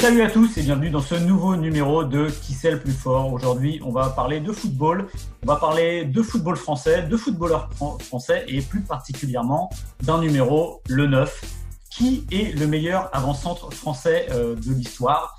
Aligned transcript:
Salut 0.00 0.22
à 0.22 0.30
tous 0.30 0.56
et 0.56 0.62
bienvenue 0.62 0.88
dans 0.90 1.02
ce 1.02 1.14
nouveau 1.14 1.56
numéro 1.56 2.04
de 2.04 2.28
Qui 2.30 2.54
c'est 2.54 2.70
le 2.70 2.80
plus 2.80 2.92
fort. 2.92 3.32
Aujourd'hui, 3.32 3.80
on 3.84 3.90
va 3.92 4.08
parler 4.08 4.40
de 4.40 4.50
football. 4.50 5.06
On 5.42 5.46
va 5.46 5.56
parler 5.56 6.04
de 6.06 6.22
football 6.22 6.56
français, 6.56 7.02
de 7.02 7.16
footballeurs 7.16 7.68
fran- 7.74 7.98
français 7.98 8.44
et 8.48 8.62
plus 8.62 8.80
particulièrement 8.80 9.68
d'un 10.02 10.18
numéro, 10.20 10.80
le 10.88 11.06
9. 11.06 11.44
Qui 11.90 12.24
est 12.30 12.56
le 12.58 12.66
meilleur 12.66 13.10
avant-centre 13.14 13.70
français 13.72 14.26
euh, 14.30 14.54
de 14.56 14.72
l'histoire? 14.72 15.38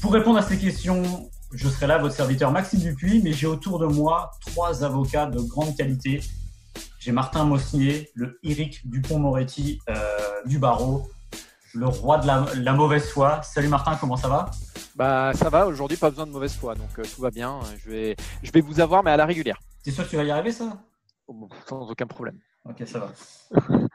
Pour 0.00 0.12
répondre 0.12 0.38
à 0.38 0.42
ces 0.42 0.56
questions, 0.56 1.02
je 1.52 1.68
serai 1.68 1.88
là, 1.88 1.98
votre 1.98 2.14
serviteur 2.14 2.52
Maxime 2.52 2.80
Dupuis, 2.80 3.20
mais 3.24 3.32
j'ai 3.32 3.46
autour 3.48 3.78
de 3.80 3.86
moi 3.86 4.30
trois 4.40 4.84
avocats 4.84 5.26
de 5.26 5.40
grande 5.40 5.76
qualité. 5.76 6.20
J'ai 7.00 7.10
Martin 7.12 7.44
Mosnier, 7.44 8.08
le 8.14 8.38
Eric 8.44 8.88
Dupont-Moretti 8.88 9.80
euh, 9.88 9.94
du 10.46 10.58
barreau, 10.58 11.08
le 11.74 11.86
roi 11.86 12.18
de 12.18 12.26
la, 12.26 12.46
la 12.56 12.72
mauvaise 12.72 13.08
foi. 13.10 13.42
Salut 13.42 13.68
Martin, 13.68 13.96
comment 13.96 14.16
ça 14.16 14.28
va? 14.28 14.50
Bah 14.96 15.32
ça 15.34 15.48
va, 15.48 15.66
aujourd'hui 15.66 15.96
pas 15.96 16.10
besoin 16.10 16.26
de 16.26 16.32
mauvaise 16.32 16.54
foi, 16.54 16.74
donc 16.74 16.90
euh, 16.98 17.02
tout 17.14 17.22
va 17.22 17.30
bien. 17.30 17.60
Je 17.84 17.90
vais, 17.90 18.16
je 18.42 18.50
vais 18.50 18.60
vous 18.60 18.80
avoir, 18.80 19.02
mais 19.02 19.10
à 19.10 19.16
la 19.16 19.26
régulière, 19.26 19.60
T'es 19.82 19.90
sûr 19.90 20.04
que 20.04 20.10
tu 20.10 20.16
vas 20.16 20.24
y 20.24 20.30
arriver 20.30 20.52
ça? 20.52 20.78
Oh, 21.26 21.48
sans 21.66 21.90
aucun 21.90 22.06
problème. 22.06 22.38
Ok, 22.68 22.82
ça 22.86 22.98
va. 22.98 23.12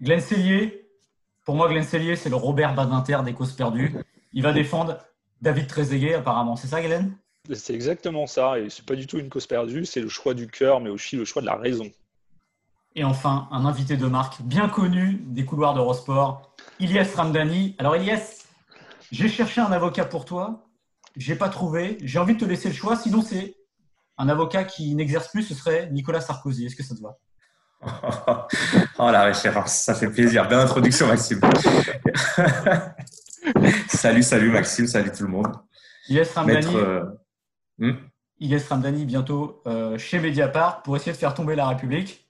Glenn 0.00 0.20
Cellier, 0.20 0.88
pour 1.44 1.54
moi 1.54 1.68
Glenn 1.68 1.84
Cellier, 1.84 2.16
c'est 2.16 2.30
le 2.30 2.36
Robert 2.36 2.74
Badinter 2.74 3.18
des 3.24 3.34
causes 3.34 3.52
perdues. 3.52 3.94
Il 4.32 4.42
va 4.42 4.52
défendre 4.52 4.98
David 5.40 5.66
Trezeguet 5.66 6.14
apparemment, 6.14 6.56
c'est 6.56 6.68
ça 6.68 6.80
Glenn? 6.80 7.12
C'est 7.52 7.74
exactement 7.74 8.26
ça, 8.26 8.58
et 8.58 8.70
c'est 8.70 8.84
pas 8.84 8.94
du 8.94 9.06
tout 9.06 9.18
une 9.18 9.28
cause 9.28 9.46
perdue, 9.46 9.84
c'est 9.84 10.00
le 10.00 10.08
choix 10.08 10.34
du 10.34 10.46
cœur, 10.46 10.80
mais 10.80 10.90
aussi 10.90 11.16
le 11.16 11.24
choix 11.24 11.42
de 11.42 11.46
la 11.46 11.56
raison. 11.56 11.90
Et 12.96 13.04
enfin, 13.04 13.48
un 13.52 13.64
invité 13.64 13.96
de 13.96 14.06
marque 14.06 14.42
bien 14.42 14.68
connu 14.68 15.22
des 15.26 15.44
couloirs 15.44 15.74
d'Eurosport, 15.74 16.49
Ilyes 16.80 17.14
Ramdani. 17.14 17.76
Alors 17.78 17.96
Ilyes, 17.96 18.18
j'ai 19.12 19.28
cherché 19.28 19.60
un 19.60 19.70
avocat 19.70 20.06
pour 20.06 20.24
toi, 20.24 20.66
j'ai 21.16 21.36
pas 21.36 21.48
trouvé, 21.48 21.98
j'ai 22.02 22.18
envie 22.18 22.34
de 22.34 22.40
te 22.40 22.44
laisser 22.44 22.68
le 22.68 22.74
choix, 22.74 22.96
sinon 22.96 23.22
c'est 23.22 23.54
un 24.16 24.28
avocat 24.28 24.64
qui 24.64 24.94
n'exerce 24.94 25.28
plus, 25.28 25.42
ce 25.42 25.54
serait 25.54 25.90
Nicolas 25.90 26.20
Sarkozy. 26.20 26.66
Est-ce 26.66 26.76
que 26.76 26.82
ça 26.82 26.94
te 26.94 27.02
va? 27.02 27.16
Oh 28.98 29.10
la 29.10 29.24
référence, 29.24 29.72
ça 29.72 29.94
fait 29.94 30.10
plaisir. 30.10 30.46
Belle 30.48 30.60
introduction, 30.60 31.06
Maxime. 31.06 31.38
salut, 33.88 34.22
salut 34.22 34.50
Maxime, 34.50 34.86
salut 34.86 35.10
tout 35.10 35.24
le 35.24 35.30
monde. 35.30 35.52
Ilyes 36.08 36.22
Ramdani, 36.34 36.66
Maître, 36.66 36.76
euh, 36.76 37.04
hmm? 37.78 37.96
Ilyes 38.40 38.62
Ramdani 38.68 39.06
bientôt 39.06 39.62
euh, 39.66 39.96
chez 39.96 40.18
Mediapart 40.18 40.82
pour 40.82 40.96
essayer 40.96 41.12
de 41.12 41.16
faire 41.16 41.34
tomber 41.34 41.56
la 41.56 41.68
République. 41.68 42.29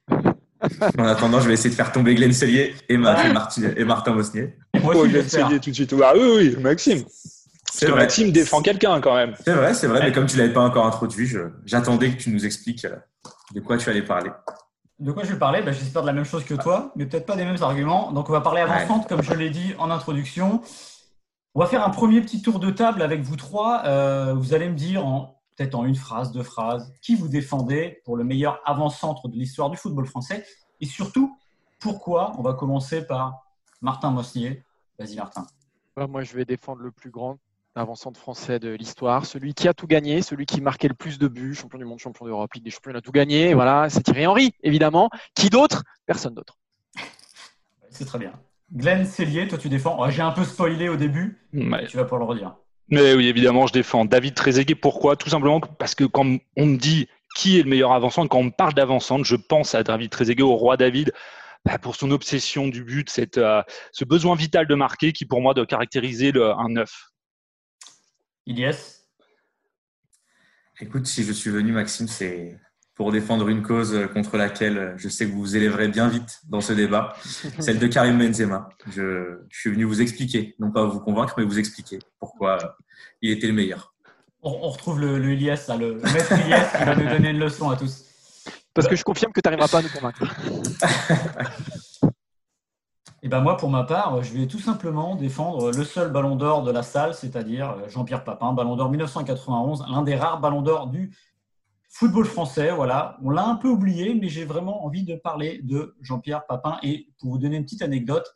En 0.99 1.05
attendant, 1.05 1.41
je 1.41 1.49
vais 1.49 1.55
essayer 1.55 1.71
de 1.71 1.75
faire 1.75 1.91
tomber 1.93 2.15
Glenn 2.15 2.33
Cellier 2.33 2.75
et, 2.89 2.97
Ma- 2.97 3.25
et 3.27 3.33
Martin, 3.33 3.63
et 3.77 3.85
Martin 3.85 4.13
Mosnier. 4.13 4.57
Et 4.75 4.81
moi 4.81 4.95
Oh, 4.97 5.01
aussi, 5.07 5.13
tout 5.61 5.71
de 5.71 5.75
suite. 5.75 5.95
Ah 6.03 6.13
oui, 6.15 6.23
oui, 6.55 6.57
Maxime. 6.61 7.03
Parce 7.03 7.81
que 7.81 7.87
vrai. 7.93 8.01
Maxime 8.03 8.33
défend 8.33 8.61
quelqu'un 8.63 9.01
quand 9.01 9.15
même. 9.15 9.35
C'est 9.45 9.55
vrai, 9.55 9.75
c'est 9.75 9.87
vrai, 9.87 10.01
mais 10.03 10.13
comme 10.13 10.27
tu 10.27 10.37
l'avais 10.37 10.53
pas 10.53 10.61
encore 10.61 10.87
introduit, 10.87 11.29
j'attendais 11.65 12.11
que 12.11 12.17
tu 12.21 12.31
nous 12.31 12.45
expliques 12.45 12.85
euh, 12.85 12.97
de 13.55 13.61
quoi 13.61 13.79
tu 13.79 13.89
allais 13.89 14.03
parler. 14.03 14.31
De 14.99 15.13
quoi 15.13 15.23
je 15.25 15.33
vais 15.33 15.39
parler? 15.39 15.63
Ben, 15.63 15.73
J'espère 15.73 16.03
de 16.03 16.07
la 16.09 16.13
même 16.13 16.25
chose 16.25 16.45
que 16.45 16.55
toi, 16.55 16.93
mais 16.97 17.07
peut-être 17.07 17.25
pas 17.27 17.37
des 17.37 17.45
mêmes 17.45 17.63
arguments. 17.63 18.13
Donc, 18.13 18.29
on 18.29 18.33
va 18.33 18.41
parler 18.43 18.61
avant-centre, 18.61 19.07
comme 19.09 19.23
je 19.23 19.33
l'ai 19.35 19.49
dit 19.51 19.75
en 19.79 19.91
introduction. 19.91 20.61
On 21.55 21.61
va 21.61 21.67
faire 21.67 21.85
un 21.87 21.91
premier 21.91 22.21
petit 22.21 22.43
tour 22.43 22.59
de 22.61 22.71
table 22.71 23.01
avec 23.03 23.23
vous 23.23 23.37
trois. 23.37 23.83
Euh, 23.87 24.35
vous 24.37 24.53
allez 24.53 24.69
me 24.69 24.75
dire, 24.75 25.07
en- 25.07 25.40
peut-être 25.57 25.75
en 25.75 25.85
une 25.85 25.95
phrase, 25.95 26.33
deux 26.33 26.43
phrases, 26.43 26.93
qui 27.03 27.15
vous 27.15 27.29
défendez 27.29 28.01
pour 28.05 28.17
le 28.17 28.25
meilleur 28.25 28.61
avant-centre 28.65 29.29
de 29.29 29.35
l'histoire 29.37 29.71
du 29.71 29.77
football 29.77 30.07
français 30.07 30.45
et 30.81 30.87
surtout, 30.87 31.37
pourquoi 31.79 32.33
On 32.39 32.43
va 32.43 32.55
commencer 32.55 33.07
par 33.07 33.45
Martin 33.81 34.11
Mosnier. 34.11 34.63
Vas-y, 34.99 35.17
Martin. 35.17 35.47
Moi, 35.97 36.23
je 36.23 36.35
vais 36.35 36.45
défendre 36.45 36.83
le 36.83 36.91
plus 36.91 37.11
grand 37.11 37.39
avant-centre 37.75 38.19
français 38.19 38.59
de 38.59 38.71
l'histoire, 38.71 39.25
celui 39.27 39.55
qui 39.55 39.69
a 39.69 39.75
tout 39.75 39.87
gagné, 39.87 40.23
celui 40.23 40.45
qui 40.45 40.61
marquait 40.61 40.89
le 40.89 40.95
plus 40.95 41.19
de 41.19 41.29
buts, 41.29 41.55
champion 41.55 41.79
du 41.79 41.85
monde, 41.85 41.99
champion 41.99 42.27
d'Europe, 42.27 42.53
Ligue 42.55 42.65
des 42.65 42.71
Champions, 42.71 42.91
il 42.91 42.97
a 42.97 43.01
tout 43.01 43.13
gagné. 43.13 43.51
Et 43.51 43.55
voilà, 43.55 43.89
c'est 43.89 44.03
Thierry 44.03 44.27
Henry, 44.27 44.55
évidemment. 44.63 45.09
Qui 45.35 45.51
d'autre? 45.51 45.85
Personne 46.07 46.35
d'autre. 46.35 46.59
C'est 47.91 48.05
très 48.05 48.19
bien. 48.19 48.33
Glenn 48.73 49.05
Cellier, 49.07 49.47
toi, 49.49 49.59
tu 49.59 49.69
défends. 49.69 49.97
Oh, 50.01 50.11
J'ai 50.11 50.23
un 50.23 50.33
peu 50.33 50.45
spoilé 50.45 50.89
au 50.89 50.97
début, 50.97 51.39
Ouais. 51.53 51.87
tu 51.87 51.97
vas 51.97 52.05
pouvoir 52.05 52.21
le 52.21 52.27
redire. 52.27 52.57
Mais 52.91 53.15
oui, 53.15 53.29
évidemment, 53.29 53.67
je 53.67 53.73
défends 53.73 54.05
David 54.05 54.35
Trezeguet. 54.35 54.75
Pourquoi? 54.75 55.17
Tout 55.17 55.31
simplement 55.31 55.61
parce 55.61 55.95
que 55.95 56.05
quand 56.05 56.27
on 56.57 56.67
me 56.67 56.77
dit 56.77 57.09
qui 57.37 57.59
est 57.59 57.63
le 57.63 57.71
meilleur 57.71 57.93
avant-centre, 57.93 58.29
quand 58.29 58.39
on 58.39 58.45
me 58.45 58.51
parle 58.51 58.75
d'avant-centre, 58.75 59.25
je 59.25 59.37
pense 59.37 59.75
à 59.77 59.85
David 59.85 60.11
Trezeguet, 60.11 60.43
au 60.43 60.57
roi 60.57 60.77
David, 60.77 61.13
bah, 61.65 61.79
pour 61.79 61.95
son 61.95 62.11
obsession 62.11 62.67
du 62.67 62.83
but, 62.83 63.09
cette, 63.09 63.39
euh, 63.39 63.63
ce 63.93 64.05
besoin 64.05 64.35
vital 64.35 64.67
de 64.67 64.75
marquer 64.75 65.13
qui, 65.13 65.27
pour 65.27 65.41
moi, 65.41 65.55
doit 65.55 65.67
caractériser 65.67 66.33
le, 66.33 66.51
un 66.51 66.69
neuf. 66.69 67.11
Ilyes 68.47 68.97
Écoute, 70.81 71.07
si 71.07 71.23
je 71.25 71.33
suis 71.33 71.51
venu, 71.51 71.73
Maxime, 71.73 72.09
c'est 72.09 72.59
pour 73.01 73.13
défendre 73.13 73.49
une 73.49 73.63
cause 73.63 73.99
contre 74.13 74.37
laquelle 74.37 74.93
je 74.99 75.09
sais 75.09 75.25
que 75.25 75.33
vous 75.33 75.39
vous 75.41 75.57
élèverez 75.57 75.89
bien 75.89 76.09
vite 76.09 76.43
dans 76.51 76.61
ce 76.61 76.75
débat, 76.75 77.15
celle 77.59 77.79
de 77.79 77.87
Karim 77.87 78.19
Benzema. 78.19 78.69
Je, 78.91 79.39
je 79.49 79.59
suis 79.59 79.71
venu 79.71 79.85
vous 79.85 80.03
expliquer, 80.03 80.55
non 80.59 80.71
pas 80.71 80.85
vous 80.85 81.01
convaincre, 81.01 81.33
mais 81.39 81.45
vous 81.45 81.59
expliquer 81.59 81.99
pourquoi 82.19 82.77
il 83.23 83.31
était 83.31 83.47
le 83.47 83.55
meilleur. 83.55 83.95
on, 84.43 84.51
on 84.51 84.69
retrouve 84.69 85.01
le, 85.01 85.19
le 85.19 85.33
là, 85.33 85.77
le 85.79 85.95
maître 85.95 86.33
Ilyes 86.33 86.55
qui 86.77 86.85
va 86.85 86.95
nous 86.95 87.09
donner 87.09 87.31
une 87.31 87.39
leçon 87.39 87.71
à 87.71 87.77
tous. 87.77 88.05
Parce 88.75 88.87
que 88.87 88.97
je 88.97 89.03
confirme 89.03 89.33
que 89.33 89.41
tu 89.41 89.49
n'arriveras 89.49 89.69
pas 89.69 89.79
à 89.79 89.83
nous 89.83 89.89
convaincre. 89.89 90.23
Et 93.23 93.29
ben 93.29 93.41
moi, 93.41 93.57
pour 93.57 93.71
ma 93.71 93.85
part, 93.85 94.23
je 94.23 94.33
vais 94.35 94.47
tout 94.47 94.59
simplement 94.59 95.15
défendre 95.15 95.73
le 95.73 95.85
seul 95.85 96.11
ballon 96.11 96.37
d'or 96.37 96.63
de 96.65 96.71
la 96.71 96.83
salle, 96.83 97.15
c'est-à-dire 97.15 97.71
euh, 97.71 97.89
Jean-Pierre 97.89 98.25
Papin, 98.25 98.53
ballon 98.53 98.77
d'or 98.77 98.91
1991, 98.91 99.85
l'un 99.91 100.03
des 100.03 100.17
rares 100.17 100.41
ballons 100.41 100.63
d'or 100.63 100.87
du 100.87 101.11
football 101.91 102.25
français. 102.25 102.71
Voilà, 102.71 103.19
on 103.23 103.31
l'a 103.31 103.45
un 103.45 103.57
peu 103.57 103.69
oublié, 103.69 104.15
mais 104.15 104.29
j'ai 104.29 104.45
vraiment 104.45 104.85
envie 104.87 105.03
de 105.03 105.17
parler 105.17 105.61
de 105.63 105.95
Jean-Pierre 106.01 106.47
Papin. 106.47 106.79
Et 106.83 107.09
pour 107.19 107.31
vous 107.31 107.39
donner 107.39 107.57
une 107.57 107.65
petite 107.65 107.83
anecdote, 107.83 108.35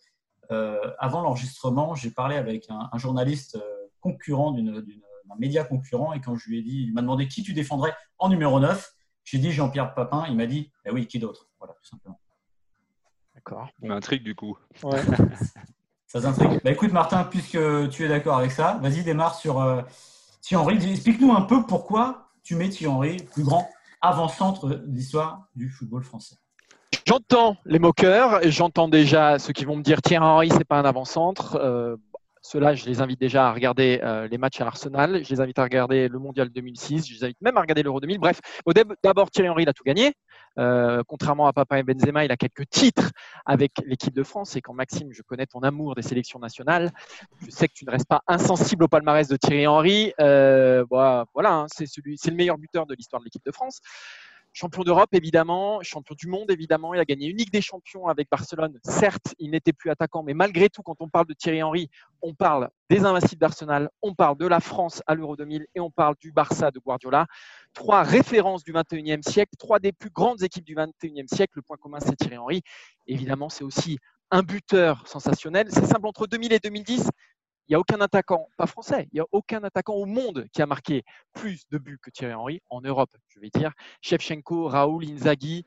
euh, 0.50 0.78
avant 0.98 1.22
l'enregistrement, 1.22 1.94
j'ai 1.94 2.10
parlé 2.10 2.36
avec 2.36 2.68
un, 2.68 2.90
un 2.92 2.98
journaliste 2.98 3.56
euh, 3.56 3.88
concurrent 4.00 4.52
d'un 4.52 4.82
média 5.38 5.64
concurrent, 5.64 6.12
et 6.12 6.20
quand 6.20 6.36
je 6.36 6.48
lui 6.50 6.58
ai 6.58 6.62
dit, 6.62 6.82
il 6.82 6.92
m'a 6.92 7.00
demandé 7.00 7.26
qui 7.26 7.42
tu 7.42 7.54
défendrais 7.54 7.94
en 8.18 8.28
numéro 8.28 8.60
9, 8.60 8.92
j'ai 9.24 9.38
dit 9.38 9.52
Jean-Pierre 9.52 9.94
Papin, 9.94 10.26
il 10.28 10.36
m'a 10.36 10.46
dit, 10.46 10.70
eh 10.84 10.90
oui, 10.90 11.06
qui 11.06 11.18
d'autre? 11.18 11.48
Voilà, 11.58 11.74
tout 11.74 11.88
simplement. 11.88 12.20
D'accord. 13.34 13.68
On 13.82 13.90
intrigue 13.90 14.22
du 14.22 14.34
coup. 14.34 14.58
Ça 16.06 16.20
t'intrigue 16.20 16.60
Bah 16.62 16.70
écoute 16.70 16.92
Martin, 16.92 17.24
puisque 17.24 17.58
tu 17.90 18.04
es 18.04 18.08
d'accord 18.08 18.38
avec 18.38 18.52
ça, 18.52 18.78
vas-y 18.80 19.02
démarre 19.02 19.34
sur 19.34 19.60
euh, 19.60 19.82
Thierry 20.42 20.76
Henry. 20.76 20.92
Explique-nous 20.92 21.32
un 21.32 21.42
peu 21.42 21.66
pourquoi 21.66 22.23
tu 22.44 22.56
mets 22.56 22.68
Thierry 22.68 22.94
Henry 22.94 23.16
plus 23.32 23.42
grand 23.42 23.68
avant-centre 24.00 24.68
de 24.68 24.84
l'histoire 24.86 25.48
du 25.56 25.70
football 25.70 26.04
français. 26.04 26.36
J'entends 27.06 27.56
les 27.66 27.78
moqueurs, 27.78 28.40
j'entends 28.44 28.88
déjà 28.88 29.38
ceux 29.38 29.52
qui 29.52 29.64
vont 29.64 29.76
me 29.76 29.82
dire 29.82 30.00
Thierry 30.00 30.24
Henry, 30.24 30.50
c'est 30.50 30.64
pas 30.64 30.78
un 30.78 30.84
avant-centre. 30.84 31.56
Euh, 31.56 31.96
Ceux-là, 32.46 32.74
je 32.74 32.84
les 32.84 33.00
invite 33.00 33.18
déjà 33.18 33.48
à 33.48 33.54
regarder 33.54 34.00
euh, 34.02 34.28
les 34.28 34.36
matchs 34.36 34.60
à 34.60 34.66
Arsenal. 34.66 35.24
Je 35.24 35.30
les 35.30 35.40
invite 35.40 35.58
à 35.58 35.62
regarder 35.62 36.08
le 36.08 36.18
Mondial 36.18 36.50
2006. 36.50 37.08
Je 37.08 37.14
les 37.14 37.24
invite 37.24 37.40
même 37.40 37.56
à 37.56 37.62
regarder 37.62 37.82
l'Euro 37.82 38.00
2000. 38.00 38.18
Bref, 38.18 38.38
d'abord, 39.02 39.30
Thierry 39.30 39.48
Henry, 39.48 39.62
il 39.62 39.68
a 39.70 39.72
tout 39.72 39.82
gagné. 39.82 40.12
Euh, 40.58 41.02
contrairement 41.06 41.46
à 41.46 41.52
Papa 41.52 41.78
et 41.78 41.82
Benzema, 41.82 42.24
il 42.24 42.30
a 42.30 42.36
quelques 42.36 42.68
titres 42.68 43.10
avec 43.44 43.72
l'équipe 43.84 44.14
de 44.14 44.22
France. 44.22 44.56
Et 44.56 44.60
quand 44.60 44.74
Maxime, 44.74 45.12
je 45.12 45.22
connais 45.22 45.46
ton 45.46 45.60
amour 45.60 45.94
des 45.94 46.02
sélections 46.02 46.38
nationales, 46.38 46.90
je 47.44 47.50
sais 47.50 47.68
que 47.68 47.74
tu 47.74 47.84
ne 47.84 47.90
restes 47.90 48.08
pas 48.08 48.22
insensible 48.26 48.84
au 48.84 48.88
palmarès 48.88 49.28
de 49.28 49.36
Thierry 49.36 49.66
Henry. 49.66 50.12
Euh, 50.20 50.84
voilà, 50.88 51.26
voilà 51.34 51.54
hein, 51.54 51.66
c'est 51.72 51.86
celui, 51.86 52.16
c'est 52.18 52.30
le 52.30 52.36
meilleur 52.36 52.58
buteur 52.58 52.86
de 52.86 52.94
l'histoire 52.94 53.20
de 53.20 53.24
l'équipe 53.24 53.44
de 53.44 53.52
France. 53.52 53.80
Champion 54.56 54.84
d'Europe, 54.84 55.08
évidemment, 55.14 55.82
champion 55.82 56.14
du 56.16 56.28
monde, 56.28 56.48
évidemment. 56.48 56.94
Il 56.94 57.00
a 57.00 57.04
gagné 57.04 57.26
une 57.26 57.36
des 57.36 57.60
Champions 57.60 58.06
avec 58.06 58.30
Barcelone. 58.30 58.78
Certes, 58.84 59.34
il 59.40 59.50
n'était 59.50 59.72
plus 59.72 59.90
attaquant, 59.90 60.22
mais 60.22 60.32
malgré 60.32 60.68
tout, 60.70 60.80
quand 60.82 60.94
on 61.00 61.08
parle 61.08 61.26
de 61.26 61.34
Thierry 61.34 61.60
Henry, 61.60 61.90
on 62.22 62.34
parle 62.34 62.70
des 62.88 63.04
invincibles 63.04 63.40
d'Arsenal, 63.40 63.90
on 64.00 64.14
parle 64.14 64.38
de 64.38 64.46
la 64.46 64.60
France 64.60 65.02
à 65.08 65.16
l'Euro 65.16 65.34
2000 65.34 65.66
et 65.74 65.80
on 65.80 65.90
parle 65.90 66.14
du 66.20 66.30
Barça 66.30 66.70
de 66.70 66.78
Guardiola. 66.78 67.26
Trois 67.72 68.04
références 68.04 68.62
du 68.62 68.72
21e 68.72 69.28
siècle, 69.28 69.54
trois 69.58 69.80
des 69.80 69.90
plus 69.90 70.10
grandes 70.10 70.44
équipes 70.44 70.64
du 70.64 70.76
21e 70.76 71.26
siècle. 71.26 71.54
Le 71.56 71.62
point 71.62 71.76
commun, 71.76 71.98
c'est 71.98 72.14
Thierry 72.14 72.38
Henry. 72.38 72.62
Évidemment, 73.08 73.48
c'est 73.48 73.64
aussi 73.64 73.98
un 74.30 74.42
buteur 74.42 75.06
sensationnel. 75.08 75.66
C'est 75.70 75.84
simple, 75.84 76.06
entre 76.06 76.28
2000 76.28 76.52
et 76.52 76.60
2010, 76.60 77.08
il 77.68 77.72
n'y 77.72 77.76
a 77.76 77.80
aucun 77.80 78.00
attaquant, 78.00 78.48
pas 78.56 78.66
français, 78.66 79.08
il 79.12 79.16
n'y 79.16 79.20
a 79.20 79.26
aucun 79.32 79.62
attaquant 79.64 79.94
au 79.94 80.06
monde 80.06 80.46
qui 80.52 80.62
a 80.62 80.66
marqué 80.66 81.02
plus 81.32 81.62
de 81.70 81.78
buts 81.78 81.98
que 82.02 82.10
Thierry 82.10 82.34
Henry 82.34 82.62
en 82.70 82.80
Europe, 82.80 83.16
je 83.28 83.40
vais 83.40 83.50
dire. 83.50 83.72
Shevchenko, 84.02 84.68
Raoul, 84.68 85.04
Inzaghi, 85.04 85.64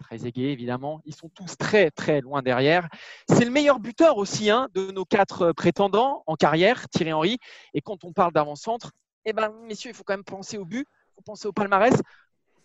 Trezeguet 0.00 0.52
évidemment, 0.52 1.02
ils 1.04 1.14
sont 1.14 1.28
tous 1.28 1.56
très 1.58 1.90
très 1.90 2.20
loin 2.20 2.42
derrière. 2.42 2.88
C'est 3.28 3.44
le 3.44 3.50
meilleur 3.50 3.80
buteur 3.80 4.16
aussi 4.16 4.50
hein, 4.50 4.68
de 4.74 4.90
nos 4.90 5.04
quatre 5.04 5.52
prétendants 5.52 6.22
en 6.26 6.36
carrière, 6.36 6.88
Thierry 6.88 7.12
Henry. 7.12 7.38
Et 7.74 7.82
quand 7.82 8.04
on 8.04 8.12
parle 8.12 8.32
d'avant-centre, 8.32 8.92
eh 9.26 9.34
ben, 9.34 9.52
messieurs, 9.64 9.90
il 9.90 9.94
faut 9.94 10.04
quand 10.04 10.14
même 10.14 10.24
penser 10.24 10.56
au 10.56 10.64
but, 10.64 10.86
il 10.88 11.14
faut 11.16 11.22
penser 11.22 11.46
au 11.46 11.52
palmarès 11.52 11.94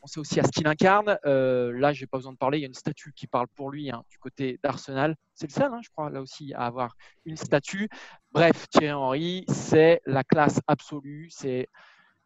pensez 0.05 0.19
aussi 0.19 0.39
à 0.39 0.43
ce 0.43 0.51
qu'il 0.51 0.67
incarne. 0.67 1.17
Euh, 1.25 1.71
là, 1.79 1.91
je 1.91 2.01
n'ai 2.01 2.07
pas 2.07 2.17
besoin 2.17 2.31
de 2.31 2.37
parler. 2.37 2.59
Il 2.59 2.61
y 2.61 2.65
a 2.65 2.67
une 2.67 2.75
statue 2.75 3.11
qui 3.13 3.25
parle 3.25 3.47
pour 3.55 3.71
lui 3.71 3.89
hein, 3.89 4.03
du 4.11 4.19
côté 4.19 4.59
d'Arsenal. 4.63 5.15
C'est 5.33 5.47
le 5.47 5.51
seul, 5.51 5.73
hein, 5.73 5.79
je 5.81 5.89
crois, 5.89 6.11
là 6.11 6.21
aussi, 6.21 6.53
à 6.53 6.67
avoir 6.67 6.95
une 7.25 7.37
statue. 7.37 7.89
Bref, 8.31 8.67
Thierry 8.69 8.91
Henry, 8.91 9.45
c'est 9.47 10.01
la 10.05 10.23
classe 10.23 10.59
absolue. 10.67 11.29
C'est 11.31 11.67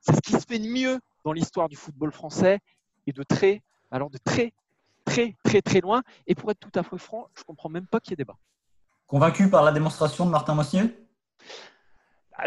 ce 0.02 0.12
qui 0.20 0.34
se 0.34 0.46
fait 0.46 0.60
de 0.60 0.68
mieux 0.68 1.00
dans 1.24 1.32
l'histoire 1.32 1.70
du 1.70 1.78
football 1.78 2.12
français 2.12 2.60
et 3.08 3.14
de 3.14 3.24
très, 3.24 3.64
alors 3.92 4.10
de 4.10 4.18
très, 4.18 4.52
très, 5.06 5.38
très, 5.46 5.62
très 5.62 5.80
loin. 5.80 6.04
Et 6.28 6.36
pour 6.36 6.52
être 6.52 6.60
tout 6.60 6.78
à 6.78 6.84
fait 6.84 6.98
franc, 6.98 7.30
je 7.34 7.42
ne 7.42 7.46
comprends 7.46 7.70
même 7.70 7.88
pas 7.88 8.02
qu'il 8.02 8.12
y 8.12 8.14
ait 8.14 8.18
débat. 8.18 8.36
Convaincu 9.08 9.50
par 9.50 9.64
la 9.64 9.72
démonstration 9.72 10.26
de 10.26 10.32
Martin 10.32 10.54
Mossier? 10.54 10.84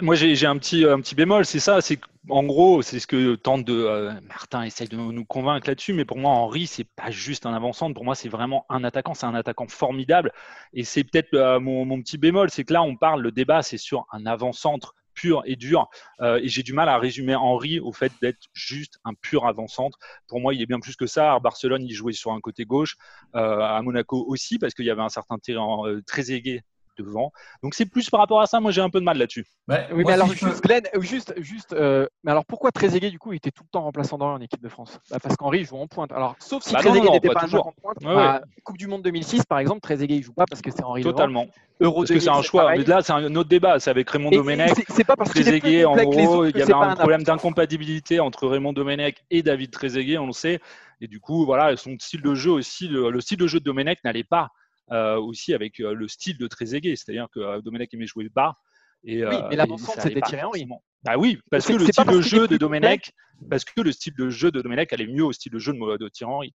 Moi, 0.00 0.14
j'ai 0.14 0.46
un 0.46 0.56
petit, 0.56 0.84
un 0.84 1.00
petit 1.00 1.14
bémol, 1.14 1.44
c'est 1.44 1.60
ça. 1.60 1.80
En 2.28 2.44
gros, 2.44 2.82
c'est 2.82 3.00
ce 3.00 3.06
que 3.06 3.34
tente 3.34 3.64
de 3.64 3.74
euh, 3.74 4.12
Martin 4.28 4.62
essaye 4.62 4.88
de 4.88 4.96
nous 4.96 5.24
convaincre 5.24 5.68
là-dessus. 5.68 5.92
Mais 5.92 6.04
pour 6.04 6.18
moi, 6.18 6.30
Henri, 6.30 6.66
c'est 6.66 6.84
pas 6.84 7.10
juste 7.10 7.46
un 7.46 7.52
avant-centre. 7.52 7.94
Pour 7.94 8.04
moi, 8.04 8.14
c'est 8.14 8.28
vraiment 8.28 8.64
un 8.68 8.84
attaquant. 8.84 9.14
C'est 9.14 9.26
un 9.26 9.34
attaquant 9.34 9.66
formidable. 9.68 10.32
Et 10.72 10.84
c'est 10.84 11.04
peut-être 11.04 11.34
euh, 11.34 11.60
mon, 11.60 12.00
petit 12.00 12.18
bémol, 12.18 12.50
c'est 12.50 12.64
que 12.64 12.72
là, 12.72 12.82
on 12.82 12.96
parle, 12.96 13.22
le 13.22 13.32
débat, 13.32 13.62
c'est 13.62 13.76
sur 13.76 14.06
un 14.12 14.24
avant-centre 14.24 14.94
pur 15.14 15.42
et 15.44 15.56
dur. 15.56 15.90
Euh, 16.20 16.40
et 16.42 16.48
j'ai 16.48 16.62
du 16.62 16.72
mal 16.72 16.88
à 16.88 16.96
résumer 16.98 17.34
Henri 17.34 17.80
au 17.80 17.92
fait 17.92 18.12
d'être 18.22 18.46
juste 18.54 18.98
un 19.04 19.14
pur 19.14 19.46
avant-centre. 19.46 19.98
Pour 20.26 20.40
moi, 20.40 20.54
il 20.54 20.62
est 20.62 20.66
bien 20.66 20.80
plus 20.80 20.96
que 20.96 21.06
ça. 21.06 21.34
À 21.34 21.40
Barcelone, 21.40 21.82
il 21.82 21.92
jouait 21.92 22.14
sur 22.14 22.32
un 22.32 22.40
côté 22.40 22.64
gauche. 22.64 22.96
à 23.34 23.80
Monaco 23.82 24.24
aussi, 24.26 24.58
parce 24.58 24.74
qu'il 24.74 24.86
y 24.86 24.90
avait 24.90 25.02
un 25.02 25.10
certain 25.10 25.38
terrain 25.38 25.82
très 26.06 26.30
aigué 26.30 26.62
devant. 26.98 27.32
Donc 27.62 27.74
c'est 27.74 27.86
plus 27.86 28.10
par 28.10 28.20
rapport 28.20 28.40
à 28.40 28.46
ça, 28.46 28.60
moi 28.60 28.70
j'ai 28.70 28.80
un 28.80 28.90
peu 28.90 29.00
de 29.00 29.04
mal 29.04 29.18
là-dessus. 29.18 29.46
oui, 29.68 30.04
mais 30.06 30.12
alors 30.12 30.32
juste, 30.32 30.62
Glenn, 30.62 30.82
juste, 31.00 31.34
juste 31.38 31.72
euh, 31.72 32.06
mais 32.24 32.30
alors 32.30 32.44
pourquoi 32.44 32.70
Trezeguet 32.70 33.10
du 33.10 33.18
coup 33.18 33.32
il 33.32 33.36
était 33.36 33.50
tout 33.50 33.64
le 33.64 33.68
temps 33.70 33.82
remplaçant 33.82 34.18
dans 34.18 34.32
en 34.32 34.40
équipe 34.40 34.62
de 34.62 34.68
France? 34.68 34.98
Bah, 35.10 35.18
Parce 35.22 35.36
qu'Henri 35.36 35.64
joue 35.64 35.76
en 35.76 35.86
pointe. 35.86 36.12
Alors 36.12 36.36
sauf 36.38 36.62
si 36.62 36.72
bah 36.72 36.80
Trezeguet 36.80 37.10
n'était 37.10 37.30
pas, 37.30 37.40
toujours 37.40 37.66
en 37.66 37.72
pointe. 37.72 37.96
Bah, 38.02 38.42
Coupe 38.64 38.78
du 38.78 38.86
Monde 38.86 39.02
2006 39.02 39.44
par 39.44 39.58
exemple, 39.58 39.80
Trezeguet 39.80 40.16
il 40.16 40.22
joue 40.22 40.32
pas 40.32 40.44
parce 40.48 40.62
que 40.62 40.70
c'est 40.70 40.84
Henri. 40.84 41.02
Totalement. 41.02 41.46
Euro 41.80 42.00
parce 42.00 42.10
que 42.10 42.20
c'est 42.20 42.28
un 42.28 42.42
choix. 42.42 42.70
Mais 42.72 42.84
là 42.84 43.02
c'est 43.02 43.12
un 43.12 43.34
autre 43.34 43.48
débat, 43.48 43.80
c'est 43.80 43.90
avec 43.90 44.08
Raymond 44.10 44.30
Domenech. 44.30 44.72
C'est 44.88 45.04
pas 45.04 45.16
parce 45.16 45.30
Trezeguet 45.30 45.84
en 45.84 45.96
gros, 45.96 46.46
il 46.46 46.56
y 46.56 46.62
avait 46.62 46.72
un 46.72 46.94
problème 46.96 47.22
d'incompatibilité 47.22 48.20
entre 48.20 48.46
Raymond 48.46 48.72
Domenech 48.72 49.24
et 49.30 49.42
David 49.42 49.70
Trezeguet, 49.70 50.18
on 50.18 50.26
le 50.26 50.32
sait. 50.32 50.60
Et 51.02 51.08
du 51.08 51.18
coup, 51.18 51.44
voilà, 51.44 51.76
son 51.76 51.98
style 51.98 52.22
de 52.22 52.34
jeu 52.34 52.52
aussi, 52.52 52.86
le, 52.86 53.20
style 53.20 53.36
de 53.36 53.48
jeu 53.48 53.58
de 53.58 53.64
Domenech 53.64 53.98
n'allait 54.04 54.22
pas 54.22 54.44
euh, 54.44 54.46
aussi 54.90 55.55
avec 55.55 55.81
euh, 55.81 55.94
le 55.94 56.08
style 56.08 56.38
de 56.38 56.46
Trezeguet, 56.46 56.96
c'est-à-dire 56.96 57.29
que 57.32 57.40
euh, 57.40 57.61
Domenech 57.61 57.93
aimait 57.94 58.06
jouer 58.06 58.29
bas. 58.29 58.56
Et, 59.05 59.25
oui, 59.25 59.37
mais 59.50 59.56
l'avancement, 59.56 59.94
c'était 59.99 60.20
Thierry 60.20 60.44
Henry. 60.44 60.67
Bah 61.02 61.17
oui, 61.17 61.40
parce 61.50 61.67
que 61.67 61.73
le 61.73 61.87
style 61.87 62.05
de 62.05 62.20
jeu 62.20 62.46
de 62.46 62.56
Domenech, 62.56 63.12
parce 63.50 63.64
que 63.64 63.81
le 63.81 63.90
style 63.90 64.14
de 64.17 64.31
jeu 64.31 64.52
de 64.52 64.62
Domenech 64.62 64.93
allait 64.93 65.08
mieux 65.08 65.25
au 65.25 65.32
style 65.32 65.50
de 65.50 65.58
jeu 65.58 65.73
de, 65.73 65.96
de 65.96 66.08
Thierry 66.08 66.32
Henry. 66.32 66.55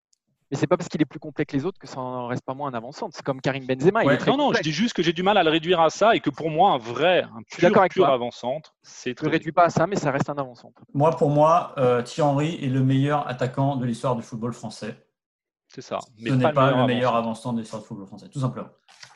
Mais 0.52 0.58
c'est 0.58 0.68
pas 0.68 0.78
parce 0.78 0.90
qu'il 0.90 1.02
est 1.02 1.06
plus 1.06 1.18
complet 1.18 1.44
que 1.44 1.58
les 1.58 1.66
autres 1.66 1.80
que 1.80 1.88
ça 1.88 2.00
en 2.00 2.28
reste 2.28 2.46
pas 2.46 2.54
moins 2.54 2.70
un 2.70 2.76
avançant. 2.76 3.10
C'est 3.12 3.24
comme 3.24 3.42
Karim 3.42 3.66
Benzema. 3.66 4.04
il 4.04 4.12
est 4.12 4.28
non, 4.28 4.38
non, 4.38 4.54
je 4.54 4.62
dis 4.62 4.72
juste 4.72 4.94
que 4.94 5.02
j'ai 5.02 5.12
du 5.12 5.24
mal 5.24 5.38
à 5.38 5.44
le 5.44 5.50
réduire 5.50 5.82
à 5.82 5.90
ça 5.90 6.16
et 6.16 6.20
que 6.20 6.30
pour 6.30 6.52
moi, 6.52 6.74
un 6.74 6.78
vrai, 6.78 7.24
un 7.24 7.42
pur, 7.50 7.88
pur 7.90 8.08
avant-centre, 8.08 8.76
c'est. 8.84 9.20
Je 9.20 9.26
ne 9.26 9.32
réduis 9.32 9.52
pas 9.52 9.64
à 9.64 9.70
ça, 9.72 9.88
mais 9.88 9.96
ça 9.96 10.12
reste 10.12 10.30
un 10.30 10.38
avant-centre. 10.38 10.84
Moi, 10.94 11.10
pour 11.18 11.32
moi, 11.32 11.74
Thierry 12.06 12.30
Henry 12.30 12.60
est 12.64 12.70
le 12.70 12.84
meilleur 12.84 13.28
attaquant 13.28 13.76
de 13.76 13.86
l'histoire 13.86 14.16
du 14.16 14.22
football 14.22 14.54
français. 14.54 15.05
C'est 15.76 15.82
ça. 15.82 16.00
Mais 16.20 16.30
Ce 16.30 16.36
n'est 16.36 16.54
pas, 16.54 16.72
le 16.72 16.86
meilleur 16.86 17.18
avançant 17.18 17.52
de 17.52 17.60
l'histoire 17.60 17.82
du 17.82 17.88
football 17.88 18.08
français, 18.08 18.30
tout 18.30 18.40
simplement. 18.40 18.70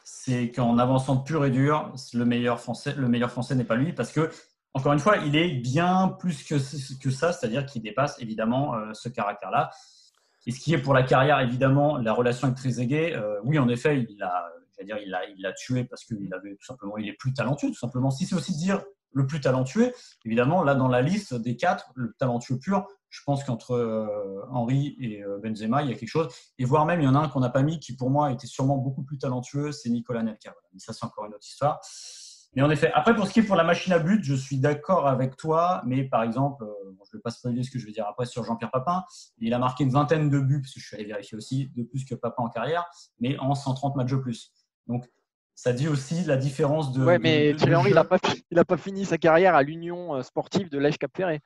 C'est 0.04 0.52
qu'en 0.52 0.78
avançant 0.78 1.16
pur 1.16 1.46
et 1.46 1.52
dur, 1.52 1.94
le 2.14 2.26
meilleur 2.26 2.60
français, 2.60 2.94
le 2.98 3.08
meilleur 3.08 3.32
français 3.32 3.56
n'est 3.56 3.64
pas 3.64 3.78
lui, 3.78 3.94
parce 3.94 4.12
que 4.12 4.30
encore 4.74 4.92
une 4.92 5.00
fois, 5.00 5.18
il 5.20 5.38
est 5.38 5.52
bien 5.52 6.10
plus 6.20 6.44
que, 6.44 6.56
que 7.02 7.12
ça, 7.12 7.32
c'est-à-dire 7.32 7.66
qu'il 7.66 7.82
dépasse 7.82 8.20
évidemment 8.20 8.76
euh, 8.76 8.94
ce 8.94 9.08
caractère-là. 9.08 9.72
Et 10.48 10.52
ce 10.52 10.60
qui 10.60 10.74
est 10.74 10.82
pour 10.82 10.94
la 10.94 11.04
carrière, 11.04 11.40
évidemment, 11.40 11.98
la 11.98 12.12
relation 12.12 12.48
avec 12.48 12.58
Trezeguet, 12.60 13.16
euh, 13.16 13.40
oui, 13.46 13.58
en 13.58 13.70
effet, 13.70 14.06
il 14.10 14.18
l'a, 14.18 14.52
dire, 14.84 14.98
il 14.98 15.10
l'a, 15.10 15.26
il 15.30 15.42
l'a 15.42 15.54
tué 15.54 15.86
parce 15.86 16.04
qu'il 16.04 16.34
avait 16.34 16.56
tout 16.56 16.66
simplement, 16.66 16.98
il 16.98 17.08
est 17.08 17.14
plus 17.14 17.34
talentueux, 17.34 17.70
tout 17.70 17.80
simplement. 17.80 18.12
Si 18.12 18.26
c'est 18.26 18.36
aussi 18.36 18.54
dire 18.58 18.84
le 19.12 19.26
plus 19.26 19.42
talentueux, 19.42 19.92
évidemment, 20.26 20.64
là 20.64 20.76
dans 20.76 20.88
la 20.88 21.02
liste 21.02 21.34
des 21.34 21.56
quatre, 21.56 21.92
le 21.96 22.14
talentueux 22.18 22.60
pur, 22.60 22.88
je 23.10 23.22
pense 23.26 23.44
qu'entre 23.44 23.72
euh, 23.72 24.46
Henry 24.52 24.96
et 25.00 25.24
euh, 25.24 25.40
Benzema, 25.40 25.82
il 25.82 25.90
y 25.90 25.94
a 25.94 25.96
quelque 25.96 26.10
chose. 26.10 26.28
Et 26.58 26.66
voire 26.66 26.86
même, 26.86 27.02
il 27.02 27.06
y 27.06 27.08
en 27.08 27.16
a 27.16 27.20
un 27.20 27.28
qu'on 27.28 27.40
n'a 27.40 27.50
pas 27.50 27.64
mis 27.64 27.80
qui, 27.80 27.96
pour 27.96 28.10
moi, 28.10 28.32
était 28.32 28.48
sûrement 28.48 28.78
beaucoup 28.78 29.04
plus 29.04 29.18
talunteux, 29.18 29.72
c'est 29.72 29.90
Nicolas 29.90 30.22
Nelka. 30.24 30.54
Mais 30.74 30.80
ça, 30.80 30.94
c'est 30.94 31.06
encore 31.06 31.26
une 31.26 31.34
autre 31.34 31.48
histoire. 31.48 31.80
Mais 32.56 32.62
en 32.62 32.70
effet, 32.70 32.92
après, 32.94 33.16
pour 33.16 33.28
ce 33.28 33.34
qui 33.34 33.40
est 33.40 33.44
pour 33.44 33.56
la 33.56 33.64
machine 33.64 33.94
à 33.94 34.00
but, 34.00 34.24
je 34.24 34.34
suis 34.34 34.60
d'accord 34.60 35.08
avec 35.08 35.38
toi. 35.38 35.82
Mais 35.86 36.04
par 36.04 36.24
exemple, 36.24 36.64
euh, 36.64 36.74
je 37.06 37.16
ne 37.16 37.20
vais 37.20 37.22
pas 37.22 37.32
spoiler 37.32 37.64
ce 37.64 37.72
que 37.72 37.80
je 37.80 37.86
vais 37.86 37.92
dire 37.92 38.08
après 38.08 38.26
sur 38.26 38.44
Jean-Pierre 38.44 38.72
Papin. 38.72 39.04
Il 39.40 39.54
a 39.54 39.60
marqué 39.60 39.84
une 39.84 39.92
vingtaine 39.92 40.30
de 40.30 40.40
buts, 40.40 40.62
parce 40.62 40.74
que 40.74 40.80
je 40.80 40.86
suis 40.86 40.96
allé 40.96 41.06
vérifier 41.06 41.38
aussi, 41.38 41.72
de 41.76 41.84
plus 41.84 42.06
que 42.06 42.16
Papin 42.16 42.44
en 42.44 42.50
carrière, 42.50 42.86
mais 43.20 43.38
en 43.40 43.56
130 43.56 43.96
matchs 43.96 44.12
de 44.12 44.18
plus. 44.18 44.52
Donc, 44.88 45.08
ça 45.62 45.74
dit 45.74 45.90
aussi 45.90 46.24
la 46.24 46.38
différence 46.38 46.94
de. 46.94 47.04
Ouais, 47.04 47.20
mais 47.20 47.54
Thierry 47.54 47.76
Henry, 47.76 47.90
il 47.90 47.96
n'a 47.96 48.06
pas, 48.06 48.18
pas, 48.66 48.78
fini 48.78 49.04
sa 49.04 49.18
carrière 49.18 49.56
à 49.56 49.62
l'Union 49.62 50.24
sportive 50.24 50.70
de 50.70 50.80
l'Èche 50.80 50.98
Cap 50.98 51.12
Ferré. 51.14 51.42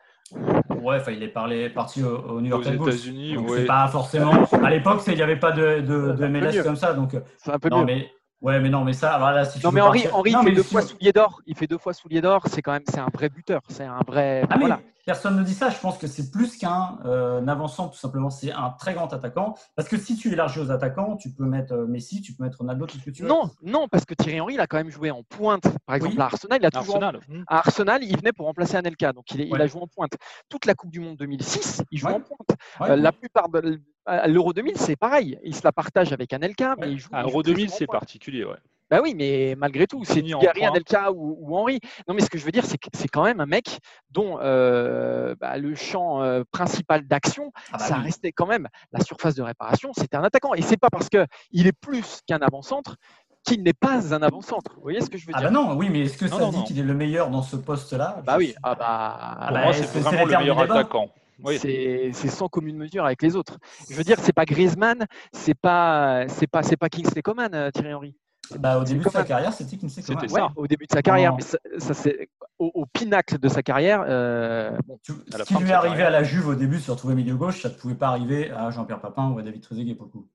Ouais, 0.69 1.01
il 1.07 1.23
est 1.23 1.29
parlé, 1.29 1.67
parti 1.71 2.03
au, 2.03 2.39
New 2.39 2.49
York 2.49 2.63
Aux 2.63 2.89
États-Unis, 2.89 3.37
C'est 3.47 3.65
pas 3.65 3.87
forcément. 3.87 4.33
À 4.63 4.69
l'époque, 4.69 5.01
il 5.07 5.15
n'y 5.15 5.21
avait 5.23 5.39
pas 5.39 5.51
de, 5.51 5.81
de, 5.81 6.11
de 6.11 6.27
MLS 6.27 6.61
comme 6.63 6.75
ça, 6.75 6.93
donc. 6.93 7.15
C'est 7.37 7.51
un 7.51 7.57
peu 7.57 7.69
non, 7.69 7.85
mais 7.85 8.11
Ouais, 8.43 8.59
mais 8.59 8.69
non, 8.69 8.83
mais 8.83 8.91
ça, 8.91 9.17
voilà, 9.17 9.45
si 9.45 9.63
Non, 9.63 9.71
mais 9.71 9.79
Henri, 9.79 10.05
Henri 10.11 10.35
fait 10.43 10.51
deux 10.51 10.63
fois 10.63 10.81
soulier 10.81 11.13
d'or. 11.13 11.41
Il 11.47 11.55
fait 11.55 11.65
deux 11.65 11.77
fois 11.77 11.93
soulier 11.93 12.19
d'or. 12.19 12.43
C'est 12.47 12.61
quand 12.61 12.73
même, 12.73 12.83
c'est 12.89 12.99
un 12.99 13.07
vrai 13.11 13.29
buteur. 13.29 13.61
C'est 13.69 13.85
un 13.85 14.01
vrai. 14.05 14.43
Ah, 14.49 14.57
voilà. 14.59 14.81
Personne 15.05 15.37
ne 15.37 15.43
dit 15.43 15.53
ça. 15.53 15.69
Je 15.69 15.79
pense 15.79 15.97
que 15.97 16.07
c'est 16.07 16.31
plus 16.31 16.57
qu'un 16.57 16.99
euh, 17.05 17.45
avançant, 17.47 17.89
tout 17.89 17.97
simplement. 17.97 18.29
C'est 18.29 18.51
un 18.51 18.71
très 18.71 18.93
grand 18.93 19.11
attaquant. 19.13 19.55
Parce 19.75 19.87
que 19.87 19.97
si 19.97 20.15
tu 20.15 20.31
élargis 20.31 20.59
aux 20.59 20.71
attaquants, 20.71 21.17
tu 21.17 21.31
peux 21.31 21.45
mettre 21.45 21.73
euh, 21.73 21.85
Messi, 21.85 22.21
tu 22.21 22.33
peux 22.33 22.43
mettre 22.43 22.59
Ronaldo, 22.59 22.85
tout 22.85 22.97
ce 22.97 23.03
que 23.03 23.11
tu 23.11 23.23
veux. 23.23 23.27
Non, 23.27 23.49
non, 23.61 23.87
parce 23.87 24.05
que 24.05 24.13
Thierry 24.13 24.39
Henry, 24.39 24.53
il 24.55 24.59
a 24.59 24.67
quand 24.67 24.77
même 24.77 24.89
joué 24.89 25.11
en 25.11 25.23
pointe. 25.23 25.63
Par 25.85 25.95
exemple, 25.95 26.21
à 26.21 26.25
Arsenal, 26.25 26.59
il 26.61 26.65
a 26.65 26.71
toujours. 26.71 26.95
Arsenal. 26.95 27.19
Mmh. 27.27 27.43
À 27.47 27.57
Arsenal, 27.57 28.03
il 28.03 28.17
venait 28.17 28.33
pour 28.33 28.45
remplacer 28.45 28.75
Anelka. 28.75 29.13
Donc, 29.13 29.31
il, 29.31 29.41
il 29.41 29.61
a 29.61 29.67
joué 29.67 29.81
en 29.81 29.87
pointe. 29.87 30.13
Toute 30.49 30.65
la 30.65 30.75
Coupe 30.75 30.91
du 30.91 30.99
Monde 30.99 31.17
2006, 31.17 31.83
il 31.91 31.99
joue 31.99 32.07
en 32.07 32.21
pointe. 32.21 32.59
Euh, 32.81 32.95
la 32.95 33.11
plupart 33.11 33.49
de 33.49 33.79
L'Euro 34.27 34.53
2000, 34.53 34.77
c'est 34.77 34.95
pareil. 34.95 35.39
Il 35.43 35.55
se 35.55 35.61
la 35.63 35.71
partage 35.71 36.11
avec 36.11 36.33
Anelka, 36.33 36.75
mais 36.79 36.91
il 36.91 36.99
joue. 36.99 37.09
L'Euro 37.13 37.43
2000, 37.43 37.69
c'est 37.69 37.87
particulier, 37.87 38.43
ouais. 38.43 38.57
Bah 38.93 38.99
oui, 39.01 39.15
mais 39.15 39.55
malgré 39.57 39.87
tout, 39.87 40.03
c'est 40.05 40.21
Gary 40.21 40.63
Anelka 40.63 41.11
ou, 41.11 41.35
ou, 41.41 41.57
Henri. 41.57 41.79
Non, 42.07 42.13
mais 42.13 42.21
ce 42.21 42.29
que 42.29 42.37
je 42.37 42.45
veux 42.45 42.51
dire, 42.51 42.63
c'est 42.63 42.77
que 42.77 42.89
c'est 42.93 43.07
quand 43.07 43.23
même 43.23 43.39
un 43.39 43.47
mec 43.47 43.79
dont 44.11 44.37
euh, 44.39 45.33
bah, 45.41 45.57
le 45.57 45.73
champ 45.73 46.21
euh, 46.21 46.43
principal 46.51 47.07
d'action, 47.07 47.51
ah 47.55 47.77
bah 47.79 47.79
ça 47.79 47.95
restait 47.95 48.31
quand 48.31 48.45
même 48.45 48.67
la 48.91 48.99
surface 48.99 49.33
de 49.33 49.41
réparation. 49.41 49.93
C'était 49.97 50.15
un 50.15 50.23
attaquant, 50.23 50.53
et 50.53 50.61
c'est 50.61 50.77
pas 50.77 50.91
parce 50.91 51.09
que 51.09 51.25
il 51.49 51.65
est 51.65 51.73
plus 51.73 52.21
qu'un 52.27 52.37
avant-centre 52.37 52.97
qu'il 53.43 53.63
n'est 53.63 53.73
pas 53.73 54.13
un 54.13 54.21
avant-centre. 54.21 54.75
Vous 54.75 54.83
voyez 54.83 55.01
ce 55.01 55.09
que 55.09 55.17
je 55.17 55.25
veux 55.25 55.33
dire? 55.33 55.41
Ah 55.41 55.45
bah 55.45 55.49
non, 55.49 55.75
oui, 55.75 55.89
mais 55.89 56.01
est-ce 56.01 56.15
que 56.19 56.27
ça 56.27 56.47
dit 56.51 56.63
qu'il 56.65 56.77
est 56.77 56.83
le 56.83 56.93
meilleur 56.93 57.31
dans 57.31 57.41
ce 57.41 57.55
poste-là? 57.55 58.21
Bah 58.23 58.35
oui, 58.37 58.53
ah 58.61 58.75
bah. 58.75 59.47
Pour 59.47 59.57
moi, 59.57 59.73
c'est 59.73 60.01
vraiment 60.01 60.25
le 60.25 60.37
meilleur 60.37 60.59
attaquant. 60.59 61.09
Oui. 61.43 61.57
C'est 61.57 62.11
sans 62.13 62.47
commune 62.47 62.77
mesure 62.77 63.05
avec 63.05 63.23
les 63.23 63.35
autres. 63.35 63.57
Je 63.89 63.95
veux 63.95 64.03
dire, 64.03 64.17
c'est 64.19 64.33
pas 64.33 64.45
Griezmann, 64.45 65.07
c'est 65.31 65.55
pas, 65.55 66.25
c'est 66.27 66.45
pas, 66.45 66.61
c'est 66.61 66.77
pas 66.77 66.89
Kingsley 66.89 67.23
Coman, 67.23 67.55
euh, 67.55 67.71
Thierry 67.71 67.95
Henry. 67.95 68.15
Bah, 68.59 68.77
au 68.77 68.83
début 68.83 69.03
de 69.03 69.09
sa 69.09 69.23
carrière, 69.23 69.53
c'était 69.53 69.77
Coman. 69.77 69.89
C'était 69.89 70.27
ça. 70.27 70.51
au 70.55 70.67
début 70.67 70.85
de 70.85 70.91
sa 70.91 71.01
carrière, 71.01 71.35
mais 71.35 71.41
ça, 71.41 71.93
c'est 71.93 72.29
au, 72.59 72.85
pinacle 72.85 73.39
de 73.39 73.47
sa 73.47 73.63
carrière. 73.63 74.03
Euh, 74.07 74.77
bon, 74.85 74.99
ce 75.03 75.43
qui 75.43 75.55
lui 75.55 75.69
est 75.69 75.73
arrivé 75.73 76.03
à 76.03 76.09
la 76.09 76.23
Juve 76.23 76.47
au 76.49 76.55
début, 76.55 76.79
se 76.79 76.91
retrouver 76.91 77.15
milieu 77.15 77.35
gauche, 77.35 77.61
ça 77.61 77.69
ne 77.69 77.73
pouvait 77.73 77.95
pas 77.95 78.09
arriver 78.09 78.51
à 78.51 78.69
Jean-Pierre 78.69 78.99
Papin 78.99 79.29
ou 79.29 79.39
à 79.39 79.43
David 79.43 79.61
Trezeguet 79.61 79.95
pour 79.95 80.07
le 80.07 80.11
coup. 80.11 80.27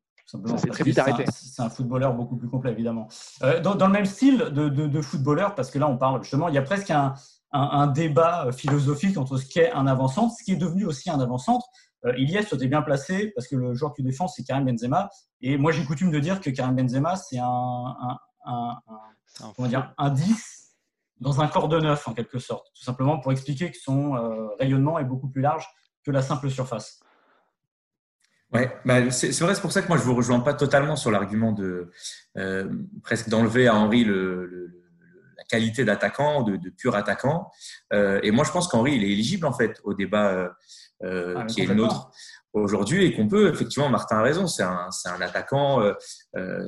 C'est 0.57 0.69
très 0.69 0.85
vite 0.85 0.99
arrêté. 0.99 1.25
C'est 1.31 1.63
un, 1.63 1.71
footballeur 1.71 2.13
beaucoup 2.13 2.37
plus 2.37 2.49
complet, 2.49 2.73
évidemment. 2.73 3.09
Euh, 3.43 3.61
dans, 3.61 3.87
le 3.87 3.93
même 3.93 4.05
style 4.05 4.39
de, 4.39 4.69
de, 4.69 5.01
footballeur, 5.01 5.55
parce 5.55 5.71
que 5.71 5.79
là, 5.79 5.89
on 5.89 5.97
parle 5.97 6.23
justement, 6.23 6.49
il 6.49 6.55
y 6.55 6.59
a 6.59 6.63
presque 6.63 6.91
un, 6.91 7.15
un, 7.53 7.87
débat 7.87 8.51
philosophique 8.53 9.17
entre 9.17 9.39
ce 9.39 9.47
qu'est 9.47 9.73
un 9.73 9.87
avant-centre, 9.87 10.35
ce 10.39 10.45
qui 10.45 10.53
est 10.53 10.57
devenu 10.57 10.85
aussi 10.85 11.09
un 11.09 11.21
avant-centre. 11.21 11.67
Euh, 12.05 12.17
Iliès, 12.17 12.49
toi, 12.49 12.59
bien 12.59 12.83
placé 12.83 13.33
parce 13.35 13.49
que 13.49 13.57
le 13.57 13.75
joueur 13.75 13.93
que 13.93 13.97
tu 13.97 14.03
défends, 14.03 14.29
c'est 14.29 14.45
Karim 14.45 14.65
Benzema. 14.65 15.11
Et 15.41 15.57
moi, 15.57 15.73
j'ai 15.73 15.85
coutume 15.85 16.11
de 16.11 16.19
dire 16.19 16.41
que 16.41 16.51
Karim 16.51 16.77
Benzema, 16.77 17.17
c'est 17.17 17.39
un, 17.39 17.97
dire, 19.69 19.95
un 19.99 20.11
10 20.11 20.59
dans 21.21 21.41
un 21.41 21.49
corps 21.49 21.69
de 21.69 21.81
neuf, 21.81 22.07
en 22.07 22.15
quelque 22.15 22.39
sorte. 22.39 22.69
Tout 22.75 22.85
simplement 22.85 23.19
pour 23.19 23.33
expliquer 23.33 23.71
que 23.71 23.79
son 23.79 24.17
euh, 24.17 24.49
rayonnement 24.59 24.99
est 24.99 25.05
beaucoup 25.05 25.29
plus 25.29 25.43
large 25.43 25.67
que 26.05 26.11
la 26.11 26.23
simple 26.23 26.51
surface. 26.51 27.01
Ouais, 28.53 28.75
bah, 28.85 29.11
c'est 29.11 29.39
vrai, 29.41 29.55
c'est 29.55 29.61
pour 29.61 29.73
ça 29.73 29.83
que 29.83 29.89
moi 29.89 29.99
je 29.99 30.05
vous 30.05 30.15
rejoins 30.15 30.41
pas 30.41 30.55
totalement 30.55 30.97
sur 30.97 31.11
l'argument 31.11 31.53
de 31.53 31.91
euh, 32.39 32.67
presque 33.03 33.29
d'enlever 33.29 33.69
à 33.69 33.75
Henri 33.75 34.05
le, 34.05 34.71
la 35.37 35.45
qualité 35.45 35.85
d'attaquant, 35.85 36.43
de, 36.43 36.57
de, 36.57 36.71
pur 36.71 36.95
attaquant. 36.95 37.51
Euh, 37.93 38.21
et 38.23 38.31
moi 38.31 38.45
je 38.45 38.53
pense 38.53 38.67
qu'Henri 38.69 38.95
il 38.95 39.05
est 39.05 39.11
éligible 39.11 39.45
en 39.45 39.53
fait 39.53 39.79
au 39.85 39.93
débat 39.93 40.51
euh, 41.05 41.35
ah, 41.37 41.45
qui 41.45 41.63
est 41.63 41.67
le 41.67 41.75
nôtre 41.75 42.11
aujourd'hui 42.53 43.05
et 43.05 43.15
qu'on 43.15 43.29
peut 43.29 43.49
effectivement. 43.53 43.89
Martin 43.89 44.19
a 44.19 44.23
raison, 44.23 44.47
c'est 44.47 44.63
un, 44.63 44.89
un, 45.07 45.21
attaquant, 45.21 45.83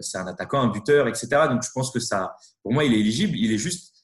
c'est 0.00 0.18
un 0.18 0.26
attaquant, 0.26 0.60
un 0.60 0.68
buteur, 0.68 1.08
etc. 1.08 1.28
Donc 1.49 1.62
je 1.62 1.70
pense 1.75 1.90
que 1.90 2.00
ça, 2.00 2.34
pour 2.62 2.72
moi 2.72 2.84
il 2.84 2.94
est 2.94 3.00
éligible. 3.00 3.37
Il 3.37 3.52
est 3.52 3.58
juste 3.58 3.94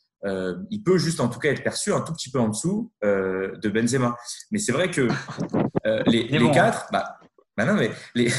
il 0.70 0.82
peut 0.82 0.98
juste 0.98 1.20
en 1.20 1.28
tout 1.28 1.38
cas 1.38 1.50
être 1.50 1.62
perçu 1.62 1.92
un 1.92 2.00
tout 2.00 2.12
petit 2.12 2.30
peu 2.30 2.40
en 2.40 2.48
dessous 2.48 2.90
de 3.02 3.68
Benzema. 3.68 4.16
Mais 4.50 4.58
c'est 4.58 4.72
vrai 4.72 4.90
que 4.90 5.08
les, 6.06 6.24
les, 6.28 6.50
quatre, 6.50 6.88
bah, 6.90 7.18
bah 7.56 7.64
non, 7.64 7.74
mais 7.74 7.90
les, 8.14 8.30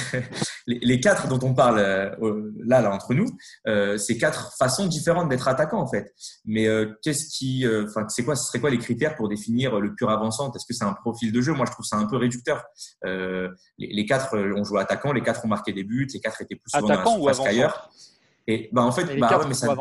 les, 0.68 1.00
quatre 1.00 1.28
dont 1.28 1.40
on 1.42 1.54
parle 1.54 1.80
euh, 1.80 2.52
là, 2.64 2.82
là, 2.82 2.92
entre 2.92 3.16
nous, 3.16 3.28
euh, 3.68 3.98
c'est 3.98 4.18
quatre 4.18 4.56
façons 4.58 4.86
différentes 4.86 5.30
d'être 5.30 5.48
attaquant, 5.48 5.82
en 5.82 5.88
fait. 5.88 6.14
Mais 6.46 6.68
euh, 6.68 6.94
qu'est-ce 7.02 7.28
qui, 7.36 7.66
euh, 7.66 7.86
enfin, 7.88 8.08
c'est 8.10 8.24
quoi, 8.24 8.36
ce 8.36 8.46
serait 8.46 8.60
quoi 8.60 8.70
les 8.70 8.78
critères 8.78 9.16
pour 9.16 9.28
définir 9.28 9.80
le 9.80 9.96
pur 9.96 10.10
avançant? 10.12 10.52
Est-ce 10.54 10.66
que 10.68 10.74
c'est 10.74 10.84
un 10.84 10.94
profil 10.94 11.32
de 11.32 11.42
jeu? 11.42 11.54
Moi, 11.54 11.66
je 11.66 11.72
trouve 11.72 11.86
ça 11.86 11.98
un 11.98 12.06
peu 12.06 12.18
réducteur. 12.18 12.64
les, 13.04 13.50
les, 13.78 14.06
quatre 14.06 14.38
ont 14.38 14.64
joué 14.64 14.82
attaquant, 14.82 15.12
les 15.12 15.24
quatre 15.24 15.44
ont 15.46 15.50
marqué 15.50 15.74
des 15.74 15.84
buts, 15.84 16.08
les 16.14 16.20
quatre 16.20 16.42
étaient 16.42 16.56
plus 16.56 16.70
souvent 16.70 16.88
attaquant 16.88 17.18
dans 17.18 17.28
la 17.28 17.34
qu'ailleurs. 17.34 17.90
Et 18.46 18.70
bah, 18.72 18.84
en 18.84 18.92
fait, 18.92 19.20
bah, 19.20 19.40
ouais, 19.40 19.46
mais 19.48 19.54
ça. 19.54 19.76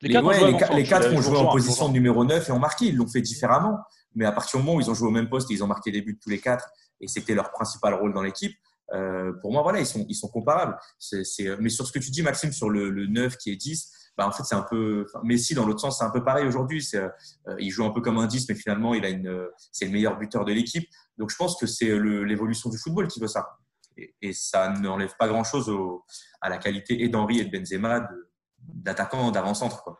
Les, 0.00 0.10
quatre, 0.10 0.26
ouais, 0.26 0.38
les, 0.38 0.76
les 0.76 0.84
quatre 0.84 1.12
ont 1.12 1.20
joué 1.20 1.38
en 1.38 1.50
position 1.50 1.88
numéro 1.88 2.24
9 2.24 2.48
et 2.48 2.52
ont 2.52 2.58
marqué. 2.58 2.86
Ils 2.86 2.96
l'ont 2.96 3.06
fait 3.08 3.20
différemment. 3.22 3.78
Mais 4.14 4.24
à 4.24 4.32
partir 4.32 4.60
du 4.60 4.64
moment 4.64 4.78
où 4.78 4.80
ils 4.80 4.90
ont 4.90 4.94
joué 4.94 5.08
au 5.08 5.12
même 5.12 5.28
poste 5.28 5.50
et 5.50 5.54
ils 5.54 5.64
ont 5.64 5.66
marqué 5.66 5.90
des 5.90 6.00
buts 6.00 6.18
tous 6.22 6.30
les 6.30 6.38
quatre, 6.38 6.68
et 7.04 7.08
c'était 7.08 7.34
leur 7.34 7.50
principal 7.50 7.94
rôle 7.94 8.14
dans 8.14 8.22
l'équipe, 8.22 8.56
euh, 8.92 9.32
pour 9.40 9.52
moi, 9.52 9.62
voilà, 9.62 9.80
ils 9.80 9.86
sont, 9.86 10.28
comparables. 10.28 10.76
mais 11.60 11.68
sur 11.68 11.86
ce 11.86 11.92
que 11.92 11.98
tu 11.98 12.10
dis, 12.10 12.22
Maxime, 12.22 12.52
sur 12.52 12.70
le, 12.70 12.90
le 12.90 13.06
9 13.06 13.36
qui 13.36 13.50
est 13.50 13.56
10, 13.56 13.90
bah, 14.16 14.26
en 14.26 14.32
fait, 14.32 14.44
c'est 14.44 14.54
un 14.54 14.62
peu. 14.62 15.06
Enfin, 15.08 15.20
Messi, 15.24 15.54
dans 15.54 15.66
l'autre 15.66 15.80
sens, 15.80 15.98
c'est 15.98 16.04
un 16.04 16.10
peu 16.10 16.22
pareil 16.22 16.46
aujourd'hui. 16.46 16.86
Euh, 16.94 17.08
il 17.58 17.70
joue 17.70 17.84
un 17.84 17.90
peu 17.90 18.00
comme 18.00 18.18
un 18.18 18.26
10, 18.26 18.48
mais 18.48 18.54
finalement, 18.54 18.94
une, 18.94 19.48
c'est 19.72 19.86
le 19.86 19.90
meilleur 19.90 20.18
buteur 20.18 20.44
de 20.44 20.52
l'équipe. 20.52 20.88
Donc, 21.18 21.30
je 21.30 21.36
pense 21.36 21.56
que 21.58 21.66
c'est 21.66 21.98
l'évolution 21.98 22.70
du 22.70 22.78
football 22.78 23.08
qui 23.08 23.20
veut 23.20 23.26
ça. 23.26 23.58
Et, 23.96 24.14
et 24.22 24.32
ça 24.32 24.70
n'enlève 24.70 25.14
pas 25.18 25.28
grand-chose 25.28 25.72
à 26.40 26.48
la 26.48 26.58
qualité 26.58 27.02
et 27.02 27.08
d'Henri 27.08 27.40
et 27.40 27.44
de 27.44 27.56
Benzema 27.56 28.08
d'attaquant 28.58 29.30
d'avant-centre. 29.30 29.96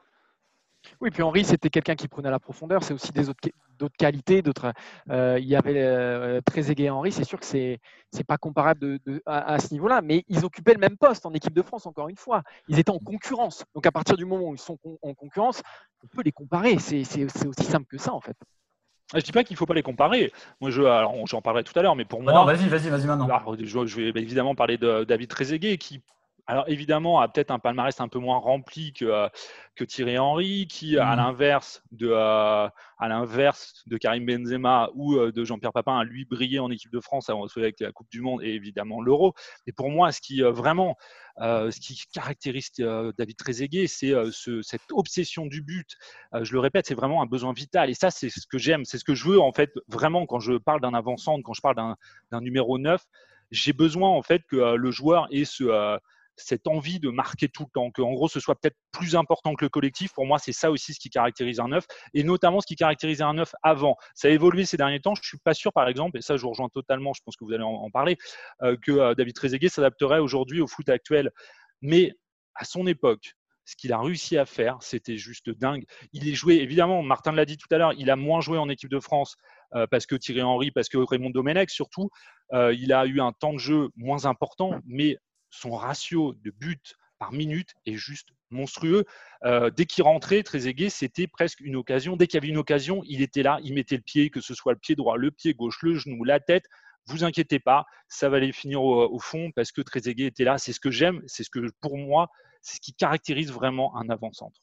Oui, 1.00 1.10
puis 1.10 1.22
Henri, 1.22 1.44
c'était 1.44 1.70
quelqu'un 1.70 1.94
qui 1.94 2.08
prenait 2.08 2.30
la 2.30 2.38
profondeur. 2.38 2.82
C'est 2.82 2.94
aussi 2.94 3.12
des 3.12 3.28
autres, 3.28 3.48
d'autres 3.78 3.96
qualités. 3.96 4.42
D'autres, 4.42 4.72
euh, 5.10 5.38
il 5.40 5.46
y 5.46 5.56
avait 5.56 5.82
euh, 5.82 6.40
Trezeguet 6.40 6.84
et 6.84 6.90
Henri. 6.90 7.12
C'est 7.12 7.24
sûr 7.24 7.38
que 7.38 7.46
c'est 7.46 7.78
c'est 8.10 8.24
pas 8.24 8.38
comparable 8.38 8.80
de, 8.80 9.22
à, 9.26 9.58
ce 9.58 9.72
niveau-là, 9.72 10.00
mais 10.02 10.24
ils 10.28 10.44
occupaient 10.44 10.74
le 10.74 10.80
même 10.80 10.96
poste 10.96 11.26
en 11.26 11.32
équipe 11.32 11.54
de 11.54 11.62
France. 11.62 11.86
Encore 11.86 12.08
une 12.08 12.16
fois, 12.16 12.42
ils 12.68 12.78
étaient 12.78 12.90
en 12.90 12.98
concurrence. 12.98 13.64
Donc 13.74 13.86
à 13.86 13.92
partir 13.92 14.16
du 14.16 14.24
moment 14.24 14.48
où 14.48 14.54
ils 14.54 14.60
sont 14.60 14.78
en 15.02 15.14
concurrence, 15.14 15.62
on 16.02 16.06
peut 16.06 16.22
les 16.24 16.32
comparer. 16.32 16.78
C'est 16.78 17.24
aussi 17.24 17.64
simple 17.64 17.86
que 17.86 17.98
ça, 17.98 18.12
en 18.12 18.20
fait. 18.20 18.36
Ah, 19.12 19.18
je 19.18 19.24
dis 19.24 19.32
pas 19.32 19.44
qu'il 19.44 19.56
faut 19.56 19.66
pas 19.66 19.74
les 19.74 19.82
comparer. 19.82 20.32
Moi, 20.60 20.70
je, 20.70 20.82
j'en 21.26 21.42
parlerai 21.42 21.62
tout 21.62 21.78
à 21.78 21.82
l'heure, 21.82 21.94
mais 21.94 22.04
pour 22.04 22.20
bah 22.20 22.32
moi, 22.32 22.40
non, 22.40 22.44
vas-y, 22.46 22.68
vas-y, 22.68 22.88
vas-y 22.88 23.06
maintenant. 23.06 23.28
je, 23.58 23.86
je, 23.86 24.00
vais 24.00 24.22
évidemment 24.22 24.54
parler 24.54 24.78
de 24.78 25.04
David 25.04 25.28
Trezeguet, 25.28 25.76
qui 25.76 26.02
alors 26.46 26.64
évidemment, 26.68 27.20
a 27.20 27.28
peut-être 27.28 27.50
un 27.50 27.58
palmarès 27.58 27.98
un 28.00 28.08
peu 28.08 28.18
moins 28.18 28.36
rempli 28.36 28.92
que, 28.92 29.06
euh, 29.06 29.28
que 29.76 29.84
Thierry 29.84 30.18
Henry, 30.18 30.66
qui, 30.68 30.98
à 30.98 31.14
mmh. 31.14 31.16
l'inverse 31.16 31.82
de, 31.90 32.10
euh, 32.10 32.68
à 32.98 33.08
l'inverse 33.08 33.82
de 33.86 33.96
Karim 33.96 34.26
Benzema 34.26 34.90
ou 34.94 35.14
euh, 35.14 35.32
de 35.32 35.42
Jean-Pierre 35.44 35.72
Papin, 35.72 35.98
a 35.98 36.04
lui 36.04 36.26
brillé 36.26 36.58
en 36.58 36.70
équipe 36.70 36.92
de 36.92 37.00
France 37.00 37.30
avec 37.30 37.80
la 37.80 37.92
Coupe 37.92 38.10
du 38.10 38.20
Monde 38.20 38.42
et 38.42 38.50
évidemment 38.50 39.00
l'Euro. 39.00 39.34
Et 39.66 39.72
pour 39.72 39.88
moi, 39.88 40.12
ce 40.12 40.20
qui 40.20 40.42
vraiment, 40.42 40.96
ce 41.38 41.80
qui 41.80 42.00
caractérise 42.12 42.70
David 42.78 43.36
Trezeguet, 43.36 43.86
c'est 43.86 44.12
ce, 44.30 44.60
cette 44.62 44.92
obsession 44.92 45.46
du 45.46 45.62
but. 45.62 45.96
je 46.42 46.52
le 46.52 46.60
répète, 46.60 46.86
c'est 46.86 46.94
vraiment 46.94 47.22
un 47.22 47.26
besoin 47.26 47.52
vital. 47.52 47.88
Et 47.90 47.94
ça, 47.94 48.10
c'est 48.10 48.28
ce 48.28 48.46
que 48.46 48.58
j'aime, 48.58 48.84
c'est 48.84 48.98
ce 48.98 49.04
que 49.04 49.14
je 49.14 49.28
veux 49.28 49.40
en 49.40 49.52
fait 49.52 49.72
vraiment 49.88 50.26
quand 50.26 50.40
je 50.40 50.54
parle 50.54 50.80
d'un 50.80 50.94
avançant, 50.94 51.40
quand 51.42 51.54
je 51.54 51.62
parle 51.62 51.76
d'un 51.76 52.40
numéro 52.40 52.78
9 52.78 53.02
j'ai 53.50 53.74
besoin 53.74 54.08
en 54.08 54.22
fait 54.22 54.42
que 54.48 54.74
le 54.74 54.90
joueur 54.90 55.28
ait 55.30 55.44
ce, 55.44 55.98
cette 56.36 56.66
envie 56.66 56.98
de 56.98 57.10
marquer 57.10 57.48
tout 57.48 57.64
le 57.64 57.70
temps, 57.72 57.90
que 57.90 58.02
en 58.02 58.12
gros 58.12 58.28
ce 58.28 58.40
soit 58.40 58.54
peut-être 58.56 58.76
plus 58.92 59.16
important 59.16 59.54
que 59.54 59.64
le 59.64 59.68
collectif. 59.68 60.12
Pour 60.12 60.26
moi, 60.26 60.38
c'est 60.38 60.52
ça 60.52 60.70
aussi 60.70 60.94
ce 60.94 61.00
qui 61.00 61.10
caractérise 61.10 61.60
un 61.60 61.68
neuf, 61.68 61.86
et 62.12 62.24
notamment 62.24 62.60
ce 62.60 62.66
qui 62.66 62.76
caractérisait 62.76 63.22
un 63.22 63.34
neuf 63.34 63.54
avant. 63.62 63.96
Ça 64.14 64.28
a 64.28 64.30
évolué 64.30 64.64
ces 64.64 64.76
derniers 64.76 65.00
temps. 65.00 65.14
Je 65.14 65.22
suis 65.22 65.38
pas 65.38 65.54
sûr, 65.54 65.72
par 65.72 65.88
exemple, 65.88 66.18
et 66.18 66.22
ça 66.22 66.36
je 66.36 66.42
vous 66.42 66.50
rejoins 66.50 66.68
totalement. 66.68 67.12
Je 67.12 67.22
pense 67.24 67.36
que 67.36 67.44
vous 67.44 67.52
allez 67.52 67.64
en, 67.64 67.90
parler, 67.90 68.16
euh, 68.62 68.76
que 68.80 68.92
euh, 68.92 69.14
David 69.14 69.34
Trezeguet 69.34 69.68
s'adapterait 69.68 70.18
aujourd'hui 70.18 70.60
au 70.60 70.66
foot 70.66 70.88
actuel. 70.88 71.30
Mais 71.82 72.12
à 72.54 72.64
son 72.64 72.86
époque, 72.86 73.34
ce 73.64 73.76
qu'il 73.76 73.92
a 73.92 73.98
réussi 73.98 74.36
à 74.36 74.44
faire, 74.44 74.78
c'était 74.82 75.16
juste 75.16 75.50
dingue. 75.50 75.84
Il 76.12 76.28
est 76.28 76.34
joué, 76.34 76.56
évidemment, 76.56 77.02
Martin 77.02 77.32
l'a 77.32 77.46
dit 77.46 77.56
tout 77.56 77.68
à 77.70 77.78
l'heure, 77.78 77.92
il 77.96 78.10
a 78.10 78.16
moins 78.16 78.40
joué 78.40 78.58
en 78.58 78.68
équipe 78.68 78.90
de 78.90 79.00
France 79.00 79.36
euh, 79.74 79.86
parce 79.90 80.04
que 80.06 80.16
Thierry 80.16 80.42
Henry, 80.42 80.70
parce 80.70 80.88
que 80.88 80.98
Raymond 80.98 81.30
Domenech 81.30 81.70
surtout. 81.70 82.10
il 82.52 82.92
a 82.92 83.06
eu 83.06 83.20
un 83.20 83.32
temps 83.32 83.52
de 83.52 83.58
jeu 83.58 83.88
moins 83.96 84.26
important, 84.26 84.78
mais 84.86 85.16
son 85.54 85.72
ratio 85.72 86.34
de 86.34 86.50
buts 86.50 86.94
par 87.18 87.32
minute 87.32 87.74
est 87.86 87.96
juste 87.96 88.30
monstrueux. 88.50 89.04
Euh, 89.44 89.70
dès 89.70 89.86
qu'il 89.86 90.04
rentrait, 90.04 90.42
aigué, 90.54 90.90
c'était 90.90 91.26
presque 91.26 91.60
une 91.60 91.76
occasion. 91.76 92.16
Dès 92.16 92.26
qu'il 92.26 92.36
y 92.36 92.38
avait 92.38 92.48
une 92.48 92.58
occasion, 92.58 93.02
il 93.06 93.22
était 93.22 93.42
là, 93.42 93.58
il 93.62 93.74
mettait 93.74 93.96
le 93.96 94.02
pied, 94.02 94.30
que 94.30 94.40
ce 94.40 94.54
soit 94.54 94.72
le 94.72 94.78
pied 94.78 94.94
droit, 94.94 95.16
le 95.16 95.30
pied 95.30 95.54
gauche, 95.54 95.78
le 95.82 95.94
genou, 95.94 96.24
la 96.24 96.40
tête. 96.40 96.64
Vous 97.06 97.22
inquiétez 97.22 97.58
pas, 97.58 97.84
ça 98.08 98.28
va 98.30 98.38
aller 98.38 98.52
finir 98.52 98.82
au, 98.82 99.18
fond 99.18 99.50
parce 99.54 99.72
que 99.72 99.82
Trezeguet 99.82 100.24
était 100.24 100.44
là. 100.44 100.56
C'est 100.58 100.72
ce 100.72 100.80
que 100.80 100.90
j'aime, 100.90 101.22
c'est 101.26 101.44
ce 101.44 101.50
que 101.50 101.70
pour 101.80 101.98
moi, 101.98 102.28
c'est 102.62 102.76
ce 102.76 102.80
qui 102.80 102.94
caractérise 102.94 103.52
vraiment 103.52 103.94
un 103.96 104.08
avant-centre. 104.08 104.60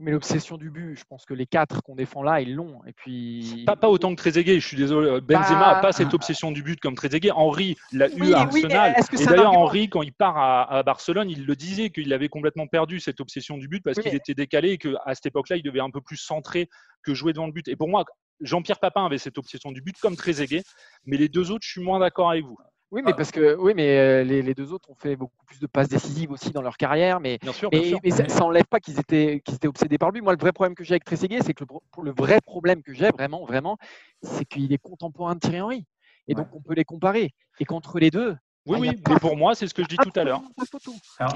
Mais 0.00 0.10
l'obsession 0.10 0.56
du 0.56 0.70
but, 0.70 0.96
je 0.98 1.04
pense 1.04 1.24
que 1.24 1.34
les 1.34 1.46
quatre 1.46 1.80
qu'on 1.82 1.94
défend 1.94 2.22
là, 2.22 2.40
ils 2.40 2.54
l'ont. 2.54 2.80
Et 2.84 2.92
puis 2.92 3.62
pas, 3.64 3.76
pas 3.76 3.88
autant 3.88 4.10
que 4.10 4.16
Trezeguet. 4.16 4.58
Je 4.58 4.66
suis 4.66 4.76
désolé. 4.76 5.08
Euh, 5.08 5.20
Benzema 5.20 5.74
n'a 5.74 5.80
pas 5.80 5.92
cette 5.92 6.12
obsession 6.14 6.50
du 6.50 6.64
but 6.64 6.80
comme 6.80 6.96
Trezeguet. 6.96 7.30
Henri 7.30 7.76
l'a 7.92 8.08
eu 8.08 8.32
à 8.32 8.40
Arsenal. 8.40 8.94
et 8.98 9.24
d'ailleurs, 9.24 9.56
Henri, 9.56 9.88
quand 9.88 10.02
il 10.02 10.12
part 10.12 10.36
à, 10.36 10.82
Barcelone, 10.82 11.30
il 11.30 11.46
le 11.46 11.54
disait 11.54 11.90
qu'il 11.90 12.12
avait 12.12 12.28
complètement 12.28 12.66
perdu 12.66 12.98
cette 12.98 13.20
obsession 13.20 13.56
du 13.56 13.68
but 13.68 13.84
parce 13.84 14.00
qu'il 14.00 14.14
était 14.14 14.34
décalé 14.34 14.70
et 14.70 14.78
qu'à 14.78 15.14
cette 15.14 15.26
époque-là, 15.26 15.56
il 15.56 15.62
devait 15.62 15.80
un 15.80 15.90
peu 15.90 16.00
plus 16.00 16.16
centrer 16.16 16.68
que 17.04 17.14
jouer 17.14 17.32
devant 17.32 17.46
le 17.46 17.52
but. 17.52 17.68
Et 17.68 17.76
pour 17.76 17.88
moi, 17.88 18.04
Jean-Pierre 18.40 18.80
Papin 18.80 19.06
avait 19.06 19.18
cette 19.18 19.38
obsession 19.38 19.70
du 19.70 19.80
but 19.80 19.96
comme 20.00 20.16
Trezeguet, 20.16 20.64
mais 21.06 21.16
les 21.16 21.28
deux 21.28 21.52
autres, 21.52 21.64
je 21.64 21.70
suis 21.70 21.82
moins 21.82 22.00
d'accord 22.00 22.30
avec 22.30 22.44
vous. 22.44 22.58
Oui, 22.94 23.02
mais 23.04 23.12
parce 23.12 23.32
que 23.32 23.56
oui, 23.56 23.72
mais 23.74 23.98
euh, 23.98 24.22
les, 24.22 24.54
deux 24.54 24.72
autres 24.72 24.88
ont 24.88 24.94
fait 24.94 25.16
beaucoup 25.16 25.44
plus 25.46 25.58
de 25.58 25.66
passes 25.66 25.88
décisives 25.88 26.30
aussi 26.30 26.52
dans 26.52 26.62
leur 26.62 26.76
carrière, 26.76 27.18
mais, 27.18 27.38
bien 27.42 27.52
sûr, 27.52 27.68
mais, 27.72 28.10
ça, 28.12 28.24
n'enlève 28.38 28.66
pas 28.66 28.78
qu'ils 28.78 29.00
étaient, 29.00 29.42
qu'ils 29.44 29.56
étaient 29.56 29.66
obsédés 29.66 29.98
par 29.98 30.12
lui. 30.12 30.20
Moi, 30.20 30.32
le 30.32 30.38
vrai 30.38 30.52
problème 30.52 30.76
que 30.76 30.84
j'ai 30.84 30.92
avec 30.92 31.02
Trezeguet, 31.02 31.40
c'est 31.42 31.54
que 31.54 31.64
le, 31.64 32.04
le, 32.04 32.14
vrai 32.16 32.38
problème 32.40 32.84
que 32.84 32.94
j'ai 32.94 33.10
vraiment, 33.10 33.44
vraiment, 33.46 33.78
c'est 34.22 34.44
qu'il 34.44 34.72
est 34.72 34.78
contemporain 34.78 35.34
de 35.34 35.40
Thierry 35.40 35.60
Henry, 35.60 35.84
et 36.28 36.34
donc 36.34 36.46
on 36.52 36.60
peut 36.60 36.74
les 36.74 36.84
comparer. 36.84 37.32
Et 37.58 37.64
qu'entre 37.64 37.98
les 37.98 38.12
deux, 38.12 38.36
oui, 38.66 38.78
oui, 38.80 38.90
mais 39.08 39.16
pour 39.16 39.36
moi, 39.36 39.56
c'est 39.56 39.66
ce 39.66 39.74
que 39.74 39.82
je 39.82 39.88
dis 39.88 39.96
tout 39.96 40.12
à 40.14 40.22
l'heure. 40.22 40.42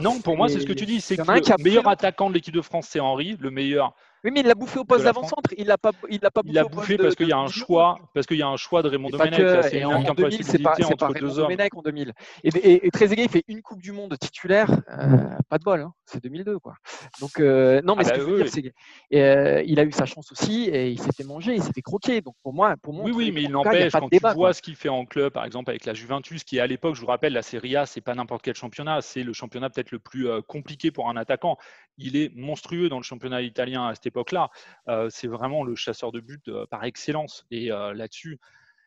Non, 0.01 0.21
pour 0.21 0.37
moi, 0.37 0.49
c'est 0.49 0.61
ce 0.61 0.67
que 0.67 0.73
tu 0.73 0.87
dis. 0.87 1.01
C'est 1.01 1.17
que 1.17 1.23
le 1.23 1.63
meilleur 1.65 1.89
attaquant 1.89 2.29
de 2.29 2.35
l'équipe 2.35 2.55
de 2.55 2.63
France, 2.63 2.87
c'est 2.89 3.01
Henry. 3.01 3.37
Le 3.41 3.51
meilleur 3.51 3.95
oui, 4.25 4.31
mais 4.33 4.41
il 4.41 4.47
l'a 4.47 4.55
bouffé 4.55 4.79
au 4.79 4.85
poste 4.85 5.05
d'avant-centre. 5.05 5.51
Il 5.57 5.67
l'a 5.67 5.79
pas, 5.79 5.93
il 6.09 6.21
l'a 6.21 6.31
pas 6.31 6.43
bouffé. 6.43 6.53
Il 6.53 6.55
l'a 6.55 6.65
bouffé 6.65 6.97
parce 6.97 7.15
qu'il 7.15 7.29
y 7.29 7.33
a 7.33 7.39
un 7.39 7.49
choix, 7.49 7.99
parce 8.15 8.27
qu'il 8.27 8.37
y 8.37 8.43
a 8.43 8.49
un 8.49 8.57
choix 8.57 8.83
de 8.83 8.89
Raymond 8.89 9.11
Domenech. 9.11 9.73
Et 9.73 9.85
en 9.85 10.03
2000, 10.03 10.45
c'est 10.45 10.59
pas, 10.59 10.75
c'est 10.77 10.97
pas 10.97 11.09
Raymond 11.09 11.35
Domenech 11.35 11.75
en 11.75 11.83
2000. 11.83 12.13
Et, 12.43 12.49
et, 12.49 12.87
et 12.87 12.91
Trezeguet, 12.91 13.25
il 13.25 13.31
fait 13.31 13.45
une 13.49 13.63
Coupe 13.63 13.81
du 13.81 13.93
Monde 13.93 14.17
titulaire, 14.19 14.71
euh, 14.91 15.19
pas 15.49 15.59
de 15.59 15.65
bol. 15.65 15.81
Hein. 15.81 15.93
C'est 16.05 16.23
2002, 16.23 16.59
quoi. 16.59 16.75
Donc 17.21 17.39
euh, 17.39 17.81
non, 17.83 17.95
mais 17.97 18.05
ah 18.07 18.09
ce 18.09 18.13
que 18.13 18.19
bah 18.19 18.25
je 18.25 18.31
veux 18.31 18.43
dire, 18.43 18.53
c'est 18.53 19.17
euh, 19.17 19.63
il 19.67 19.79
a 19.79 19.85
eu 19.85 19.93
sa 19.93 20.07
chance 20.07 20.33
aussi 20.33 20.65
et 20.65 20.91
il 20.91 21.01
s'est 21.01 21.13
fait 21.13 21.25
manger, 21.25 21.55
il 21.55 21.63
s'est 21.63 21.73
fait 21.73 21.83
croquer. 21.83 22.21
Donc 22.21 22.35
pour 22.43 22.53
moi, 22.53 22.75
pour 22.83 22.95
moi. 22.95 23.05
Oui, 23.05 23.13
oui, 23.15 23.33
mais 23.33 23.43
il 23.43 23.51
n'empêche 23.51 23.93
quand 23.93 24.09
tu 24.09 24.19
vois 24.35 24.53
ce 24.53 24.63
qu'il 24.63 24.77
fait 24.77 24.89
en 24.89 25.05
club, 25.05 25.33
par 25.33 25.45
exemple 25.45 25.71
avec 25.71 25.85
la 25.85 25.95
Juventus, 25.95 26.45
qui 26.45 26.61
à 26.61 26.67
l'époque, 26.67 26.95
je 26.95 27.01
vous 27.01 27.07
rappelle, 27.07 27.33
la 27.33 27.43
Serie 27.43 27.77
A, 27.77 27.87
c'est 27.87 28.01
pas 28.01 28.15
n'importe 28.15 28.43
quel 28.43 28.55
championnat, 28.55 29.01
c'est 29.01 29.23
le 29.23 29.33
championnat 29.33 29.71
peut-être 29.71 29.91
le 29.93 29.99
plus 29.99 30.29
compliqué 30.47 30.91
pour 30.91 31.09
un 31.09 31.17
attaquant. 31.17 31.57
Il 31.99 32.17
est 32.17 32.35
monstrueux 32.35 32.89
dans 32.89 32.99
le 32.99 33.03
championnat 33.03 33.43
italien 33.43 33.87
à 33.87 33.95
cette 33.95 34.07
époque-là. 34.09 34.51
Euh, 34.89 35.09
c'est 35.11 35.29
vraiment 35.29 35.65
le 35.65 35.75
chasseur 35.75 36.13
de 36.13 36.21
but 36.21 36.49
euh, 36.49 36.67
par 36.67 36.85
excellence. 36.85 37.47
Et 37.51 37.71
euh, 37.71 37.95
là-dessus, 37.95 38.39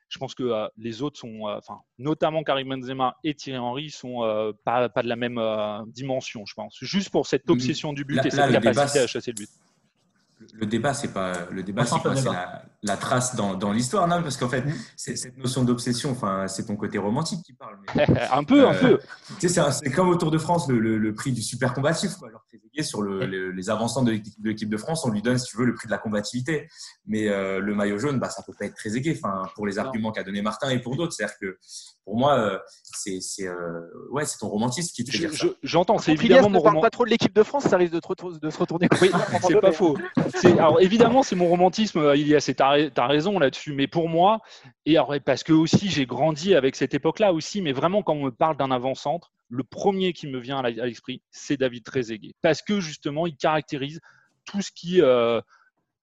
je 0.09 0.19
pense 0.19 0.35
que 0.35 0.67
les 0.77 1.01
autres 1.01 1.17
sont, 1.17 1.43
enfin, 1.43 1.79
notamment 1.97 2.43
Karim 2.43 2.67
Benzema 2.67 3.15
et 3.23 3.33
Thierry 3.33 3.59
Henry, 3.59 3.89
sont 3.89 4.53
pas, 4.65 4.89
pas, 4.89 5.03
de 5.03 5.07
la 5.07 5.15
même 5.15 5.39
dimension, 5.87 6.45
je 6.45 6.53
pense. 6.53 6.77
Juste 6.81 7.11
pour 7.11 7.27
cette 7.27 7.49
obsession 7.49 7.93
du 7.93 8.03
but 8.03 8.19
et 8.25 8.29
cette 8.29 8.51
capacité 8.51 8.99
à 8.99 9.07
chasser 9.07 9.31
le 9.31 9.35
but. 9.35 9.49
Le 10.53 10.65
débat, 10.65 10.93
c'est 10.93 11.13
pas 11.13 11.45
le 11.49 11.63
débat, 11.63 11.85
c'est 11.85 12.03
la 12.03 12.65
trace 12.97 13.35
dans, 13.35 13.55
dans 13.55 13.71
l'histoire, 13.71 14.07
non 14.07 14.21
Parce 14.21 14.37
qu'en 14.37 14.49
fait, 14.49 14.61
mm. 14.61 14.73
c'est 14.95 15.15
cette 15.15 15.37
notion 15.37 15.63
d'obsession, 15.63 16.11
enfin, 16.11 16.47
c'est 16.47 16.65
ton 16.65 16.75
côté 16.75 16.97
romantique 16.97 17.43
qui 17.43 17.53
parle. 17.53 17.77
un 18.31 18.43
peu, 18.43 18.67
un 18.67 18.73
peu. 18.73 18.99
C'est 19.39 19.91
comme 19.91 20.09
au 20.09 20.15
Tour 20.15 20.31
de 20.31 20.37
France, 20.37 20.67
le, 20.67 20.79
le, 20.79 21.13
prix 21.13 21.31
du 21.31 21.41
super 21.41 21.73
combatif. 21.73 22.15
Quoi. 22.15 22.29
Alors, 22.29 22.41
sur 22.81 23.01
le, 23.01 23.51
les 23.51 23.69
avancants 23.69 24.03
de 24.03 24.19
l'équipe 24.43 24.69
de 24.69 24.77
France, 24.77 25.05
on 25.05 25.09
lui 25.09 25.21
donne, 25.21 25.37
si 25.37 25.47
tu 25.47 25.57
veux, 25.57 25.65
le 25.65 25.73
prix 25.73 25.87
de 25.87 25.91
la 25.91 25.97
combativité. 25.97 26.67
Mais 27.05 27.27
euh, 27.27 27.59
le 27.59 27.75
maillot 27.75 27.97
jaune, 27.97 28.19
bah, 28.19 28.29
ça 28.29 28.43
peut 28.43 28.53
pas 28.57 28.65
être 28.65 28.75
très 28.75 28.95
aigué, 28.95 29.17
enfin, 29.21 29.43
pour 29.55 29.67
les 29.67 29.77
arguments 29.77 30.11
qu'a 30.11 30.23
donné 30.23 30.41
Martin 30.41 30.69
et 30.69 30.79
pour 30.79 30.95
d'autres. 30.95 31.13
C'est-à-dire 31.13 31.35
que, 31.39 31.57
pour 32.05 32.17
moi, 32.17 32.39
euh, 32.39 32.57
c'est 32.83 33.19
euh, 33.41 33.81
ouais, 34.11 34.23
ton 34.39 34.47
romantisme 34.47 34.93
qui 34.95 35.03
te 35.03 35.11
fait 35.11 35.19
dire 35.19 35.33
ça. 35.33 35.47
J'entends, 35.63 35.97
c'est 35.97 36.13
évidemment 36.13 36.49
mon 36.49 36.59
romantisme. 36.59 36.81
pas 36.81 36.89
trop 36.89 37.05
de 37.05 37.09
l'équipe 37.09 37.35
de 37.35 37.43
France, 37.43 37.65
ça 37.65 37.77
risque 37.77 37.93
de, 37.93 38.39
de 38.39 38.49
se 38.49 38.57
retourner. 38.57 38.87
Oui, 39.01 39.11
c'est 39.47 39.59
pas 39.59 39.71
faux. 39.71 39.97
Alors 40.45 40.81
évidemment, 40.81 41.23
c'est 41.23 41.35
mon 41.35 41.47
romantisme. 41.47 42.13
Il 42.15 42.27
y 42.27 42.35
a, 42.71 42.89
t'as 42.89 43.07
raison 43.07 43.39
là-dessus. 43.39 43.73
Mais 43.73 43.87
pour 43.87 44.09
moi, 44.09 44.41
et 44.85 44.97
parce 45.25 45.43
que 45.43 45.53
aussi 45.53 45.89
j'ai 45.89 46.05
grandi 46.05 46.55
avec 46.55 46.75
cette 46.75 46.93
époque-là 46.93 47.33
aussi, 47.33 47.61
mais 47.61 47.71
vraiment 47.71 48.03
quand 48.03 48.13
on 48.13 48.25
me 48.25 48.31
parle 48.31 48.57
d'un 48.57 48.71
avant-centre, 48.71 49.31
le 49.49 49.63
premier 49.63 50.13
qui 50.13 50.27
me 50.27 50.39
vient 50.39 50.59
à 50.59 50.69
l'esprit, 50.69 51.21
c'est 51.29 51.57
David 51.57 51.83
Trezeguet. 51.83 52.33
Parce 52.41 52.61
que 52.61 52.79
justement, 52.79 53.27
il 53.27 53.35
caractérise 53.35 53.99
tout 54.45 54.61
ce 54.61 54.71
qui, 54.71 55.01
euh, 55.01 55.41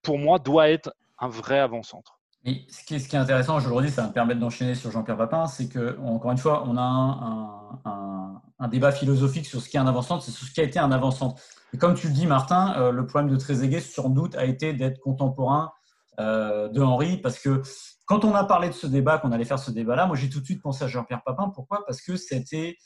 pour 0.03 0.19
moi, 0.19 0.39
doit 0.39 0.69
être 0.69 0.95
un 1.19 1.29
vrai 1.29 1.59
avant-centre. 1.59 2.19
Ce 2.45 2.85
qui, 2.85 2.95
est, 2.95 2.99
ce 2.99 3.09
qui 3.09 3.17
est 3.17 3.19
intéressant 3.19 3.57
aujourd'hui, 3.57 3.91
ça 3.91 4.03
va 4.03 4.09
me 4.09 4.13
permettre 4.13 4.41
d'enchaîner 4.41 4.75
sur 4.75 4.91
Jean-Pierre 4.91 5.17
Papin, 5.17 5.47
c'est 5.47 5.69
que, 5.69 5.99
encore 6.01 6.31
une 6.31 6.39
fois, 6.39 6.65
on 6.67 6.77
a 6.77 8.41
un, 8.61 8.69
débat 8.69 8.93
philosophique 8.93 9.47
sur 9.47 9.63
ce 9.63 9.69
qu'est 9.71 9.79
un 9.79 9.87
avant-centre, 9.87 10.23
c'est 10.23 10.31
sur 10.31 10.47
ce 10.47 10.53
qui 10.53 10.61
a 10.61 10.65
été 10.65 10.79
un 10.79 10.93
avant-centre. 10.93 11.41
Et 11.73 11.79
comme 11.79 11.95
tu 11.95 12.09
le 12.09 12.13
dis, 12.13 12.27
Martin, 12.27 12.75
euh, 12.77 12.93
le 12.93 13.07
problème 13.07 13.31
de 13.31 13.37
Trezeguet, 13.37 13.81
sans 13.81 14.11
doute, 14.11 14.37
a 14.37 14.45
été 14.45 14.73
d'être 14.75 15.01
contemporain 15.01 15.73
de 16.19 16.81
Henri, 16.83 17.19
parce 17.19 17.39
que 17.39 17.63
quand 18.07 18.25
on 18.25 18.35
a 18.35 18.45
parlé 18.45 18.69
de 18.69 18.75
ce 18.75 18.87
débat, 18.87 19.19
qu'on 19.19 19.33
allait 19.33 19.45
faire 19.45 19.59
ce 19.59 19.71
débat-là, 19.71 20.07
moi 20.07 20.17
j'ai 20.17 20.29
tout 20.29 20.41
de 20.41 20.45
suite 20.45 20.63
pensé 20.63 20.83
à 20.85 20.89
Jean-Pierre 20.89 21.23
Papin. 21.25 21.51
Pourquoi? 21.55 21.85
Parce 21.87 22.01
que 22.01 22.17
c'était 22.17 22.77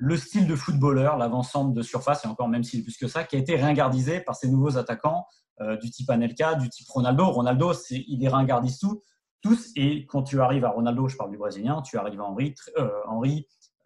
le 0.00 0.16
style 0.16 0.46
de 0.46 0.56
footballeur, 0.56 1.18
l'avancante 1.18 1.74
de 1.74 1.82
surface, 1.82 2.24
et 2.24 2.28
encore 2.28 2.48
même 2.48 2.64
s'il 2.64 2.80
est 2.80 2.82
plus 2.82 2.96
que 2.96 3.06
ça, 3.06 3.22
qui 3.22 3.36
a 3.36 3.38
été 3.38 3.56
ringardisé 3.56 4.20
par 4.20 4.34
ces 4.34 4.48
nouveaux 4.48 4.78
attaquants 4.78 5.26
euh, 5.60 5.76
du 5.76 5.90
type 5.90 6.08
Anelka, 6.08 6.54
du 6.54 6.70
type 6.70 6.88
Ronaldo. 6.88 7.26
Ronaldo, 7.26 7.74
il 7.90 8.18
les 8.18 8.28
ringardise 8.28 8.78
tout, 8.78 9.02
tous, 9.42 9.70
et 9.76 10.06
quand 10.06 10.22
tu 10.22 10.40
arrives 10.40 10.64
à 10.64 10.70
Ronaldo, 10.70 11.06
je 11.08 11.18
parle 11.18 11.30
du 11.30 11.36
Brésilien, 11.36 11.82
tu 11.82 11.98
arrives 11.98 12.20
à 12.20 12.24
Henri, 12.24 12.54
euh, 12.78 12.88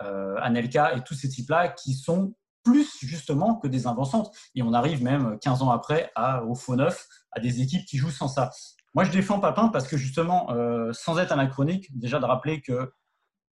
euh, 0.02 0.37
Anelka 0.40 0.96
et 0.96 1.02
tous 1.02 1.14
ces 1.14 1.28
types-là 1.28 1.68
qui 1.68 1.94
sont 1.94 2.34
plus 2.62 2.96
justement 3.00 3.56
que 3.56 3.66
des 3.66 3.88
inventantes. 3.88 4.32
Et 4.54 4.62
on 4.62 4.73
arrive 4.73 5.02
même 5.02 5.38
15 5.40 5.62
ans 5.62 5.70
après 5.70 6.12
à, 6.14 6.44
au 6.44 6.54
faux 6.54 6.76
neuf, 6.76 7.08
à 7.32 7.40
des 7.40 7.61
équipes 7.61 7.84
qui 7.87 7.99
jouent 7.99 8.11
sans 8.11 8.28
ça. 8.28 8.50
Moi, 8.95 9.05
je 9.05 9.11
défends 9.11 9.41
Papin 9.41 9.69
parce 9.69 9.89
que 9.89 9.97
justement, 9.97 10.49
sans 10.93 11.19
être 11.19 11.33
anachronique, 11.33 11.89
déjà 11.99 12.21
de 12.21 12.25
rappeler 12.25 12.61
que 12.61 12.93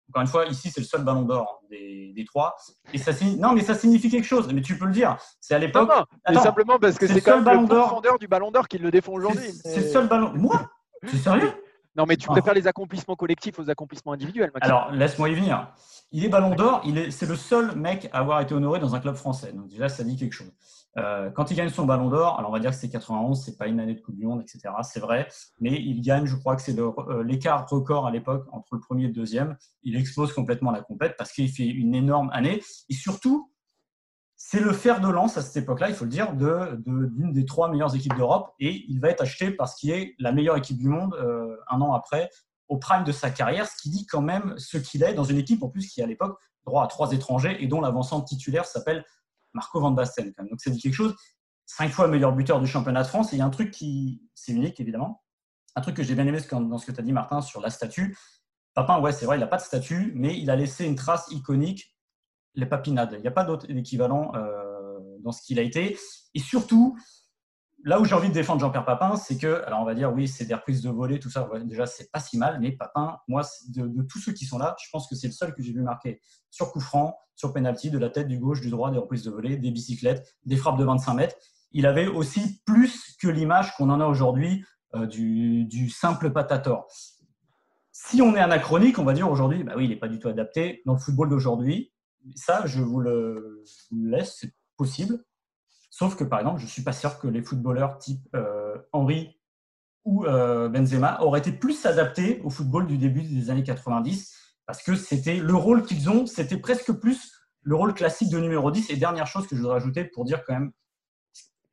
encore 0.10 0.24
une 0.24 0.27
fois, 0.27 0.46
ici, 0.48 0.72
c'est 0.72 0.81
le 0.81 0.88
seul 0.88 1.03
ballon 1.03 1.22
d'or 1.22 1.62
des, 1.69 2.25
trois. 2.25 2.55
Et 2.93 2.98
ça 2.98 3.12
Non, 3.38 3.53
mais 3.53 3.62
ça 3.62 3.75
signifie 3.75 4.10
quelque 4.10 4.25
chose. 4.25 4.51
Mais 4.51 4.62
tu 4.62 4.77
peux 4.77 4.86
le 4.86 4.91
dire. 4.91 5.17
C'est 5.39 5.53
à 5.53 5.60
l'époque. 5.60 5.89
Non, 6.27 6.41
simplement 6.41 6.79
parce 6.79 6.98
que 6.98 7.08
c'est 7.08 7.22
quand 7.22 7.41
même 7.41 7.62
le 7.62 7.67
profondeur 7.67 8.17
du 8.17 8.27
ballon 8.27 8.50
d'or 8.50 8.67
qui 8.67 8.79
le 8.79 8.89
défend 8.89 9.13
aujourd'hui. 9.13 9.51
C'est 9.63 9.81
le 9.81 9.89
seul 9.89 10.08
ballon. 10.08 10.34
Moi? 10.34 10.69
C'est 11.08 11.17
sérieux? 11.17 11.53
Non, 11.99 12.05
mais 12.05 12.15
tu 12.15 12.27
ah. 12.29 12.31
préfères 12.31 12.53
les 12.53 12.65
accomplissements 12.65 13.17
collectifs 13.17 13.59
aux 13.59 13.69
accomplissements 13.69 14.13
individuels. 14.13 14.51
Alors, 14.61 14.89
laisse-moi 14.89 15.27
y 15.27 15.35
venir. 15.35 15.67
Il 16.13 16.23
est 16.23 16.29
ballon 16.29 16.55
d'or. 16.55 16.81
C'est 17.09 17.27
le 17.27 17.35
seul 17.35 17.75
mec 17.75 18.07
à 18.13 18.19
avoir 18.19 18.39
été 18.39 18.53
honoré 18.53 18.79
dans 18.79 18.95
un 18.95 19.01
club 19.01 19.15
français. 19.15 19.51
Donc, 19.51 19.67
déjà, 19.67 19.89
ça 19.89 20.05
dit 20.05 20.15
quelque 20.15 20.31
chose. 20.31 20.53
Euh, 20.97 21.29
quand 21.29 21.51
il 21.51 21.57
gagne 21.57 21.67
son 21.67 21.85
ballon 21.85 22.07
d'or, 22.07 22.39
alors 22.39 22.51
on 22.51 22.53
va 22.53 22.59
dire 22.59 22.71
que 22.71 22.77
c'est 22.77 22.89
91, 22.89 23.43
c'est 23.43 23.57
pas 23.57 23.67
une 23.67 23.81
année 23.81 23.95
de 23.95 23.99
Coupe 23.99 24.15
du 24.15 24.25
Monde, 24.25 24.41
etc. 24.41 24.73
C'est 24.81 25.01
vrai, 25.01 25.27
mais 25.59 25.73
il 25.73 26.01
gagne, 26.01 26.25
je 26.25 26.35
crois 26.37 26.55
que 26.55 26.61
c'est 26.61 26.79
euh, 26.79 27.21
l'écart 27.23 27.69
record 27.69 28.07
à 28.07 28.11
l'époque 28.11 28.47
entre 28.53 28.75
le 28.75 28.79
premier 28.79 29.03
et 29.03 29.07
le 29.07 29.13
deuxième. 29.13 29.57
Il 29.83 29.97
explose 29.97 30.31
complètement 30.33 30.71
la 30.71 30.81
compète 30.81 31.15
parce 31.17 31.33
qu'il 31.33 31.49
fait 31.51 31.67
une 31.67 31.93
énorme 31.93 32.29
année. 32.31 32.63
Et 32.87 32.93
surtout, 32.93 33.51
c'est 34.51 34.61
le 34.61 34.73
fer 34.73 34.99
de 34.99 35.07
lance 35.07 35.37
à 35.37 35.43
cette 35.43 35.57
époque-là, 35.57 35.89
il 35.89 35.93
faut 35.93 36.05
le 36.05 36.09
dire, 36.09 36.33
d'une 36.33 36.81
de, 36.81 37.31
des 37.31 37.45
trois 37.45 37.69
meilleures 37.69 37.95
équipes 37.95 38.15
d'Europe. 38.15 38.51
Et 38.59 38.83
il 38.87 38.99
va 38.99 39.09
être 39.09 39.21
acheté 39.21 39.51
parce 39.51 39.75
qu'il 39.75 39.91
est 39.91 40.15
la 40.17 40.31
meilleure 40.31 40.57
équipe 40.57 40.79
du 40.79 40.87
monde 40.87 41.13
euh, 41.13 41.55
un 41.69 41.79
an 41.81 41.93
après, 41.93 42.31
au 42.67 42.79
prime 42.79 43.03
de 43.03 43.11
sa 43.11 43.29
carrière, 43.29 43.67
ce 43.67 43.79
qui 43.79 43.91
dit 43.91 44.07
quand 44.07 44.23
même 44.23 44.55
ce 44.57 44.79
qu'il 44.79 45.03
est 45.03 45.13
dans 45.13 45.23
une 45.23 45.37
équipe 45.37 45.61
en 45.61 45.69
plus 45.69 45.87
qui, 45.87 46.01
à 46.01 46.07
l'époque, 46.07 46.35
droit 46.65 46.83
à 46.83 46.87
trois 46.87 47.11
étrangers 47.11 47.63
et 47.63 47.67
dont 47.67 47.79
l'avancante 47.79 48.27
titulaire 48.27 48.65
s'appelle 48.65 49.05
Marco 49.53 49.79
Van 49.79 49.91
Basten. 49.91 50.33
Donc 50.39 50.59
ça 50.59 50.71
dit 50.71 50.79
quelque 50.79 50.95
chose. 50.95 51.15
Cinq 51.67 51.91
fois 51.91 52.07
meilleur 52.07 52.33
buteur 52.33 52.59
du 52.59 52.65
championnat 52.65 53.03
de 53.03 53.07
France. 53.07 53.31
Et 53.31 53.35
il 53.35 53.39
y 53.39 53.43
a 53.43 53.45
un 53.45 53.51
truc 53.51 53.69
qui, 53.69 54.23
c'est 54.33 54.53
unique 54.53 54.79
évidemment, 54.79 55.21
un 55.75 55.81
truc 55.81 55.95
que 55.95 56.01
j'ai 56.01 56.15
bien 56.15 56.25
aimé 56.25 56.39
dans 56.51 56.79
ce 56.79 56.88
que 56.88 56.91
tu 56.91 56.99
as 56.99 57.03
dit 57.03 57.13
Martin 57.13 57.41
sur 57.41 57.62
la 57.62 57.69
statue. 57.69 58.17
Papin, 58.73 58.99
ouais, 58.99 59.12
c'est 59.12 59.27
vrai, 59.27 59.38
il 59.38 59.41
n'a 59.41 59.47
pas 59.47 59.57
de 59.57 59.62
statue, 59.62 60.12
mais 60.15 60.39
il 60.39 60.49
a 60.49 60.55
laissé 60.55 60.85
une 60.85 60.95
trace 60.95 61.27
iconique, 61.29 61.95
les 62.55 62.65
papinades. 62.65 63.13
Il 63.17 63.21
n'y 63.21 63.27
a 63.27 63.31
pas 63.31 63.43
d'autre 63.43 63.69
équivalent 63.69 64.31
euh, 64.35 64.97
dans 65.21 65.31
ce 65.31 65.41
qu'il 65.41 65.59
a 65.59 65.62
été. 65.62 65.97
Et 66.33 66.39
surtout, 66.39 66.97
là 67.83 67.99
où 67.99 68.05
j'ai 68.05 68.15
envie 68.15 68.29
de 68.29 68.33
défendre 68.33 68.62
Jean-Pierre 68.62 68.85
Papin, 68.85 69.15
c'est 69.15 69.38
que, 69.38 69.63
alors 69.65 69.81
on 69.81 69.85
va 69.85 69.95
dire, 69.95 70.13
oui, 70.13 70.27
c'est 70.27 70.45
des 70.45 70.53
reprises 70.53 70.81
de 70.81 70.89
volée, 70.89 71.19
tout 71.19 71.29
ça, 71.29 71.49
déjà, 71.63 71.85
c'est 71.85 72.12
pas 72.12 72.19
si 72.19 72.38
mal, 72.38 72.59
mais 72.59 72.71
Papin, 72.71 73.17
moi, 73.27 73.41
de, 73.69 74.01
tous 74.03 74.19
ceux 74.19 74.33
qui 74.33 74.45
sont 74.45 74.57
là, 74.57 74.75
je 74.83 74.89
pense 74.91 75.07
que 75.07 75.15
c'est 75.15 75.27
le 75.27 75.33
seul 75.33 75.53
que 75.53 75.62
j'ai 75.62 75.73
vu 75.73 75.81
marquer 75.81 76.21
sur 76.49 76.71
coup 76.71 76.79
franc, 76.79 77.17
sur 77.35 77.53
penalty, 77.53 77.89
de 77.89 77.97
la 77.97 78.09
tête, 78.09 78.27
du 78.27 78.38
gauche, 78.38 78.62
du 78.62 78.69
droit, 78.69 78.91
des 78.91 78.97
reprises 78.97 79.23
de 79.23 79.31
volée, 79.31 79.57
des 79.57 79.71
bicyclettes, 79.71 80.35
des 80.45 80.57
frappes 80.57 80.77
de 80.77 80.83
25 80.83 81.13
mètres. 81.13 81.35
Il 81.71 81.85
avait 81.85 82.07
aussi 82.07 82.62
plus 82.65 83.15
que 83.21 83.27
l'image 83.27 83.75
qu'on 83.75 83.89
en 83.89 84.01
a 84.01 84.05
aujourd'hui 84.05 84.65
euh, 84.95 85.05
du, 85.05 85.89
simple 85.89 86.31
patator. 86.31 86.88
Si 87.91 88.21
on 88.21 88.35
est 88.35 88.39
anachronique, 88.39 88.97
on 88.97 89.03
va 89.03 89.13
dire 89.13 89.29
aujourd'hui, 89.29 89.63
bah 89.63 89.73
oui, 89.77 89.85
il 89.85 89.89
n'est 89.89 89.99
pas 89.99 90.07
du 90.07 90.19
tout 90.19 90.27
adapté 90.27 90.81
dans 90.85 90.93
le 90.93 90.99
football 90.99 91.29
d'aujourd'hui. 91.29 91.93
Ça, 92.36 92.65
je 92.65 92.82
vous 92.82 92.99
le 92.99 93.63
laisse, 93.91 94.38
c'est 94.39 94.53
possible. 94.77 95.23
Sauf 95.89 96.15
que, 96.15 96.23
par 96.23 96.39
exemple, 96.39 96.60
je 96.60 96.65
ne 96.65 96.69
suis 96.69 96.84
pas 96.84 96.93
sûr 96.93 97.19
que 97.19 97.27
les 97.27 97.41
footballeurs 97.41 97.97
type 97.97 98.21
euh, 98.36 98.77
Henry 98.93 99.38
ou 100.05 100.25
euh, 100.25 100.69
Benzema 100.69 101.21
auraient 101.21 101.39
été 101.39 101.51
plus 101.51 101.86
adaptés 101.86 102.41
au 102.43 102.49
football 102.49 102.88
du 102.88 102.97
début 102.97 103.23
des 103.23 103.49
années 103.49 103.63
90 103.63 104.34
parce 104.65 104.82
que 104.82 104.95
c'était 104.95 105.38
le 105.38 105.55
rôle 105.55 105.84
qu'ils 105.84 106.10
ont, 106.10 106.25
c'était 106.25 106.58
presque 106.58 106.93
plus 106.93 107.34
le 107.63 107.75
rôle 107.75 107.93
classique 107.93 108.29
de 108.29 108.39
numéro 108.39 108.71
10. 108.71 108.91
Et 108.91 108.97
dernière 108.97 109.27
chose 109.27 109.47
que 109.47 109.55
je 109.55 109.62
voudrais 109.62 109.77
ajouter 109.77 110.05
pour 110.05 110.25
dire 110.25 110.43
quand 110.45 110.53
même 110.53 110.71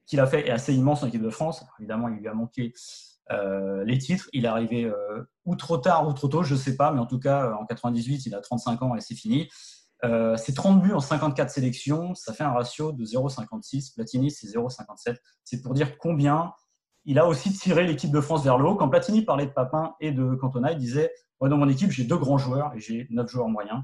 qu'il 0.06 0.18
a 0.18 0.26
fait 0.26 0.48
est 0.48 0.50
assez 0.50 0.74
immense 0.74 1.02
en 1.02 1.08
équipe 1.08 1.22
de 1.22 1.30
France. 1.30 1.64
évidemment, 1.78 2.08
il 2.08 2.16
lui 2.16 2.28
a 2.28 2.34
manqué 2.34 2.72
euh, 3.30 3.84
les 3.84 3.98
titres. 3.98 4.28
Il 4.32 4.44
est 4.44 4.48
arrivé 4.48 4.90
ou 5.44 5.56
trop 5.56 5.78
tard 5.78 6.08
ou 6.08 6.12
trop 6.14 6.28
tôt, 6.28 6.42
je 6.42 6.54
ne 6.54 6.58
sais 6.58 6.76
pas, 6.76 6.90
mais 6.90 7.00
en 7.00 7.06
tout 7.06 7.20
cas, 7.20 7.52
en 7.52 7.66
98, 7.66 8.26
il 8.26 8.34
a 8.34 8.40
35 8.40 8.82
ans 8.82 8.96
et 8.96 9.00
c'est 9.00 9.14
fini. 9.14 9.48
Euh, 10.04 10.36
c'est 10.36 10.54
30 10.54 10.82
buts 10.82 10.92
en 10.92 11.00
54 11.00 11.50
sélections, 11.50 12.14
ça 12.14 12.32
fait 12.32 12.44
un 12.44 12.52
ratio 12.52 12.92
de 12.92 13.04
0,56. 13.04 13.94
Platini, 13.94 14.30
c'est 14.30 14.46
0,57. 14.46 15.16
C'est 15.44 15.62
pour 15.62 15.74
dire 15.74 15.98
combien 15.98 16.52
il 17.04 17.18
a 17.18 17.26
aussi 17.26 17.52
tiré 17.52 17.86
l'équipe 17.86 18.10
de 18.10 18.20
France 18.20 18.42
vers 18.42 18.58
le 18.58 18.68
haut. 18.68 18.74
Quand 18.74 18.88
Platini 18.88 19.22
parlait 19.22 19.46
de 19.46 19.52
Papin 19.52 19.94
et 20.00 20.10
de 20.10 20.34
Cantona, 20.34 20.72
il 20.72 20.78
disait 20.78 21.10
Dans 21.40 21.56
mon 21.56 21.68
équipe, 21.68 21.90
j'ai 21.90 22.04
deux 22.04 22.18
grands 22.18 22.38
joueurs 22.38 22.74
et 22.74 22.80
j'ai 22.80 23.06
neuf 23.10 23.30
joueurs 23.30 23.48
moyens 23.48 23.80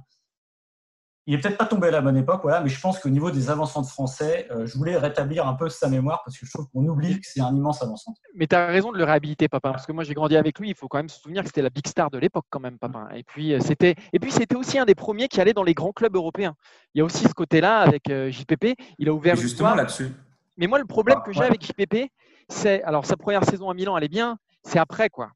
il 1.27 1.35
est 1.35 1.39
peut-être 1.39 1.57
pas 1.57 1.67
tombé 1.67 1.89
à 1.89 1.91
la 1.93 2.01
bonne 2.01 2.17
époque, 2.17 2.41
voilà, 2.43 2.61
mais 2.61 2.69
je 2.69 2.81
pense 2.81 2.99
qu'au 2.99 3.09
niveau 3.09 3.31
des 3.31 3.49
avançants 3.49 3.83
de 3.83 3.87
français, 3.87 4.49
euh, 4.51 4.67
je 4.67 4.77
voulais 4.77 4.97
rétablir 4.97 5.47
un 5.47 5.55
peu 5.55 5.69
sa 5.69 5.89
mémoire 5.89 6.23
parce 6.25 6.37
que 6.37 6.47
je 6.47 6.51
trouve 6.51 6.67
qu'on 6.69 6.85
oublie 6.87 7.21
que 7.21 7.27
c'est 7.27 7.41
un 7.41 7.55
immense 7.55 7.81
avançant. 7.81 8.15
Mais 8.35 8.49
tu 8.49 8.57
as 8.57 8.67
raison 8.67 8.91
de 8.91 8.99
le 8.99 9.05
réhabiliter, 9.05 9.49
papa, 9.49 9.71
parce 9.71 9.87
que 9.87 9.93
moi 9.93 10.03
j'ai 10.03 10.15
grandi 10.15 10.37
avec 10.37 10.59
lui. 10.59 10.71
Il 10.71 10.75
faut 10.75 10.89
quand 10.89 10.99
même 10.99 11.09
se 11.09 11.21
souvenir 11.21 11.43
que 11.43 11.49
c'était 11.49 11.63
la 11.63 11.71
big 11.71 11.87
star 11.87 12.11
de 12.11 12.19
l'époque, 12.19 12.47
quand 12.51 12.61
même, 12.61 12.79
papa. 12.79 13.09
Et 13.15 13.23
puis 13.23 13.55
euh, 13.55 13.61
c'était, 13.61 13.95
et 14.13 14.19
puis 14.19 14.33
c'était 14.33 14.57
aussi 14.57 14.79
un 14.79 14.85
des 14.85 14.97
premiers 14.97 15.29
qui 15.29 15.41
allait 15.41 15.53
dans 15.53 15.63
les 15.63 15.75
grands 15.75 15.93
clubs 15.93 16.15
européens. 16.17 16.57
Il 16.95 16.99
y 16.99 17.03
a 17.03 17.05
aussi 17.05 17.25
ce 17.25 17.35
côté-là 17.35 17.81
avec 17.81 18.11
euh, 18.11 18.31
JPP. 18.31 18.75
Il 18.99 19.09
a 19.09 19.13
ouvert 19.13 19.37
justement 19.37 19.75
là-dessus. 19.75 20.11
Mais 20.57 20.67
moi, 20.67 20.79
le 20.79 20.85
problème 20.85 21.19
ah, 21.21 21.25
que 21.25 21.33
j'ai 21.33 21.43
avec 21.43 21.65
JPP, 21.65 22.11
c'est 22.49 22.83
alors 22.83 23.07
sa 23.07 23.17
première 23.17 23.45
saison 23.45 23.71
à 23.71 23.75
Milan, 23.75 23.97
elle 23.97 24.05
est 24.05 24.09
bien, 24.09 24.39
c'est 24.65 24.79
après 24.79 25.09
quoi. 25.09 25.31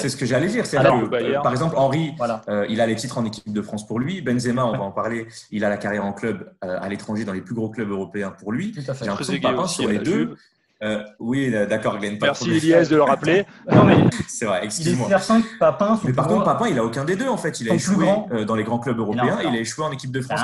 C'est 0.00 0.08
ce 0.08 0.16
que 0.16 0.26
j'allais 0.26 0.48
dire. 0.48 0.64
par 1.42 1.52
exemple, 1.52 1.74
Henri, 1.76 2.14
euh, 2.48 2.66
il 2.68 2.80
a 2.80 2.86
les 2.86 2.96
titres 2.96 3.18
en 3.18 3.24
équipe 3.24 3.52
de 3.52 3.62
France 3.62 3.86
pour 3.86 3.98
lui. 3.98 4.20
Benzema, 4.20 4.64
on 4.64 4.72
va 4.72 4.84
en 4.84 4.90
parler. 4.90 5.26
Il 5.50 5.64
a 5.64 5.68
la 5.68 5.76
carrière 5.76 6.04
en 6.04 6.12
club 6.12 6.52
euh, 6.64 6.78
à 6.80 6.88
l'étranger 6.88 7.24
dans 7.24 7.32
les 7.32 7.40
plus 7.40 7.54
gros 7.54 7.70
clubs 7.70 7.90
européens 7.90 8.30
pour 8.30 8.52
lui. 8.52 8.74
J'ai 8.74 8.82
l'impression 9.06 9.38
que 9.38 9.66
sur 9.68 9.88
les 9.88 9.98
deux. 9.98 10.36
Euh, 10.82 11.00
oui, 11.20 11.52
d'accord, 11.68 11.98
Glenn. 12.00 12.18
Merci 12.20 12.50
Elias 12.50 12.88
de 12.90 12.96
le 12.96 13.04
rappeler. 13.04 13.46
c'est 14.28 14.46
vrai, 14.46 14.64
excuse-moi. 14.64 15.08
Papin, 15.60 16.00
mais 16.02 16.12
par 16.12 16.26
contre, 16.26 16.44
Papin, 16.44 16.66
il 16.68 16.78
a 16.78 16.84
aucun 16.84 17.04
des 17.04 17.14
deux 17.14 17.28
en 17.28 17.36
fait. 17.36 17.60
Il 17.60 17.70
a 17.70 17.74
échoué 17.74 18.06
dans 18.46 18.56
les 18.56 18.64
grands 18.64 18.80
clubs 18.80 18.98
européens. 18.98 19.38
Il, 19.44 19.54
a 19.54 19.60
échoué 19.60 19.84
en 19.84 19.92
équipe 19.92 20.10
de 20.10 20.20
France. 20.20 20.40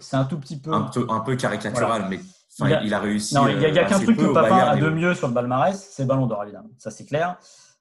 C'est 0.00 0.16
un 0.16 0.24
tout 0.24 0.38
petit 0.38 0.56
peu. 0.56 0.72
Un, 0.72 1.20
peu 1.20 1.34
caricatural, 1.36 2.06
mais 2.08 2.20
il 2.60 2.94
a, 2.94 3.00
réussi. 3.00 3.34
Non, 3.34 3.48
il 3.48 3.58
n'y 3.58 3.64
a, 3.64 3.84
qu'un 3.84 3.98
truc 3.98 4.16
que 4.16 4.32
Papin 4.32 4.56
a 4.56 4.76
de 4.76 4.88
mieux 4.88 5.14
sur 5.14 5.28
le 5.28 5.34
palmarès, 5.34 5.88
c'est 5.90 6.06
Ballon 6.06 6.26
d'Or, 6.26 6.44
évidemment. 6.44 6.70
Ça, 6.78 6.90
c'est 6.90 7.04
clair. 7.04 7.36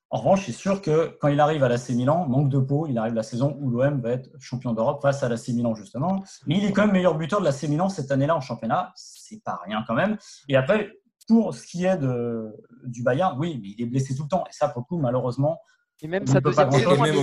En 0.09 0.19
revanche, 0.19 0.45
c'est 0.45 0.51
sûr 0.51 0.81
que 0.81 1.17
quand 1.19 1.27
il 1.29 1.39
arrive 1.39 1.63
à 1.63 1.69
l'AC 1.69 1.89
Milan, 1.89 2.27
manque 2.27 2.49
de 2.49 2.59
peau, 2.59 2.87
il 2.87 2.97
arrive 2.97 3.13
la 3.13 3.23
saison 3.23 3.57
où 3.59 3.69
l'OM 3.69 4.01
va 4.01 4.11
être 4.11 4.29
champion 4.39 4.73
d'Europe 4.73 5.01
face 5.01 5.23
à 5.23 5.29
l'AC 5.29 5.49
Milan, 5.49 5.75
justement. 5.75 6.23
Mais 6.45 6.57
il 6.57 6.65
est 6.65 6.71
quand 6.71 6.83
même 6.83 6.93
meilleur 6.93 7.17
buteur 7.17 7.39
de 7.39 7.45
l'AC 7.45 7.63
Milan 7.63 7.89
cette 7.89 8.11
année-là 8.11 8.35
en 8.35 8.41
championnat. 8.41 8.93
C'est 8.95 9.43
pas 9.43 9.59
rien 9.65 9.83
quand 9.87 9.95
même. 9.95 10.17
Et 10.47 10.55
après, 10.55 10.91
pour 11.27 11.53
ce 11.55 11.65
qui 11.65 11.85
est 11.85 11.97
de, 11.97 12.53
du 12.85 13.03
Bayern, 13.03 13.35
oui, 13.39 13.59
mais 13.61 13.69
il 13.77 13.81
est 13.81 13.87
blessé 13.87 14.15
tout 14.15 14.23
le 14.23 14.29
temps. 14.29 14.43
Et 14.47 14.53
ça, 14.53 14.69
pour 14.69 14.81
le 14.81 14.85
coup, 14.85 14.97
malheureusement, 15.01 15.59
et 16.01 16.07
même 16.07 16.27
sa 16.27 16.41
peut 16.41 16.49
deuxième 16.49 16.69
pas 16.69 16.77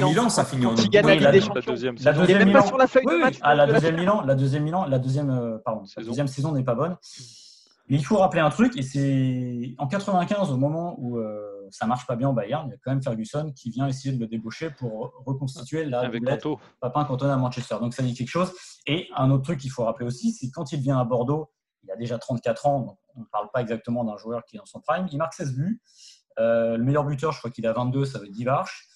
Milan, 0.08 0.28
ça 0.28 0.44
finit 0.44 0.66
en 0.66 0.74
Quand 0.74 0.82
il 0.82 0.90
gagne 0.90 1.04
la 1.06 1.12
Oui, 1.12 1.14
Ligue 1.16 1.22
la- 1.24 1.30
des 1.32 1.38
la 1.40 1.44
Champions. 1.46 1.72
deuxième 1.72 1.94
La 1.96 2.00
saison. 2.00 2.12
Il 2.12 2.18
n'est 2.20 2.20
deuxième 2.20 2.38
même 2.38 2.46
pas 2.52 2.58
Milan- 2.58 2.66
sur 2.66 2.78
la 2.78 2.86
feuille 2.86 3.02
Oui, 3.06 3.12
de 3.12 3.16
oui. 3.18 3.22
match. 3.24 3.38
Ah, 3.42 3.54
la 3.54 3.66
de 3.66 3.72
deuxième 3.72 3.96
Milan, 3.96 4.22
la 4.22 4.34
deuxième 4.34 4.62
Milan, 4.64 4.84
la 4.86 4.98
deuxième, 4.98 5.30
euh, 5.30 5.58
pardon, 5.64 5.80
la 5.82 5.86
Saison. 5.86 6.08
deuxième 6.10 6.26
saison 6.28 6.52
n'est 6.52 6.64
pas 6.64 6.74
bonne. 6.74 6.96
Mais 7.88 7.96
il 7.98 8.04
faut 8.04 8.16
rappeler 8.16 8.40
un 8.40 8.48
truc, 8.48 8.76
et 8.78 8.82
c'est 8.82 9.74
en 9.76 9.86
95, 9.88 10.50
au 10.50 10.56
moment 10.56 10.94
où 10.98 11.18
euh, 11.18 11.66
ça 11.70 11.86
marche 11.86 12.06
pas 12.06 12.16
bien 12.16 12.28
au 12.30 12.32
Bayern, 12.32 12.66
il 12.68 12.70
y 12.70 12.74
a 12.74 12.76
quand 12.82 12.92
même 12.92 13.02
Ferguson 13.02 13.52
qui 13.54 13.70
vient 13.70 13.86
essayer 13.88 14.14
de 14.14 14.20
le 14.20 14.26
débaucher 14.26 14.70
pour 14.70 15.12
reconstituer 15.26 15.84
la 15.84 16.00
Avec 16.00 16.20
doublette 16.20 16.42
Kanto. 16.42 16.60
Papin 16.80 17.04
Cantona 17.04 17.34
à 17.34 17.36
Manchester. 17.36 17.76
Donc 17.80 17.92
ça 17.92 18.02
dit 18.02 18.14
quelque 18.14 18.28
chose. 18.30 18.52
Et 18.86 19.08
un 19.16 19.30
autre 19.30 19.42
truc 19.42 19.58
qu'il 19.58 19.70
faut 19.70 19.84
rappeler 19.84 20.06
aussi, 20.06 20.32
c'est 20.32 20.48
quand 20.50 20.72
il 20.72 20.80
vient 20.80 20.98
à 20.98 21.04
Bordeaux, 21.04 21.50
il 21.84 21.90
a 21.90 21.96
déjà 21.96 22.16
34 22.18 22.66
ans, 22.66 22.80
donc 22.80 22.98
on 23.16 23.20
ne 23.20 23.26
parle 23.26 23.48
pas 23.52 23.60
exactement 23.60 24.04
d'un 24.04 24.16
joueur 24.16 24.44
qui 24.44 24.56
est 24.56 24.58
dans 24.60 24.64
son 24.64 24.80
prime. 24.80 25.06
Il 25.10 25.18
marque 25.18 25.34
16 25.34 25.52
buts. 25.54 25.82
Euh, 26.38 26.76
le 26.76 26.84
meilleur 26.84 27.04
buteur, 27.04 27.32
je 27.32 27.38
crois 27.38 27.50
qu'il 27.50 27.66
a 27.66 27.72
22, 27.72 28.04
ça 28.04 28.18
veut 28.18 28.26
dire 28.26 28.32
Divarch. 28.34 28.86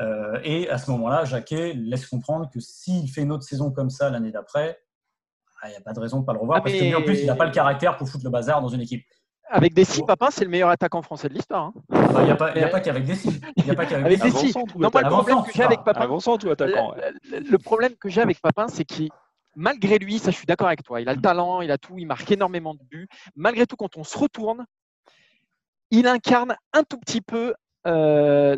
Euh, 0.00 0.38
et 0.42 0.68
à 0.70 0.78
ce 0.78 0.90
moment-là, 0.90 1.24
Jacquet 1.24 1.72
laisse 1.74 2.06
comprendre 2.06 2.50
que 2.52 2.58
s'il 2.60 3.08
fait 3.10 3.22
une 3.22 3.32
autre 3.32 3.44
saison 3.44 3.70
comme 3.70 3.90
ça 3.90 4.10
l'année 4.10 4.32
d'après, 4.32 4.78
ah, 5.62 5.68
il 5.68 5.70
n'y 5.70 5.76
a 5.76 5.80
pas 5.80 5.92
de 5.92 6.00
raison 6.00 6.16
de 6.16 6.22
ne 6.22 6.26
pas 6.26 6.32
le 6.32 6.40
revoir. 6.40 6.58
Ah, 6.58 6.60
parce 6.62 6.74
que 6.74 6.80
mais- 6.80 6.88
lui, 6.88 6.94
en 6.94 7.02
plus, 7.02 7.20
il 7.20 7.26
n'a 7.26 7.36
pas 7.36 7.46
le 7.46 7.52
caractère 7.52 7.96
pour 7.96 8.08
foutre 8.08 8.24
le 8.24 8.30
bazar 8.30 8.60
dans 8.60 8.68
une 8.68 8.80
équipe. 8.80 9.04
Avec 9.50 9.72
des 9.74 9.84
six, 9.84 10.02
Papin, 10.02 10.30
c'est 10.30 10.44
le 10.44 10.50
meilleur 10.50 10.70
attaquant 10.70 11.02
français 11.02 11.28
de 11.28 11.34
l'histoire. 11.34 11.64
hein. 11.66 11.72
Ah 11.92 12.06
bah, 12.12 12.20
Il 12.22 12.24
n'y 12.24 12.30
a 12.32 12.36
il 12.36 12.42
a 12.42 12.64
Mais- 12.66 12.70
pas 12.70 12.80
qu'avec 12.80 13.04
des 13.04 13.14
signes. 13.14 13.40
Il 13.56 13.64
n'y 13.64 13.70
a 13.70 13.74
pas 13.74 13.84
qu'avec 13.86 14.06
Avec 14.06 14.18
des 14.18 14.24
des 14.24 14.30
signes. 14.30 14.40
six. 14.48 14.56
Avant-centre 14.56 14.76
ou 14.76 14.80
Non, 14.80 14.88
moi, 14.92 15.00
le 15.02 15.06
attaquant 15.06 15.22
problème 15.22 15.44
que 15.44 15.52
j'ai 15.52 15.62
avec. 15.62 15.84
Papin, 15.84 16.06
le- 17.30 17.50
le 17.50 17.58
problème 17.58 17.94
que 17.96 18.08
j'ai 18.08 18.20
avec 18.22 18.40
Papin, 18.40 18.66
c'est 18.68 18.84
qu'il, 18.84 19.10
malgré 19.54 19.98
lui, 19.98 20.18
ça 20.18 20.30
je 20.30 20.36
suis 20.36 20.46
d'accord 20.46 20.66
avec 20.66 20.82
toi, 20.82 21.00
il 21.00 21.08
a 21.08 21.14
le 21.14 21.20
talent, 21.20 21.60
il 21.60 21.70
a 21.70 21.78
tout, 21.78 21.94
il 21.98 22.06
marque 22.06 22.30
énormément 22.32 22.74
de 22.74 22.80
buts. 22.90 23.06
Malgré 23.36 23.66
tout, 23.66 23.76
quand 23.76 23.96
on 23.96 24.02
se 24.04 24.16
retourne, 24.18 24.64
il 25.98 26.06
incarne 26.06 26.56
un 26.72 26.82
tout 26.82 26.98
petit 26.98 27.20
peu 27.20 27.54
euh, 27.86 28.56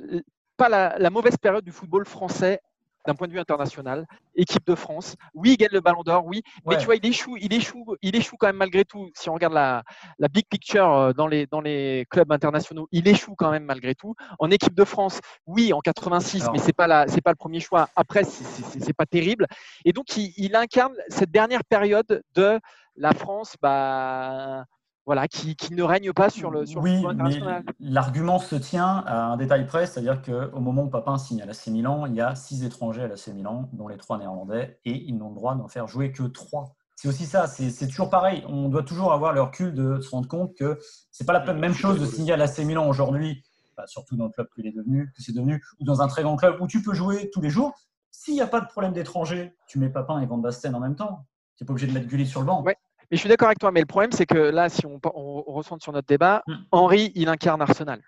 pas 0.56 0.68
la, 0.68 0.96
la 0.98 1.10
mauvaise 1.10 1.36
période 1.36 1.64
du 1.64 1.72
football 1.72 2.06
français 2.06 2.60
d'un 3.06 3.14
point 3.14 3.28
de 3.28 3.32
vue 3.32 3.38
international, 3.38 4.04
équipe 4.34 4.66
de 4.66 4.74
France. 4.74 5.14
Oui, 5.32 5.52
il 5.52 5.56
gagne 5.58 5.68
le 5.70 5.80
Ballon 5.80 6.02
d'Or, 6.02 6.26
oui, 6.26 6.42
mais 6.66 6.74
tu 6.80 6.86
vois, 6.86 6.96
il 6.96 7.06
échoue, 7.06 7.36
il 7.36 7.52
échoue, 7.52 7.94
il 8.02 8.16
échoue 8.16 8.34
quand 8.36 8.48
même 8.48 8.56
malgré 8.56 8.84
tout. 8.84 9.10
Si 9.14 9.30
on 9.30 9.34
regarde 9.34 9.52
la, 9.52 9.84
la 10.18 10.26
big 10.26 10.44
picture 10.48 10.92
euh, 10.92 11.12
dans 11.12 11.28
les, 11.28 11.46
dans 11.46 11.60
les 11.60 12.04
clubs 12.10 12.32
internationaux, 12.32 12.88
il 12.90 13.06
échoue 13.06 13.36
quand 13.36 13.52
même 13.52 13.62
malgré 13.62 13.94
tout. 13.94 14.16
En 14.40 14.50
équipe 14.50 14.74
de 14.74 14.82
France, 14.82 15.20
oui, 15.46 15.72
en 15.72 15.78
86, 15.80 16.42
Alors- 16.42 16.54
mais 16.66 16.72
pas 16.72 16.88
la, 16.88 17.06
c'est 17.06 17.20
pas 17.20 17.30
le 17.30 17.36
premier 17.36 17.60
choix. 17.60 17.88
Après, 17.94 18.24
c'est- 18.24 18.80
c'est 18.80 18.92
pas 18.96 19.06
terrible. 19.06 19.46
Et 19.84 19.92
donc, 19.92 20.16
il, 20.16 20.32
il 20.36 20.56
incarne 20.56 20.94
cette 21.08 21.30
dernière 21.30 21.62
période 21.62 22.24
de 22.34 22.58
la 22.96 23.12
France, 23.12 23.54
bah, 23.62 24.64
voilà, 25.06 25.28
qui, 25.28 25.54
qui 25.54 25.72
ne 25.72 25.84
règne 25.84 26.12
pas 26.12 26.30
sur 26.30 26.50
le, 26.50 26.66
sur 26.66 26.82
le 26.82 26.90
oui, 26.90 27.06
international. 27.06 27.64
l'argument 27.78 28.40
se 28.40 28.56
tient 28.56 29.04
à 29.06 29.26
un 29.26 29.36
détail 29.36 29.64
près, 29.64 29.86
c'est-à-dire 29.86 30.20
qu'au 30.20 30.58
moment 30.58 30.82
où 30.82 30.90
Papin 30.90 31.16
signe 31.16 31.40
à 31.40 31.46
l'AC 31.46 31.68
Milan, 31.68 32.06
il 32.06 32.14
y 32.14 32.20
a 32.20 32.34
six 32.34 32.64
étrangers 32.64 33.04
à 33.04 33.08
l'AC 33.08 33.28
Milan, 33.28 33.70
dont 33.72 33.86
les 33.86 33.96
trois 33.96 34.18
néerlandais, 34.18 34.80
et 34.84 35.04
ils 35.06 35.16
n'ont 35.16 35.28
le 35.28 35.36
droit 35.36 35.54
d'en 35.54 35.68
faire 35.68 35.86
jouer 35.86 36.10
que 36.10 36.24
trois. 36.24 36.74
C'est 36.96 37.06
aussi 37.06 37.24
ça, 37.24 37.46
c'est 37.46 37.86
toujours 37.86 38.10
pareil. 38.10 38.42
On 38.48 38.68
doit 38.68 38.82
toujours 38.82 39.12
avoir 39.12 39.32
le 39.32 39.42
recul 39.42 39.72
de 39.74 40.00
se 40.00 40.10
rendre 40.10 40.26
compte 40.26 40.54
que 40.56 40.78
c'est 41.12 41.24
pas 41.24 41.34
la 41.34 41.54
même 41.54 41.74
chose 41.74 42.00
de 42.00 42.06
signer 42.06 42.32
à 42.32 42.36
l'AC 42.36 42.58
Milan 42.58 42.88
aujourd'hui, 42.88 43.44
bah, 43.76 43.86
surtout 43.86 44.16
dans 44.16 44.24
le 44.24 44.30
club 44.30 44.48
qu'il 44.54 44.66
est 44.66 44.72
devenu, 44.72 45.12
que 45.14 45.22
c'est 45.22 45.34
devenu, 45.34 45.62
ou 45.78 45.84
dans 45.84 46.00
un 46.00 46.08
très 46.08 46.22
grand 46.22 46.36
club 46.36 46.56
où 46.60 46.66
tu 46.66 46.82
peux 46.82 46.94
jouer 46.94 47.30
tous 47.32 47.40
les 47.40 47.50
jours. 47.50 47.74
S'il 48.10 48.34
n'y 48.34 48.40
a 48.40 48.46
pas 48.46 48.60
de 48.60 48.66
problème 48.66 48.92
d'étrangers, 48.92 49.54
tu 49.68 49.78
mets 49.78 49.90
Papin 49.90 50.20
et 50.20 50.26
Van 50.26 50.38
Basten 50.38 50.74
en 50.74 50.80
même 50.80 50.96
temps. 50.96 51.26
Tu 51.56 51.62
n'es 51.62 51.66
pas 51.66 51.72
obligé 51.72 51.86
de 51.86 51.92
mettre 51.92 52.06
Gullit 52.06 52.26
sur 52.26 52.40
le 52.40 52.46
banc. 52.46 52.62
Ouais. 52.62 52.76
Mais 53.10 53.16
je 53.16 53.20
suis 53.20 53.28
d'accord 53.28 53.48
avec 53.48 53.58
toi, 53.58 53.70
mais 53.72 53.80
le 53.80 53.86
problème, 53.86 54.12
c'est 54.12 54.26
que 54.26 54.36
là, 54.38 54.68
si 54.68 54.84
on, 54.86 55.00
on, 55.14 55.44
on 55.46 55.52
recentre 55.52 55.82
sur 55.82 55.92
notre 55.92 56.06
débat, 56.08 56.42
Hmm. 56.46 56.54
Henri, 56.72 57.12
il 57.14 57.28
incarne 57.28 57.62
Arsenal. 57.62 58.00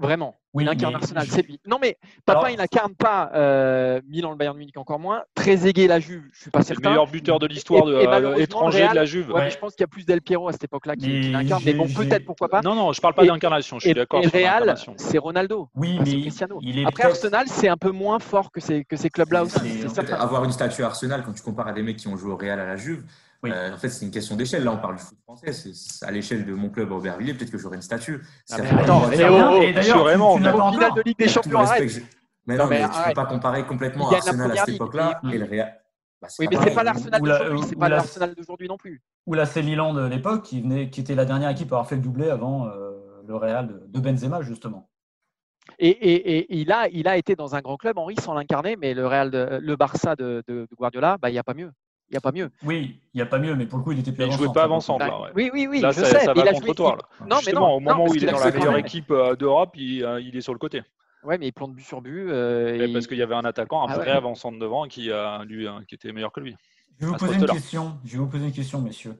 Vraiment, 0.00 0.34
Oui, 0.54 0.64
il 0.64 0.68
incarne 0.68 0.96
Arsenal, 0.96 1.24
je- 1.24 1.30
c'est 1.30 1.42
lui. 1.46 1.60
Non, 1.68 1.78
mais 1.80 1.96
Alors- 2.26 2.48
il 2.48 2.56
n'incarne 2.56 2.96
pas 2.96 3.30
euh, 3.34 4.00
Milan, 4.08 4.32
le 4.32 4.36
Bayern 4.36 4.56
Munich 4.58 4.76
encore 4.76 4.98
moins. 4.98 5.22
Trezeguet, 5.36 5.86
la 5.86 6.00
Juve, 6.00 6.24
je 6.32 6.40
suis 6.40 6.50
pas 6.50 6.62
C'est 6.62 6.70
le 6.74 6.78
certain. 6.78 6.90
meilleur 6.90 7.06
buteur 7.06 7.38
de 7.38 7.46
l'histoire 7.46 7.86
euh, 7.86 8.34
étranger 8.34 8.88
de 8.88 8.94
la 8.94 9.04
Juve. 9.04 9.28
Ouais, 9.28 9.34
Ouais. 9.34 9.40
mais 9.44 9.50
je 9.50 9.58
pense 9.58 9.74
qu'il 9.76 9.82
y 9.82 9.84
a 9.84 9.86
plus 9.86 10.04
Del 10.04 10.20
Piero 10.20 10.48
à 10.48 10.52
cette 10.52 10.64
époque-là 10.64 10.96
qui, 10.96 11.02
qui 11.02 11.10
Mais 11.10 11.30
l'incarne. 11.30 11.62
Mais 11.64 11.74
bon, 11.74 11.86
peut-être, 11.86 12.24
pourquoi 12.24 12.48
pas. 12.48 12.60
Non, 12.62 12.74
non, 12.74 12.92
je 12.92 13.00
parle 13.00 13.14
pas 13.14 13.24
d'incarnation. 13.24 13.78
Je 13.78 13.86
suis 13.86 13.94
d'accord 13.94 14.20
et 14.24 14.26
Real, 14.26 14.74
c'est 14.96 15.18
Ronaldo. 15.18 15.68
Oui, 15.76 15.96
mais 16.04 16.22
Cristiano. 16.22 16.58
il 16.60 16.80
est 16.80 16.86
Après, 16.86 17.04
Arsenal, 17.04 17.46
c'est 17.46 17.68
un 17.68 17.76
peu 17.76 17.92
moins 17.92 18.18
fort 18.18 18.50
que 18.50 18.58
ces, 18.60 18.84
que 18.84 18.96
ces 18.96 19.10
clubs-là 19.10 19.44
aussi. 19.44 19.56
En 19.58 19.60
fait, 19.60 19.88
certain. 19.88 20.16
avoir 20.16 20.42
une 20.44 20.52
statue 20.52 20.82
Arsenal 20.82 21.22
quand 21.24 21.32
tu 21.34 21.42
compares 21.42 21.68
à 21.68 21.72
des 21.72 21.82
mecs 21.82 21.98
qui 21.98 22.08
ont 22.08 22.16
joué 22.16 22.32
au 22.32 22.36
Real 22.36 22.58
à 22.58 22.66
la 22.66 22.76
Juve, 22.76 23.04
Oui. 23.44 23.50
euh, 23.52 23.74
en 23.74 23.76
fait, 23.78 23.88
c'est 23.88 24.04
une 24.04 24.10
question 24.10 24.36
d'échelle. 24.36 24.64
Là, 24.64 24.72
on 24.72 24.78
parle 24.78 24.96
du 24.96 25.02
foot 25.02 25.18
français. 25.22 25.52
C'est- 25.52 26.04
à 26.04 26.10
l'échelle 26.10 26.44
de 26.44 26.52
mon 26.54 26.70
club 26.70 26.90
à 26.92 26.96
Aubervilliers, 26.96 27.34
peut-être 27.34 27.50
que 27.50 27.58
j'aurais 27.58 27.76
une 27.76 27.82
statue. 27.82 28.20
Ah, 28.24 28.56
Ça 28.56 28.62
mais 28.62 28.68
attends, 28.82 29.02
on 29.04 29.10
encore. 30.86 30.94
de 30.96 31.02
Ligue 31.02 31.18
des 31.18 31.28
Champions, 31.28 31.64
Mais 32.46 32.56
Non, 32.56 32.64
non, 32.64 32.70
mais 32.70 32.80
mais, 32.82 32.88
tu 32.90 32.98
ne 32.98 33.04
peux 33.08 33.14
pas 33.14 33.24
comparer 33.26 33.64
complètement 33.64 34.10
la 34.10 34.16
Arsenal 34.18 34.50
à 34.52 34.56
cette 34.56 34.74
époque-là 34.74 35.20
Et- 35.32 35.38
le 35.38 35.44
Real. 35.46 35.80
Bah, 36.20 36.28
Oui, 36.38 36.46
mais 36.50 36.56
c'est 36.62 36.74
pas 36.74 36.82
l'Arsenal 36.84 37.22
Ou 37.22 37.24
la- 37.26 37.38
d'aujourd'hui, 37.38 37.62
c'est 37.68 37.76
ou 37.76 37.78
pas 37.78 37.88
la- 37.88 37.96
l'Arsenal 37.96 38.34
d'aujourd'hui 38.34 38.68
non 38.68 38.76
plus. 38.78 39.02
Ou 39.26 39.34
l'AC 39.34 39.56
Milan 39.62 39.92
de 39.94 40.06
l'époque, 40.06 40.42
qui, 40.42 40.60
venait- 40.62 40.88
qui 40.90 41.00
était 41.00 41.14
la 41.14 41.24
dernière 41.26 41.50
équipe 41.50 41.70
à 41.72 41.76
avoir 41.76 41.88
fait 41.88 41.96
le 41.96 42.02
doublé 42.02 42.30
avant 42.30 42.66
euh, 42.66 42.92
le 43.26 43.36
Real 43.36 43.68
de, 43.68 43.82
de 43.88 44.00
Benzema, 44.00 44.40
justement. 44.42 44.88
Et, 45.78 45.88
et- 45.88 46.38
et 46.38 46.56
il, 46.60 46.70
a, 46.72 46.88
il 46.88 47.08
a 47.08 47.16
été 47.16 47.34
dans 47.34 47.54
un 47.54 47.60
grand 47.60 47.76
club, 47.76 47.96
Henri, 47.98 48.16
sans 48.20 48.34
l'incarner, 48.34 48.76
mais 48.76 48.92
le 48.94 49.06
Real, 49.06 49.30
de- 49.30 49.58
le 49.62 49.76
Barça 49.76 50.14
de, 50.14 50.42
de- 50.46 50.66
de 50.70 50.74
Guardiola, 50.76 51.16
bah, 51.20 51.30
il 51.30 51.32
n'y 51.32 51.38
a 51.38 51.42
pas 51.42 51.54
mieux. 51.54 51.70
Il 52.10 52.12
n'y 52.12 52.18
a 52.18 52.20
pas 52.20 52.32
mieux. 52.32 52.50
Oui, 52.62 53.00
il 53.14 53.16
n'y 53.16 53.22
a 53.22 53.26
pas 53.26 53.38
mieux, 53.38 53.54
mais 53.56 53.66
pour 53.66 53.78
le 53.78 53.84
coup, 53.84 53.92
il 53.92 53.98
était 53.98 54.12
plus 54.12 54.22
il 54.24 54.32
avant-centre, 54.32 54.44
jouait 54.44 54.98
pas 54.98 55.08
là, 55.08 55.20
ouais. 55.22 55.30
Oui, 55.34 55.50
oui, 55.52 55.66
oui, 55.68 55.80
Là, 55.80 55.90
je 55.90 56.00
ça, 56.00 56.06
sais. 56.06 56.20
ça 56.20 56.34
mais 56.34 56.40
va 56.40 56.46
il 56.46 56.48
a 56.48 56.52
contre 56.52 56.66
joué- 56.66 56.74
toi. 56.74 56.96
là. 56.96 57.26
Non, 57.26 57.36
mais 57.46 57.52
non, 57.52 57.66
au 57.76 57.80
moment 57.80 58.04
où 58.06 58.14
il 58.14 58.22
est 58.24 58.30
dans 58.30 58.38
la 58.38 58.50
meilleure 58.50 58.76
équipe 58.76 59.10
euh, 59.10 59.34
d'Europe, 59.36 59.70
il, 59.74 60.04
euh, 60.04 60.20
il 60.20 60.36
est 60.36 60.40
sur 60.42 60.52
le 60.52 60.58
côté. 60.58 60.82
Ouais, 61.22 61.38
mais 61.38 61.48
il 61.48 61.52
plante 61.52 61.74
but 61.74 61.82
sur 61.84 62.02
but. 62.02 62.28
euh, 62.28 62.74
Et 62.86 62.92
Parce 62.92 63.06
qu'il 63.06 63.16
y 63.16 63.22
avait 63.22 63.34
un 63.34 63.44
attaquant, 63.46 63.82
un 63.88 63.92
Ah 63.92 63.96
vrai 63.96 64.10
ouais. 64.10 64.16
avant-centre 64.16 64.58
devant 64.58 64.86
qui, 64.86 65.10
euh, 65.10 65.42
lui, 65.44 65.66
euh, 65.66 65.80
qui 65.88 65.94
était 65.94 66.12
meilleur 66.12 66.30
que 66.32 66.40
lui. 66.40 66.54
Je 66.98 67.06
vais 67.06 67.12
vous 67.12 67.16
poser 67.18 67.36
une 67.36 67.46
question. 67.46 67.98
Je 68.04 68.12
vais 68.12 68.18
vous 68.18 68.28
poser 68.28 68.44
une 68.44 68.52
question, 68.52 68.80
messieurs. 68.82 69.16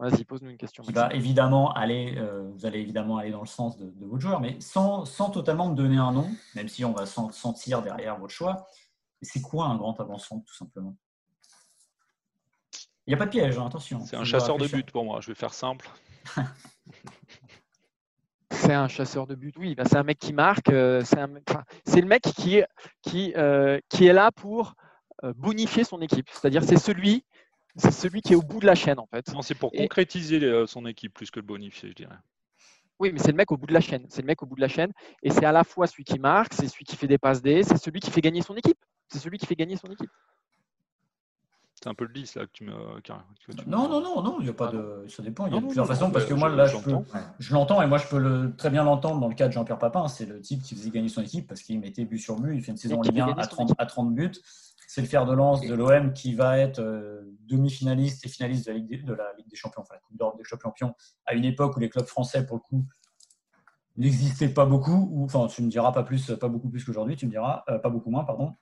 Vas-y, 0.00 0.24
pose-nous 0.24 0.50
une 0.50 0.56
question. 0.56 0.82
Qui 0.82 0.92
va 0.92 1.14
évidemment 1.14 1.72
aller, 1.72 2.16
euh, 2.18 2.50
vous 2.52 2.66
allez 2.66 2.80
évidemment 2.80 3.16
aller 3.18 3.30
dans 3.30 3.40
le 3.40 3.46
sens 3.46 3.78
de, 3.78 3.86
de 3.86 4.04
votre 4.06 4.20
joueur, 4.20 4.40
mais 4.40 4.56
sans, 4.60 5.04
sans 5.04 5.30
totalement 5.30 5.70
me 5.70 5.76
donner 5.76 5.96
un 5.98 6.10
nom, 6.10 6.28
même 6.56 6.66
si 6.66 6.84
on 6.84 6.92
va 6.92 7.06
sen- 7.06 7.30
sentir 7.30 7.80
derrière 7.80 8.18
votre 8.18 8.32
choix. 8.32 8.66
C'est 9.22 9.40
quoi 9.40 9.66
un 9.66 9.76
grand 9.76 9.98
avant-centre, 10.00 10.44
tout 10.44 10.54
simplement? 10.56 10.96
Il 13.06 13.10
n'y 13.10 13.14
a 13.14 13.18
pas 13.18 13.26
de 13.26 13.30
piège, 13.30 13.58
hein, 13.58 13.66
attention. 13.66 14.00
C'est 14.00 14.16
un 14.16 14.24
chasseur 14.24 14.56
de 14.58 14.66
but 14.66 14.90
pour 14.90 15.04
moi. 15.04 15.20
Je 15.20 15.28
vais 15.28 15.34
faire 15.34 15.52
simple. 15.54 15.88
C'est 18.50 18.72
un 18.72 18.88
chasseur 18.88 19.26
de 19.26 19.34
but, 19.34 19.54
oui. 19.58 19.74
Bah, 19.74 19.84
c'est 19.84 19.96
un 19.96 20.04
mec 20.04 20.18
qui 20.18 20.32
marque. 20.32 20.70
euh, 20.70 21.02
c'est 21.04 21.18
un- 21.18 21.30
enfin, 21.48 21.64
c'est 21.84 22.00
le 22.00 22.06
mec 22.06 22.22
qui 22.22 22.56
est, 22.58 22.66
qui, 23.02 23.32
euh, 23.36 23.78
qui 23.88 24.06
est 24.06 24.12
là 24.12 24.30
pour 24.32 24.74
euh, 25.24 25.32
bonifier 25.36 25.84
son 25.84 26.00
équipe. 26.00 26.28
C'est-à-dire, 26.30 26.62
c'est 26.62 26.78
celui, 26.78 27.24
c'est 27.76 27.90
celui 27.90 28.22
qui 28.22 28.32
est 28.32 28.36
au 28.36 28.42
bout 28.42 28.60
de 28.60 28.66
la 28.66 28.74
chaîne, 28.74 28.98
en 28.98 29.06
fait. 29.06 29.28
Non, 29.34 29.42
c'est 29.42 29.54
pour 29.54 29.70
Et- 29.74 29.78
concrétiser 29.78 30.64
son 30.66 30.86
équipe 30.86 31.12
plus 31.12 31.30
que 31.30 31.40
le 31.40 31.46
bonifier, 31.46 31.90
je 31.90 31.94
dirais. 31.94 32.16
Oui, 33.00 33.10
mais 33.12 33.18
c'est 33.18 33.32
le 33.32 33.36
mec 33.36 33.50
au 33.50 33.56
bout 33.56 33.66
de 33.66 33.74
la 33.74 33.80
chaîne. 33.80 34.06
C'est 34.08 34.22
le 34.22 34.26
mec 34.26 34.42
au 34.42 34.46
bout 34.46 34.54
de 34.54 34.60
la 34.60 34.68
chaîne. 34.68 34.92
Et 35.22 35.30
c'est 35.30 35.44
à 35.44 35.52
la 35.52 35.64
fois 35.64 35.86
celui 35.86 36.04
qui 36.04 36.18
marque, 36.18 36.54
c'est 36.54 36.68
celui 36.68 36.84
qui 36.84 36.96
fait 36.96 37.08
des 37.08 37.18
passes 37.18 37.42
D, 37.42 37.64
c'est 37.64 37.76
celui 37.76 38.00
qui 38.00 38.10
fait 38.10 38.20
gagner 38.20 38.40
son 38.40 38.54
équipe. 38.56 38.78
C'est 39.08 39.18
celui 39.18 39.36
qui 39.36 39.46
fait 39.46 39.56
gagner 39.56 39.76
son 39.76 39.88
équipe. 39.88 40.10
C'est 41.84 41.90
un 41.90 41.94
peu 41.94 42.06
le 42.06 42.14
10 42.14 42.34
là 42.36 42.46
que 42.46 42.50
tu 42.54 42.64
me. 42.64 42.72
que 42.72 43.02
tu 43.02 43.12
me- 43.12 43.70
Non, 43.70 43.86
non, 43.90 44.00
non, 44.00 44.22
non, 44.22 44.36
il 44.40 44.44
n'y 44.44 44.48
a 44.48 44.54
pas 44.54 44.68
Ah 44.70 44.72
de. 44.72 45.04
Ça 45.06 45.22
dépend, 45.22 45.46
il 45.46 45.52
y 45.52 45.58
a 45.58 45.60
Non, 45.60 45.66
plusieurs 45.66 45.84
non, 45.84 45.92
façons, 45.92 46.06
non, 46.06 46.12
parce 46.12 46.24
que 46.24 46.32
moi, 46.32 46.48
je- 46.48 46.54
là, 46.56 46.64
je, 46.64 46.78
peux, 46.78 46.96
je 47.38 47.52
l'entends, 47.52 47.82
et 47.82 47.86
moi, 47.86 47.98
je 47.98 48.08
peux 48.08 48.16
le, 48.18 48.56
très 48.56 48.70
bien 48.70 48.84
l'entendre 48.84 49.20
dans 49.20 49.28
le 49.28 49.34
cas 49.34 49.48
de 49.48 49.52
Jean-Pierre 49.52 49.78
Papin. 49.78 50.08
C'est 50.08 50.24
le 50.24 50.40
type 50.40 50.62
qui 50.62 50.74
faisait 50.74 50.88
gagner 50.88 51.10
son 51.10 51.20
équipe 51.20 51.46
parce 51.46 51.60
qu'il 51.60 51.78
mettait 51.78 52.06
but 52.06 52.16
sur 52.18 52.40
but. 52.40 52.56
Il 52.56 52.62
fait 52.62 52.70
une 52.72 52.78
saison 52.78 53.00
en 53.00 53.02
Ligue 53.02 53.16
fait 53.16 53.20
1 53.20 53.26
gagner 53.26 53.40
à 53.42 53.44
son 53.44 53.50
30, 53.50 53.68
équipe. 53.68 53.80
à 53.82 53.84
30 53.84 54.14
buts. 54.14 54.32
C'est 54.88 55.02
le 55.02 55.06
fer 55.06 55.26
de 55.26 55.34
lance 55.34 55.60
de 55.60 55.74
l'OM 55.74 56.14
qui 56.14 56.34
va 56.34 56.56
être 56.58 56.78
euh, 56.78 57.20
demi-finaliste 57.40 58.24
et 58.24 58.30
finaliste 58.30 58.64
de 58.66 58.72
la 58.72 58.78
Ligue 58.78 58.88
des, 58.88 58.96
de 59.02 59.12
la 59.12 59.34
Ligue 59.36 59.48
des 59.50 59.56
Champions, 59.56 59.82
enfin 59.82 59.92
la 59.96 60.00
Coupe 60.00 60.16
d'Europe 60.16 60.38
des 60.38 60.44
Champions, 60.44 60.94
à 61.26 61.34
une 61.34 61.44
époque 61.44 61.76
où 61.76 61.80
les 61.80 61.90
clubs 61.90 62.06
français, 62.06 62.46
pour 62.46 62.56
le 62.56 62.62
coup, 62.62 62.86
n'existaient 63.98 64.48
pas 64.48 64.64
beaucoup. 64.64 65.08
Ou, 65.12 65.24
enfin, 65.24 65.46
tu 65.48 65.62
me 65.62 65.68
diras 65.68 65.92
pas 65.92 66.02
plus, 66.02 66.32
pas 66.40 66.48
beaucoup 66.48 66.70
plus 66.70 66.82
qu'aujourd'hui, 66.82 67.14
tu 67.16 67.26
me 67.26 67.30
diras, 67.30 67.62
euh, 67.68 67.78
pas 67.78 67.90
beaucoup 67.90 68.10
moins, 68.10 68.24
pardon. 68.24 68.54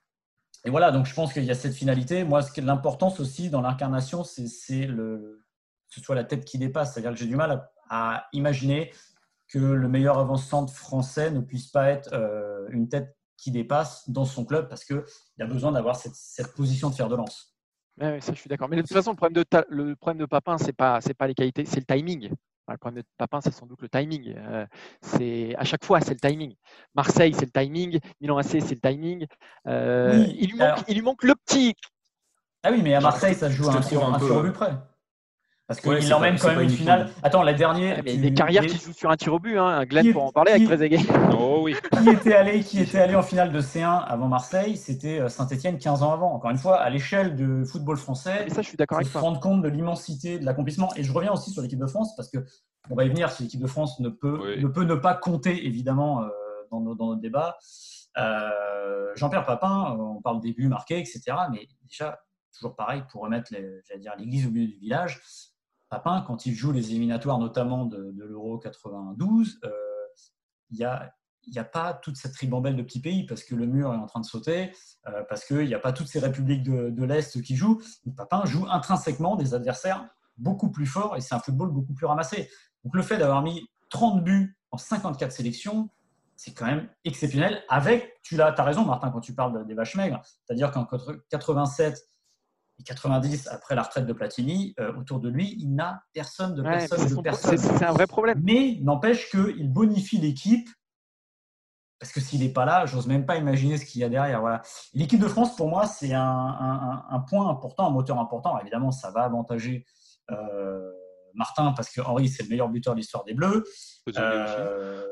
Et 0.65 0.71
voilà, 0.71 0.93
donc 0.93 1.07
je 1.07 1.15
pense 1.15 1.33
qu'il 1.33 1.45
y 1.45 1.51
a 1.51 1.55
cette 1.55 1.75
finalité. 1.75 2.25
Moi, 2.25 2.43
ce 2.43 2.61
l'importance 2.61 3.19
aussi 3.21 3.51
dans 3.51 3.61
l'incarnation, 3.61 4.23
c'est 4.23 4.45
que 4.45 5.45
ce 5.89 6.01
soit 6.01 6.15
la 6.15 6.25
tête 6.25 6.45
qui 6.45 6.59
dépasse. 6.59 6.95
C'est-à-dire 6.95 7.11
que 7.13 7.17
j'ai 7.17 7.27
du 7.27 7.37
mal 7.37 7.69
à, 7.89 8.29
imaginer 8.33 8.93
que 9.49 9.59
le 9.59 9.89
meilleur 9.89 10.19
avant-centre 10.19 10.73
français 10.73 11.31
ne 11.31 11.41
puisse 11.41 11.67
pas 11.67 11.89
être 11.89 12.13
euh, 12.13 12.67
une 12.71 12.89
tête 12.89 13.17
qui 13.37 13.51
dépasse 13.51 14.09
dans 14.09 14.25
son 14.25 14.45
club 14.45 14.69
parce 14.69 14.85
qu'il 14.85 15.03
a 15.41 15.47
besoin 15.47 15.73
d'avoir 15.73 15.97
cette, 15.97 16.55
position 16.55 16.91
de 16.91 16.95
fer 16.95 17.09
de 17.09 17.17
lance. 17.17 17.55
Ouais, 18.01 18.21
ça, 18.21 18.33
je 18.33 18.39
suis 18.39 18.49
d'accord. 18.49 18.69
Mais 18.69 18.77
de 18.77 18.83
toute 18.83 18.93
façon, 18.93 19.11
le 19.11 19.17
problème 19.97 20.21
de, 20.21 20.27
Papin, 20.27 20.57
pas, 20.77 21.01
c'est 21.01 21.13
pas 21.13 21.27
les 21.27 21.35
qualités, 21.35 21.67
c'est 21.67 21.81
le 21.81 21.85
timing. 21.85 22.31
Le 22.69 22.77
problème 22.79 23.03
de 23.03 23.09
Papin, 23.19 23.41
c'est 23.43 23.53
sans 23.53 23.67
doute 23.67 23.83
le 23.83 23.89
timing. 23.89 24.35
Euh, 24.37 24.67
c'est 25.01 25.55
à 25.57 25.65
chaque 25.65 25.85
fois, 25.85 26.01
c'est 26.01 26.15
le 26.15 26.21
timing. 26.29 26.55
Marseille, 26.95 27.35
c'est 27.35 27.45
le 27.47 27.51
timing. 27.51 27.99
Milan 28.21 28.39
AC, 28.39 28.61
c'est 28.61 28.75
le 28.75 28.81
timing. 28.81 29.27
Euh, 29.67 30.19
Oui, 30.19 30.37
il, 30.39 30.53
lui 30.53 30.63
alors- 30.63 30.77
manque, 30.79 30.85
il 30.89 30.95
lui 30.95 31.03
manque 31.03 31.23
le 31.25 31.35
petit. 31.35 31.75
Ah 32.63 32.71
oui, 32.71 32.81
mais 32.83 32.95
à 32.95 33.01
Marseille, 33.01 33.35
ça 33.35 33.51
se 33.51 33.57
joue 33.57 33.69
à 33.69 33.75
un 33.75 34.19
peu- 34.19 34.43
but 34.43 34.53
près. 34.53 34.73
Parce 35.81 35.99
qu'il 36.01 36.09
l'emmène 36.09 36.39
quand 36.39 36.49
même 36.49 36.61
une 36.61 36.71
finale. 36.71 37.11
Attends, 37.23 37.43
la 37.43 37.55
dernière. 37.55 38.01
mais 38.05 38.17
des 38.17 38.35
carrières 38.35 38.67
qui 38.67 38.79
jouent 38.79 38.93
sur 38.93 39.11
un 39.11 39.17
tir 39.17 39.33
au 39.35 39.39
but, 39.39 39.57
hein. 39.59 39.85
Glenn 39.85 40.13
pour 40.13 40.25
en 40.25 40.33
parler 40.33 40.53
avec 40.53 40.65
Trezeguet. 40.65 40.99
Oh 41.39 41.61
oui. 41.63 41.75
qui 42.03 42.09
était 42.11 42.35
allé, 42.35 42.61
qui 42.61 42.81
était 42.81 42.99
allé 43.01 43.15
en 43.15 43.23
finale 43.23 43.53
de 43.53 43.61
C1 43.61 44.05
avant 44.05 44.29
Marseille 44.29 44.77
C'était 44.77 45.19
euh, 45.21 45.29
Saint-Etienne 45.29 45.79
15 45.79 46.03
ans 46.03 46.13
avant. 46.13 46.33
Encore 46.35 46.51
une 46.51 46.59
fois, 46.59 46.77
à 46.81 46.89
l'échelle 46.91 47.35
du 47.37 47.65
football 47.67 47.97
français, 47.97 48.45
Et 48.47 48.51
ça, 48.51 48.63
je 48.63 48.69
suis 48.69 48.77
d'accord 48.77 48.99
il 49.01 49.03
avec 49.05 49.13
faut 49.13 49.19
se 49.19 49.25
rendre 49.25 49.41
compte 49.41 49.63
de 49.63 49.69
l'immensité 49.69 50.39
de 50.39 50.45
l'accomplissement. 50.45 50.91
Et 50.97 51.03
je 51.03 51.13
reviens 51.13 51.33
aussi 51.33 51.51
sur 51.51 51.63
l'équipe 51.63 51.79
de 51.81 51.87
France 51.87 52.15
parce 52.17 52.29
que 52.31 52.39
on 52.91 52.95
va 52.95 53.05
y 53.05 53.09
venir 53.09 53.31
si 53.31 53.43
l'équipe 53.45 53.61
de 53.61 53.67
France 53.67 53.99
ne 54.01 54.09
peut, 54.09 54.39
Oui. 54.57 54.63
ne 54.63 54.69
peut 54.69 54.85
ne 54.85 54.95
pas 54.95 55.15
compter 55.15 55.67
évidemment 55.67 56.23
euh, 56.23 56.29
dans, 56.71 56.81
nos- 56.81 56.95
dans 56.95 57.09
notre 57.09 57.21
débat. 57.21 57.57
Euh, 58.19 58.51
Jean-Pierre 59.17 59.45
Papin, 59.47 59.97
on 59.99 60.21
parle 60.21 60.41
des 60.41 60.53
buts 60.53 60.69
marqués, 60.69 60.99
etc. 60.99 61.23
Mais 61.51 61.67
déjà, 61.89 62.21
toujours 62.57 62.75
pareil 62.77 63.03
pour 63.11 63.23
remettre 63.23 63.53
les- 63.53 63.81
j'allais 63.89 64.01
dire 64.01 64.13
l'église 64.19 64.47
au 64.47 64.51
milieu 64.51 64.67
du 64.69 64.79
village. 64.79 65.21
Papin, 65.93 66.25
quand 66.27 66.47
il 66.47 66.55
joue 66.55 66.73
les 66.73 66.89
éliminatoires, 66.89 67.39
notamment 67.39 67.85
de, 67.85 68.15
l'Euro 68.17 68.59
92, 68.59 69.61
euh, 69.63 69.71
il 70.71 70.79
n'y 70.79 70.87
a, 70.87 71.13
a 71.55 71.65
pas 71.65 71.93
toute 71.93 72.17
cette 72.17 72.35
ribambelle 72.35 72.77
de 72.77 72.83
petits 72.83 73.03
pays 73.03 73.27
parce 73.27 73.45
que 73.45 73.55
le 73.55 73.67
mur 73.67 73.93
est 73.93 73.99
en 73.99 74.07
train 74.07 74.21
de 74.21 74.25
sauter, 74.25 74.73
euh, 75.07 75.23
parce 75.29 75.45
qu'il 75.45 75.67
n'y 75.67 75.75
a 75.75 75.79
pas 75.79 75.93
toutes 75.93 76.07
ces 76.07 76.19
républiques 76.19 76.63
de, 76.63 77.05
l'Est 77.05 77.43
qui 77.43 77.57
jouent. 77.57 77.83
Donc, 78.07 78.17
Papin 78.17 78.47
joue 78.47 78.67
intrinsèquement 78.71 79.37
des 79.37 79.53
adversaires 79.53 80.09
beaucoup 80.39 80.71
plus 80.71 80.87
forts 80.87 81.15
et 81.19 81.21
c'est 81.21 81.35
un 81.35 81.41
football 81.41 81.71
beaucoup 81.71 81.93
plus 81.93 82.07
ramassé. 82.07 82.49
Donc 82.85 82.95
le 82.95 83.03
fait 83.03 83.19
d'avoir 83.19 83.43
mis 83.43 83.69
30 83.91 84.25
buts 84.25 84.57
en 84.71 84.79
54 84.79 85.31
sélections, 85.31 85.91
c'est 86.37 86.55
quand 86.55 86.65
même 86.65 86.89
exceptionnel. 87.05 87.63
Avec, 87.69 88.19
tu 88.23 88.41
as, 88.41 88.47
as 88.47 88.65
raison 88.65 88.87
Martin 88.87 89.11
quand 89.11 89.21
tu 89.21 89.35
parles 89.35 89.59
de- 89.59 89.65
des 89.65 89.75
vaches 89.75 89.95
maigres, 89.95 90.23
c'est-à-dire 90.47 90.71
qu'en 90.71 90.89
87 91.29 91.99
et 91.99 92.03
90, 92.85 93.49
après 93.49 93.75
la 93.75 93.83
retraite 93.83 94.07
de 94.07 94.13
Platini, 94.13 94.75
euh, 94.81 94.93
autour 94.97 95.21
de 95.21 95.29
lui, 95.29 95.57
il 95.59 95.75
n'a 95.75 96.03
personne 96.13 96.55
de 96.55 96.63
Ouais, 96.63 96.71
personne 96.79 96.99
c'est 96.99 97.09
de 97.11 97.15
son- 97.15 97.23
personne. 97.23 97.57
c'est- 97.59 97.85
un 97.85 97.93
vrai 97.93 98.07
problème. 98.07 98.41
Mais 98.43 98.79
n'empêche 98.83 99.31
qu'il 99.31 99.73
bonifie 99.73 100.19
l'équipe. 100.19 100.69
Parce 102.01 102.13
que 102.13 102.19
s'il 102.21 102.41
n'est 102.41 102.49
pas 102.53 102.65
là, 102.65 102.85
j'ose 102.85 103.07
même 103.07 103.27
pas 103.27 103.37
imaginer 103.37 103.79
ce 103.79 103.85
qu'il 103.87 104.01
y 104.01 104.05
a 104.05 104.09
derrière. 104.09 104.41
Voilà. 104.41 104.61
L'équipe 104.93 105.21
de 105.21 105.29
France, 105.29 105.55
pour 105.55 105.69
moi, 105.69 105.87
c'est 105.87 106.13
un, 106.13 106.21
un- 106.21 107.05
un 107.09 107.21
point 107.21 107.49
important, 107.49 107.87
un 107.87 107.91
moteur 107.91 108.19
important. 108.19 108.59
Évidemment, 108.61 108.91
ça 108.91 109.13
va 109.13 109.21
avantager 109.23 109.85
euh, 110.33 110.91
Martin 111.35 111.73
parce 111.73 111.91
que 111.91 112.01
Henri, 112.01 112.29
c'est 112.29 112.43
le 112.43 112.49
meilleur 112.49 112.69
buteur 112.69 112.95
de 112.95 112.99
l'histoire 112.99 113.23
des 113.25 113.35
Bleus. 113.35 113.65
Euh, 114.19 115.03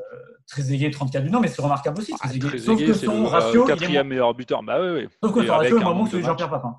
Trezeguet, 0.49 0.91
34 0.91 1.23
buts. 1.25 1.31
Non, 1.31 1.39
mais 1.41 1.47
c'est 1.49 1.63
remarquable 1.63 2.01
aussi. 2.01 2.13
Ah, 2.21 2.29
Trezeguet. 2.29 2.59
Sauf 2.59 2.79
que 2.81 2.93
son 2.93 3.21
le 3.23 3.27
ratio, 3.29 3.63
il 3.63 3.65
est 3.65 3.67
quatrième 3.69 3.93
moins- 3.93 4.05
meilleur 4.05 4.35
buteur. 4.35 4.63
Bah 4.65 4.81
oui, 4.81 4.89
oui. 5.03 5.09
sauf 5.23 5.33
que 5.33 5.47
son 5.47 5.53
ratio 5.53 5.79
est 5.79 5.83
bon 5.85 5.91
nombre 5.95 6.05
que 6.07 6.11
celui 6.11 6.25
Jean-Pierre 6.25 6.51
Papin. 6.51 6.77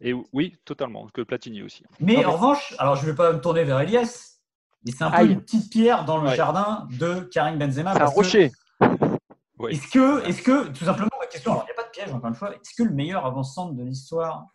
Et 0.00 0.14
oui, 0.32 0.56
totalement. 0.64 1.06
Que 1.08 1.22
Platini 1.22 1.62
aussi. 1.62 1.84
Mais 2.00 2.14
Non, 2.14 2.18
mais- 2.20 2.24
en 2.26 2.32
revanche, 2.32 2.74
alors 2.78 2.96
je 2.96 3.02
ne 3.06 3.10
vais 3.10 3.16
pas 3.16 3.32
me 3.32 3.40
tourner 3.40 3.64
vers 3.64 3.80
Elias, 3.80 4.38
mais 4.84 4.92
c'est 4.92 5.04
un 5.04 5.10
peu 5.10 5.26
une 5.26 5.40
petite 5.42 5.70
pierre 5.70 6.04
dans 6.04 6.18
le 6.18 6.28
Ouais. 6.30 6.36
jardin 6.36 6.88
de 6.98 7.20
Karim 7.32 7.58
Benzema. 7.58 7.92
C'est 7.94 8.02
un 8.02 8.06
que- 8.06 8.14
rocher. 8.14 8.52
Oui. 9.58 9.72
Est-ce 9.72 9.90
que, 9.90 10.26
est 10.26 10.42
que, 10.42 10.68
tout 10.68 10.86
simplement, 10.86 11.10
la 11.20 11.26
question, 11.26 11.52
alors 11.52 11.64
il 11.64 11.66
n'y 11.66 11.72
a 11.72 11.74
pas 11.74 11.82
de 11.82 11.90
piège 11.90 12.10
encore 12.14 12.28
une 12.30 12.34
fois, 12.34 12.54
est-ce 12.54 12.74
que 12.74 12.82
le 12.82 12.94
meilleur 12.94 13.26
avant-centre 13.26 13.74
de 13.74 13.82
l'histoire 13.84 14.46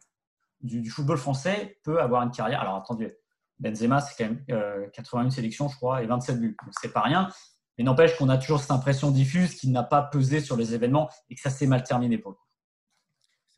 du, 0.61 0.81
du 0.81 0.89
football 0.89 1.17
français 1.17 1.77
peut 1.83 2.01
avoir 2.01 2.23
une 2.23 2.31
carrière? 2.31 2.59
Alors 2.61 2.75
attendez, 2.77 3.15
Benzema, 3.59 4.01
c'est 4.01 4.15
quand 4.17 4.31
même 4.31 4.43
euh, 4.49 4.87
81 4.93 5.29
sélections, 5.29 5.69
je 5.69 5.75
crois, 5.75 6.01
et 6.01 6.07
27 6.07 6.39
buts. 6.41 6.57
Donc 6.65 6.73
c'est 6.81 6.91
pas 6.91 7.01
rien. 7.01 7.29
Mais 7.77 7.83
n'empêche 7.83 8.17
qu'on 8.17 8.29
a 8.29 8.37
toujours 8.39 8.59
cette 8.61 8.71
impression 8.71 9.11
diffuse 9.11 9.53
qu'il 9.53 9.71
n'a 9.71 9.83
pas 9.83 10.01
pesé 10.01 10.39
sur 10.39 10.57
les 10.57 10.73
événements 10.73 11.07
et 11.29 11.35
que 11.35 11.41
ça 11.41 11.51
s'est 11.51 11.67
mal 11.67 11.83
terminé 11.83 12.17
pour 12.17 12.31
le 12.31 12.35
coup. 12.37 12.47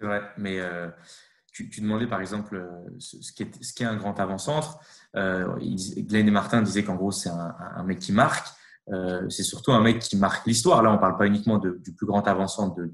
C'est 0.01 0.05
vrai, 0.05 0.21
mais 0.37 0.59
euh, 0.59 0.89
tu, 1.57 1.69
tu 1.69 1.81
demandais 1.81 2.05
par 2.05 2.21
exemple 2.21 2.55
euh, 2.55 2.67
ce, 2.99 3.33
qu'est 3.33 3.49
ce 3.63 3.83
un 3.83 3.95
grand 3.95 4.19
avant-centre. 4.19 4.77
Euh, 5.15 5.47
Glenn 5.57 6.27
et 6.27 6.31
Martin 6.31 6.61
disaient 6.61 6.83
qu'en 6.83 6.93
gros, 6.95 7.11
c'est 7.11 7.29
un, 7.29 7.83
mec 7.83 7.97
qui 7.97 8.11
marque. 8.11 8.47
Euh, 8.93 9.27
c'est 9.29 9.41
surtout 9.41 9.71
un 9.71 9.81
mec 9.81 9.97
qui 9.97 10.17
marque 10.17 10.45
l'histoire. 10.45 10.83
Là, 10.83 10.91
on 10.91 10.99
parle 10.99 11.17
pas 11.17 11.25
uniquement 11.25 11.57
de- 11.57 11.79
du 11.83 11.93
plus 11.93 12.05
grand 12.05 12.25
avant-centre 12.27 12.75
de, 12.75 12.91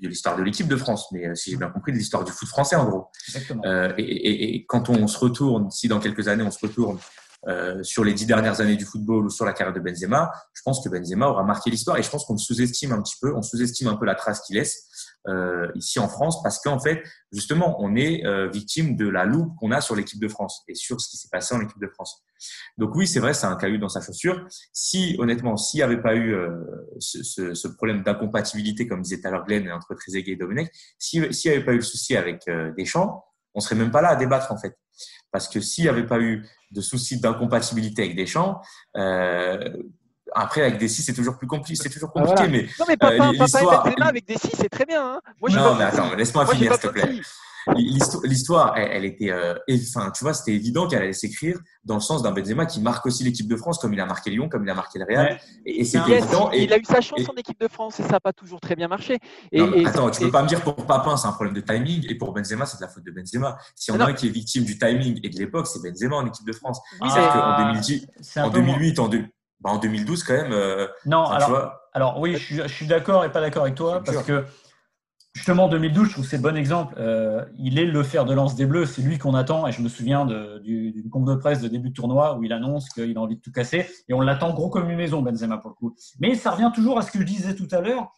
l'histoire 0.00 0.36
de 0.36 0.44
l'équipe 0.44 0.68
de 0.68 0.76
France, 0.76 1.10
mais 1.10 1.26
euh, 1.26 1.34
si 1.34 1.50
j'ai 1.50 1.56
bien 1.56 1.70
compris, 1.70 1.90
de 1.90 1.96
l'histoire 1.98 2.22
du 2.22 2.30
foot 2.30 2.48
français 2.48 2.76
en 2.76 2.88
gros. 2.88 3.08
Euh, 3.64 3.92
et, 3.98 4.02
et- 4.04 4.54
et 4.54 4.64
quand 4.66 4.88
on 4.90 5.08
se 5.08 5.18
retourne, 5.18 5.70
si 5.72 5.88
dans 5.88 5.98
quelques 5.98 6.28
années 6.28 6.44
on 6.44 6.52
se 6.52 6.64
retourne 6.64 6.98
euh, 7.48 7.82
sur 7.82 8.04
les 8.04 8.14
dix 8.14 8.26
dernières 8.26 8.60
années 8.60 8.76
du 8.76 8.84
football 8.86 9.26
ou 9.26 9.30
sur 9.30 9.44
la 9.44 9.52
carrière 9.52 9.74
de 9.74 9.80
Benzema, 9.80 10.30
je 10.54 10.62
pense 10.64 10.82
que 10.82 10.88
Benzema 10.88 11.26
aura 11.28 11.42
marqué 11.42 11.68
l'histoire 11.68 11.98
et 11.98 12.02
je 12.04 12.08
pense 12.08 12.24
qu'on 12.24 12.38
sous-estime 12.38 12.92
un 12.92 13.02
petit 13.02 13.16
peu, 13.20 13.34
on 13.34 13.42
sous-estime 13.42 13.88
un 13.88 13.96
peu 13.96 14.06
la 14.06 14.14
trace 14.14 14.40
qu'il 14.42 14.56
laisse 14.56 14.86
euh, 15.28 15.70
ici 15.74 15.98
en 15.98 16.08
France 16.08 16.42
parce 16.42 16.60
qu'en 16.60 16.78
fait, 16.78 17.02
justement, 17.32 17.76
on 17.80 17.96
est 17.96 18.24
euh, 18.26 18.48
victime 18.48 18.96
de 18.96 19.08
la 19.08 19.24
loupe 19.24 19.54
qu'on 19.56 19.70
a 19.72 19.80
sur 19.80 19.96
l'équipe 19.96 20.20
de 20.20 20.28
France 20.28 20.62
et 20.68 20.74
sur 20.74 21.00
ce 21.00 21.08
qui 21.08 21.16
s'est 21.16 21.28
passé 21.30 21.54
en 21.54 21.60
équipe 21.60 21.80
de 21.80 21.88
France. 21.88 22.22
Donc 22.76 22.94
oui, 22.94 23.06
c'est 23.06 23.20
vrai, 23.20 23.32
c'est 23.34 23.46
un 23.46 23.56
caillou 23.56 23.78
dans 23.78 23.88
sa 23.88 24.00
chaussure. 24.00 24.46
Si 24.72 25.16
honnêtement, 25.18 25.56
s'il 25.56 25.78
n'y 25.78 25.82
avait 25.82 26.02
pas 26.02 26.14
eu 26.14 26.34
euh, 26.34 26.50
ce, 26.98 27.22
ce- 27.22 27.54
ce 27.54 27.68
problème 27.68 28.02
d'incompatibilité, 28.02 28.86
comme 28.86 29.02
disait 29.02 29.20
tout 29.20 29.28
à 29.28 29.30
l'heure 29.30 29.44
Glenn, 29.44 29.70
entre 29.72 29.94
Trezeguet 29.94 30.32
et 30.32 30.36
Domenech, 30.36 30.70
si- 30.98 31.32
s'il 31.32 31.50
n'y 31.50 31.56
avait 31.56 31.64
pas 31.66 31.72
eu 31.72 31.76
le 31.76 31.82
souci 31.82 32.16
avec 32.16 32.46
euh, 32.48 32.72
Deschamps, 32.76 33.24
on 33.54 33.60
serait 33.60 33.76
même 33.76 33.90
pas 33.90 34.02
là 34.02 34.08
à 34.08 34.16
débattre 34.16 34.52
en 34.52 34.58
fait. 34.58 34.76
Parce 35.30 35.48
que 35.48 35.60
s'il 35.60 35.84
n'y 35.84 35.90
avait 35.90 36.06
pas 36.06 36.20
eu 36.20 36.44
de 36.70 36.80
souci 36.80 37.20
d'incompatibilité 37.20 38.02
avec 38.02 38.16
Deschamps, 38.16 38.60
euh, 38.96 39.72
après 40.34 40.62
avec 40.62 40.78
Dessy 40.78 41.02
c'est 41.02 41.12
toujours 41.14 41.36
plus 41.38 41.46
compliqué, 41.46 41.80
c'est 41.82 41.90
toujours 41.90 42.10
Ah, 42.14 42.18
compliqué. 42.20 42.34
voilà. 42.36 42.50
Mais 42.52 42.68
Non, 42.78 42.84
mais 42.88 42.96
Papa, 42.96 43.14
Euh, 43.14 43.38
Papa 43.38 43.90
et 43.98 44.02
avec 44.02 44.26
des 44.26 44.36
6, 44.36 44.50
c'est 44.56 44.68
très 44.68 44.84
bien. 44.86 45.04
hein. 45.16 45.20
Moi, 45.40 45.50
non, 45.50 45.56
pas 45.56 45.74
mais 45.78 45.84
attends, 45.84 46.14
laisse-moi 46.14 46.46
finir 46.46 46.72
s'il 46.74 46.80
te 46.82 46.86
plaît. 46.88 47.20
L'histoire, 48.24 48.74
elle, 48.76 48.88
elle 48.92 49.04
était, 49.06 49.30
euh, 49.30 49.54
et- 49.68 49.80
enfin, 49.88 50.10
tu 50.10 50.22
vois, 50.22 50.34
c'était 50.34 50.52
évident 50.52 50.86
qu'elle 50.86 51.00
allait 51.02 51.14
s'écrire 51.14 51.58
dans 51.84 51.94
le 51.94 52.00
sens 52.00 52.22
d'un 52.22 52.30
Benzema 52.30 52.66
qui 52.66 52.80
marque 52.82 53.06
aussi 53.06 53.24
l'équipe 53.24 53.48
de 53.48 53.56
France, 53.56 53.78
comme 53.78 53.94
il 53.94 54.00
a 54.00 54.04
marqué 54.06 54.28
Lyon, 54.30 54.50
comme 54.50 54.64
il 54.64 54.70
a 54.70 54.74
marqué 54.74 54.98
le 54.98 55.06
Real. 55.06 55.24
Ouais. 55.32 55.38
Et, 55.64 55.80
et 55.80 55.84
c'était 55.84 56.10
Yes, 56.10 56.24
évident. 56.24 56.50
il, 56.52 56.58
Et, 56.60 56.64
il 56.64 56.72
a 56.74 56.78
eu 56.78 56.84
sa 56.84 57.00
chance 57.00 57.20
et- 57.20 57.30
en 57.30 57.34
équipe 57.36 57.58
de 57.58 57.68
France 57.68 57.98
et 58.00 58.02
ça 58.02 58.10
n'a 58.10 58.20
pas 58.20 58.34
toujours 58.34 58.60
très 58.60 58.76
bien 58.76 58.88
marché. 58.88 59.18
Et, 59.50 59.60
non, 59.60 59.68
mais 59.74 59.86
attends, 59.86 60.10
tu 60.10 60.20
peux 60.20 60.30
pas 60.30 60.42
me 60.42 60.48
dire 60.48 60.60
pour 60.60 60.76
Papin, 60.76 61.16
c'est 61.16 61.26
un 61.26 61.32
problème 61.32 61.54
de 61.54 61.60
timing, 61.62 62.04
et 62.10 62.14
pour 62.16 62.32
Benzema, 62.34 62.66
c'est 62.66 62.76
de 62.76 62.82
la 62.82 62.88
faute 62.88 63.04
de 63.04 63.10
Benzema. 63.10 63.56
Si 63.74 63.90
on 63.90 63.98
a 64.00 64.06
un 64.08 64.12
qui 64.12 64.26
est 64.26 64.30
victime 64.30 64.64
du 64.64 64.78
timing 64.78 65.20
et 65.22 65.28
de 65.30 65.38
l'époque, 65.38 65.66
c'est 65.66 65.80
Benzema 65.82 66.16
en 66.16 66.26
équipe 66.26 66.46
de 66.46 66.52
France. 66.52 66.80
Mais- 67.00 67.08
qu'en 67.08 67.56
2010, 67.58 68.06
c'est 68.20 68.40
un 68.40 68.44
en 68.44 68.50
peu 68.50 68.60
moins- 68.60 68.74
2008, 68.76 68.98
en, 68.98 69.08
deux- 69.08 69.24
bah, 69.64 69.70
en 69.70 69.78
2012, 69.78 70.22
quand 70.22 70.34
même, 70.34 70.52
euh, 70.52 70.86
Non, 71.06 71.24
alors, 71.24 71.48
vois, 71.48 71.88
Alors 71.92 72.20
oui, 72.20 72.34
je 72.34 72.38
suis, 72.38 72.56
je 72.56 72.66
suis 72.68 72.86
d'accord 72.86 73.24
et 73.24 73.32
pas 73.32 73.40
d'accord 73.40 73.62
avec 73.62 73.74
toi 73.74 74.02
parce 74.04 74.18
que 74.24 74.44
justement 75.32 75.68
2012, 75.68 76.06
je 76.06 76.12
trouve 76.12 76.24
que 76.24 76.30
c'est 76.30 76.38
bon 76.40 76.56
exemple. 76.56 76.94
Euh, 76.98 77.44
il 77.58 77.78
est 77.78 77.86
le 77.86 78.02
fer 78.02 78.24
de 78.24 78.34
lance 78.34 78.54
des 78.54 78.66
Bleus, 78.66 78.86
c'est 78.86 79.02
lui 79.02 79.18
qu'on 79.18 79.34
attend 79.34 79.66
et 79.66 79.72
je 79.72 79.80
me 79.82 79.88
souviens 79.88 80.26
du- 80.26 80.92
d'une 80.92 81.10
conf 81.10 81.24
de 81.24 81.34
presse 81.34 81.60
de 81.60 81.68
début 81.68 81.88
de 81.88 81.94
tournoi 81.94 82.36
où 82.36 82.44
il 82.44 82.52
annonce 82.52 82.88
qu'il 82.90 83.16
a 83.16 83.20
envie 83.20 83.36
de 83.36 83.40
tout 83.40 83.52
casser 83.52 83.88
et 84.08 84.14
on 84.14 84.20
l'attend 84.20 84.52
gros 84.54 84.70
comme 84.70 84.88
une 84.90 84.96
maison 84.96 85.22
Benzema 85.22 85.58
pour 85.58 85.70
le 85.70 85.74
coup. 85.74 85.96
Mais 86.20 86.34
ça 86.36 86.50
revient 86.52 86.70
toujours 86.74 86.98
à 86.98 87.02
ce 87.02 87.10
que 87.10 87.18
je 87.18 87.24
disais 87.24 87.54
tout 87.54 87.68
à 87.72 87.80
l'heure. 87.80 88.08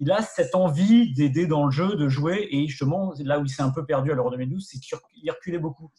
Il 0.00 0.10
a 0.10 0.22
cette 0.22 0.54
envie 0.54 1.12
d'aider 1.14 1.46
dans 1.46 1.66
le 1.66 1.70
jeu, 1.70 1.94
de 1.94 2.08
jouer 2.08 2.48
et 2.50 2.66
justement 2.66 3.12
là 3.20 3.38
où 3.38 3.44
il 3.44 3.48
s'est 3.48 3.62
un 3.62 3.70
peu 3.70 3.84
perdu 3.86 4.10
à 4.10 4.14
l'Euro 4.14 4.30
2012, 4.30 4.66
c'est 4.68 4.78
qu'il 4.80 4.98
reculait 5.30 5.58
beaucoup. 5.58 5.90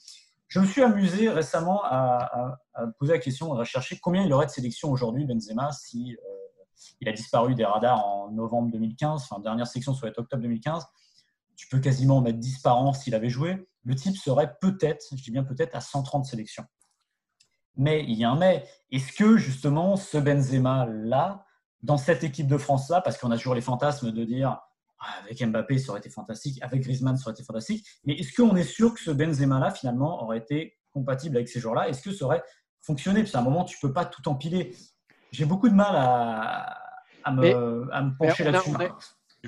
Je 0.48 0.60
me 0.60 0.66
suis 0.66 0.84
amusé 0.84 1.30
récemment 1.30 1.82
à, 1.84 2.60
poser 3.00 3.14
la 3.14 3.20
question, 3.20 3.54
à 3.54 3.58
rechercher 3.58 4.00
combien 4.00 4.24
il 4.24 4.32
aurait 4.34 4.46
de 4.46 4.52
sélections 4.52 4.92
aujourd'hui, 4.92 5.26
Benzema, 5.26 5.72
si 5.72 6.14
euh, 6.14 6.36
il 7.00 7.10
a 7.10 7.14
disparu 7.14 7.56
des 7.56 7.66
radars 7.66 8.06
en 8.06 8.32
novembre 8.32 8.72
2015, 8.72 9.24
enfin 9.24 9.42
dernière 9.42 9.68
sélection 9.68 9.94
va 9.94 10.10
être 10.10 10.20
octobre 10.20 10.42
2015. 10.44 10.86
Tu 11.56 11.68
peux 11.68 11.80
quasiment 11.80 12.22
mettre 12.22 12.40
10 12.40 12.60
par 12.60 12.78
an 12.78 12.94
s'il 12.94 13.16
avait 13.16 13.30
joué. 13.30 13.68
Le 13.84 13.96
type 13.96 14.18
serait 14.18 14.56
peut-être, 14.60 15.06
je 15.16 15.24
dis 15.24 15.32
bien 15.32 15.44
peut-être, 15.44 15.76
à 15.76 15.82
130 15.82 16.26
sélections. 16.26 16.66
Mais 17.78 18.04
il 18.04 18.14
y 18.14 18.24
a 18.24 18.30
un 18.30 18.36
mais. 18.36 18.68
Est-ce 18.92 19.14
que 19.14 19.38
justement 19.38 19.96
ce 19.96 20.18
Benzema-là, 20.18 21.46
dans 21.82 21.98
cette 21.98 22.24
équipe 22.24 22.48
de 22.48 22.58
France-là, 22.58 23.02
parce 23.02 23.18
qu'on 23.18 23.32
a 23.32 23.38
toujours 23.38 23.56
les 23.56 23.62
fantasmes 23.62 24.12
de 24.12 24.24
dire 24.24 24.60
avec 25.24 25.42
Mbappé 25.44 25.78
ça 25.80 25.92
aurait 25.92 26.00
été 26.00 26.10
fantastique, 26.10 26.60
avec 26.62 26.82
Griezmann 26.82 27.18
ça 27.18 27.24
aurait 27.28 27.34
été 27.34 27.44
fantastique, 27.44 27.86
mais 28.06 28.14
est-ce 28.14 28.34
qu'on 28.34 28.56
est 28.56 28.64
sûr 28.64 28.94
que 28.94 29.00
ce 29.00 29.12
Benzema-là 29.12 29.72
finalement 29.72 30.24
aurait 30.24 30.38
été 30.40 30.78
compatible 30.92 31.36
avec 31.38 31.50
ces 31.50 31.60
joueurs-là? 31.60 31.90
Est-ce 31.90 32.02
que 32.02 32.12
ça 32.12 32.26
aurait 32.26 32.44
fonctionné? 32.82 33.22
Parce 33.22 33.32
qu'à 33.32 33.40
un 33.40 33.44
moment 33.44 33.64
tu 33.66 33.78
peux 33.82 33.92
pas 33.94 34.06
tout 34.06 34.28
empiler. 34.30 34.74
J'ai 35.32 35.46
beaucoup 35.46 35.68
de 35.70 35.76
mal 35.76 35.94
à, 35.96 36.78
à, 37.24 37.32
me, 37.32 37.42
Mais- 37.42 37.54
à 37.92 38.02
me 38.04 38.18
pencher 38.18 38.44
là-dessus. 38.46 38.72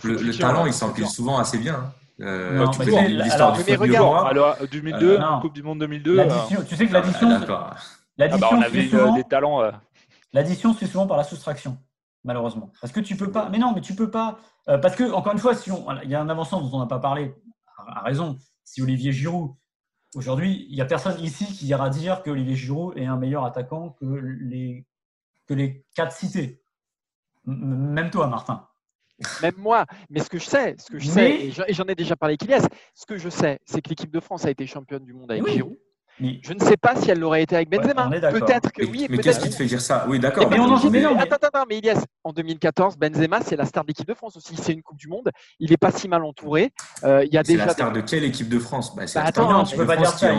le, 0.04 0.14
le 0.16 0.38
talent, 0.38 0.66
il 0.66 0.74
c'est 0.74 0.80
s'empile 0.80 1.08
souvent 1.08 1.38
assez 1.38 1.58
bien. 1.58 1.76
hein. 1.76 1.94
Euh, 2.20 2.58
Non, 2.66 2.72
tu 2.72 2.80
mais 2.80 2.86
c'est- 2.86 2.92
voir 2.92 3.04
l'histoire 3.04 3.54
alors, 3.54 3.58
du 3.64 3.74
foot. 3.76 3.96
Alors, 3.96 4.58
2002, 4.72 5.20
Euh. 5.20 5.40
Coupe 5.40 5.54
du 5.54 5.62
Monde 5.62 5.80
2002. 5.80 6.20
euh, 6.20 6.26
tu 6.68 6.76
sais 6.76 6.86
que 6.88 6.90
Ah, 6.90 6.94
l'addition, 7.02 7.30
ah 7.30 7.76
l'addition 8.18 8.50
bah, 8.50 8.56
on 8.58 8.62
avait 8.64 8.70
fait 8.72 8.86
eu 8.86 8.90
souvent- 8.90 9.16
des 9.16 9.24
talents. 9.24 9.62
euh, 9.62 9.72
L'addition 10.34 10.74
se 10.74 10.80
fait 10.80 10.88
souvent 10.88 11.06
par 11.08 11.18
la 11.18 11.24
soustraction, 11.24 11.78
malheureusement. 12.24 12.72
Parce 12.82 12.92
que 12.94 13.00
tu 13.00 13.16
peux 13.16 13.32
pas. 13.32 13.50
Mais 13.50 13.58
non, 13.58 13.74
mais 13.74 13.82
tu 13.82 13.96
peux 13.96 14.12
pas. 14.12 14.40
euh, 14.70 14.78
parce 14.78 14.96
que, 14.96 15.12
encore 15.12 15.34
une 15.34 15.40
fois, 15.40 15.56
si 15.56 15.72
on, 15.72 15.86
il 16.04 16.10
y 16.10 16.16
a 16.16 16.22
un 16.22 16.30
avancement 16.30 16.62
dont 16.62 16.78
on 16.78 16.80
n'a 16.80 16.88
pas 16.88 17.00
parlé, 17.00 17.34
à, 17.78 18.00
à 18.00 18.02
raison. 18.04 18.38
Si 18.64 18.82
Olivier 18.82 19.12
Giroud, 19.14 19.56
aujourd'hui, 20.16 20.66
il 20.70 20.76
n'y 20.76 20.82
a 20.82 20.86
personne 20.86 21.20
ici 21.24 21.46
qui 21.46 21.68
ira 21.68 21.90
dire 21.90 22.22
que 22.24 22.30
Olivier 22.30 22.56
Giroud 22.56 22.98
est 22.98 23.06
un 23.06 23.18
meilleur 23.18 23.46
attaquant 23.46 23.92
que 23.92 24.06
les, 24.06 24.86
que 25.48 25.54
les 25.54 25.86
quatre 25.96 26.12
cités. 26.16 26.62
M- 27.48 27.56
Même 27.94 28.10
toi, 28.10 28.28
Martin. 28.28 28.68
Même 29.42 29.56
moi, 29.58 29.86
mais 30.12 30.20
ce 30.20 30.30
que 30.30 30.38
je 30.38 30.46
sais, 30.46 30.76
ce 30.78 30.92
que 30.92 31.00
je 31.00 31.08
sais, 31.10 31.46
et 31.48 31.52
j'en- 31.52 31.64
et 31.66 31.74
j'en 31.74 31.86
ai 31.86 31.96
déjà 31.96 32.16
parlé 32.16 32.34
avec 32.34 32.44
Ilias, 32.44 32.68
ce 32.94 33.06
que 33.08 33.18
je 33.18 33.30
sais, 33.30 33.58
c'est 33.66 33.82
que 33.82 33.90
l'équipe 33.90 34.12
de 34.12 34.20
France 34.20 34.46
a 34.46 34.52
été 34.52 34.68
championne 34.68 35.04
du 35.06 35.14
monde 35.14 35.32
avec 35.32 35.44
Oui. 35.44 35.54
Giroud. 35.54 35.76
Je 36.20 36.54
ne 36.54 36.60
sais 36.60 36.78
pas 36.78 36.96
si 36.96 37.12
elle 37.12 37.20
l'aurait 37.20 37.44
été 37.44 37.56
avec 37.56 37.70
Benzema. 37.70 38.10
peut-être 38.10 38.72
que 38.72 38.84
oui. 38.86 39.08
Mais 39.10 39.18
qu'est-ce 39.18 39.40
qui 39.40 39.50
te 39.50 39.56
fait 39.56 39.66
dire 39.66 39.82
ça? 39.82 40.06
Oui, 40.08 40.20
d'accord. 40.20 40.50
Mais, 40.50 40.58
Attends, 40.58 41.36
attends, 41.42 41.66
mais 41.70 41.78
Ilias, 41.78 42.04
en 42.24 42.32
2014, 42.32 42.98
Benzema, 42.98 43.42
c'est 43.42 43.56
la 43.56 43.66
star 43.66 43.84
de 43.84 43.90
l'équipe 43.90 44.08
de 44.08 44.14
France 44.14 44.38
aussi. 44.38 44.56
C'est 44.58 44.74
une 44.74 44.82
Coupe 44.82 44.98
du 44.98 45.08
Monde. 45.08 45.32
Il 45.60 45.70
n'est 45.70 45.78
pas 45.78 45.92
si 45.92 46.08
mal 46.08 46.24
entouré. 46.24 46.72
Euh, 47.04 47.24
il 47.26 47.34
y 47.34 47.38
a 47.38 47.44
déjà. 47.44 47.62
C'est 47.62 47.68
la 47.68 47.74
star 47.74 47.92
de 47.92 48.02
quelle 48.02 48.24
équipe 48.24 48.50
de 48.50 48.60
France? 48.60 48.96
Bah, 48.96 49.08
C'est 49.08 49.20
bah, 49.20 49.26
attends, 49.28 49.64
tu 49.64 49.76
peux 49.76 49.86
pas 49.86 49.96
dire 49.98 50.10
ça. 50.10 50.30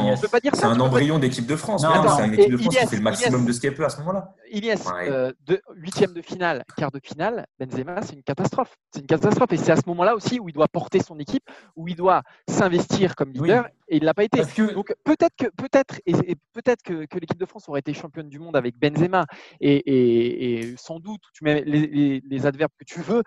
C'est 0.54 0.64
un 0.64 0.80
embryon 0.80 1.18
d'équipe 1.18 1.46
de 1.46 1.56
France. 1.56 1.84
C'est 2.16 2.24
une 2.24 2.34
équipe 2.34 2.52
de 2.52 2.56
France 2.56 2.76
qui 2.76 2.86
fait 2.86 2.96
le 2.96 3.02
maximum 3.02 3.46
de 3.46 3.52
ce 3.52 3.60
qu'elle 3.60 3.74
peut 3.74 3.84
à 3.84 3.88
ce 3.90 3.98
moment-là. 3.98 4.34
Ilias, 4.50 4.90
euh, 5.02 5.32
huitième 5.74 6.12
de 6.12 6.22
finale, 6.22 6.64
quart 6.76 6.90
de 6.90 7.00
finale, 7.02 7.46
Benzema, 7.58 8.02
c'est 8.02 8.14
une 8.14 8.22
catastrophe. 8.22 8.76
C'est 8.92 9.00
une 9.00 9.06
catastrophe. 9.06 9.52
Et 9.52 9.56
c'est 9.56 9.72
à 9.72 9.76
ce 9.76 9.82
moment-là 9.86 10.14
aussi 10.14 10.40
où 10.40 10.48
il 10.48 10.52
doit 10.52 10.68
porter 10.68 11.00
son 11.00 11.18
équipe, 11.18 11.48
où 11.76 11.88
il 11.88 11.96
doit 11.96 12.22
s'investir 12.48 13.16
comme 13.16 13.32
leader. 13.32 13.68
Et 13.88 13.96
il 13.96 14.00
ne 14.00 14.06
l'a 14.06 14.14
pas 14.14 14.24
été. 14.24 14.42
Donc 14.72 14.94
peut-être 15.04 15.34
que 15.36 15.46
peut-être 15.56 16.00
et, 16.06 16.34
peut-être 16.52 16.82
que, 16.82 17.06
l'équipe 17.18 17.38
de 17.38 17.46
France 17.46 17.68
aurait 17.68 17.80
été 17.80 17.94
championne 17.94 18.28
du 18.28 18.38
monde 18.38 18.56
avec 18.56 18.78
Benzema 18.78 19.24
et, 19.60 20.74
sans 20.76 21.00
doute 21.00 21.22
tu 21.32 21.44
mets 21.44 21.62
les, 21.64 22.46
adverbes 22.46 22.72
que 22.78 22.84
tu 22.84 23.00
veux, 23.00 23.22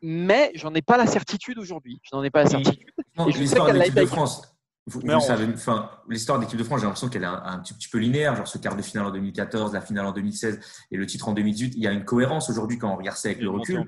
mais 0.00 0.50
j'en 0.54 0.74
ai 0.74 0.82
pas 0.82 0.96
la 0.96 1.06
certitude 1.06 1.58
aujourd'hui. 1.58 2.00
Je 2.02 2.16
n'en 2.16 2.22
ai 2.22 2.30
pas 2.30 2.44
la 2.44 2.50
certitude. 2.50 2.90
et 3.26 3.32
je 3.32 3.44
sais 3.44 3.60
qu'elle 3.60 3.92
de 3.92 4.06
France. 4.06 4.52
Vous, 4.86 5.00
savez, 5.20 5.46
enfin, 5.54 5.90
l'histoire 6.08 6.40
d'équipe 6.40 6.58
de 6.58 6.64
France, 6.64 6.80
j'ai 6.80 6.86
l'impression 6.86 7.08
qu'elle 7.08 7.22
est 7.22 7.26
un, 7.26 7.60
petit, 7.60 7.88
peu 7.88 7.98
linéaire, 7.98 8.34
genre 8.34 8.48
ce 8.48 8.58
quart 8.58 8.74
de 8.74 8.82
finale 8.82 9.06
en 9.06 9.10
2014, 9.12 9.74
la 9.74 9.80
finale 9.80 10.06
en 10.06 10.12
2016 10.12 10.58
et 10.90 10.96
le 10.96 11.06
titre 11.06 11.28
en 11.28 11.32
2018. 11.34 11.74
Il 11.76 11.82
y 11.82 11.86
a 11.86 11.92
une 11.92 12.04
cohérence 12.04 12.50
aujourd'hui 12.50 12.78
quand 12.78 12.92
on 12.92 12.96
regarde 12.96 13.16
ça 13.16 13.28
avec 13.28 13.40
le 13.40 13.48
recul. 13.48 13.86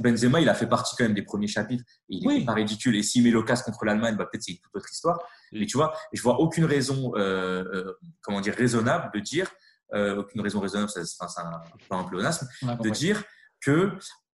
Benzema, 0.00 0.40
il 0.40 0.48
a 0.48 0.54
fait 0.54 0.68
partie 0.68 0.94
quand 0.96 1.02
même 1.02 1.14
des 1.14 1.22
premiers 1.22 1.48
chapitres 1.48 1.82
et 2.08 2.16
il 2.16 2.28
n'est 2.28 2.44
pas 2.44 2.52
ridicule. 2.52 2.94
Et 2.94 3.02
s'il 3.02 3.24
met 3.24 3.30
l'occasion 3.30 3.64
contre 3.64 3.84
l'Allemagne, 3.84 4.14
bah, 4.16 4.28
peut-être 4.30 4.44
c'est 4.44 4.52
une 4.52 4.58
toute 4.58 4.76
autre 4.76 4.90
histoire. 4.92 5.18
Mais 5.50 5.66
tu 5.66 5.76
vois, 5.76 5.92
je 6.12 6.22
vois 6.22 6.38
aucune 6.38 6.64
raison, 6.64 7.12
euh, 7.16 7.64
euh, 7.74 7.98
comment 8.20 8.40
dire, 8.40 8.54
raisonnable 8.54 9.10
de 9.12 9.18
dire, 9.18 9.50
euh, 9.94 10.18
aucune 10.18 10.42
raison 10.42 10.60
raisonnable, 10.60 10.90
c'est 10.90 11.00
un 11.22 11.60
peu 11.88 11.96
un 11.96 12.04
pléonasme, 12.04 12.46
de 12.62 12.90
dire 12.90 13.24
que 13.60 13.90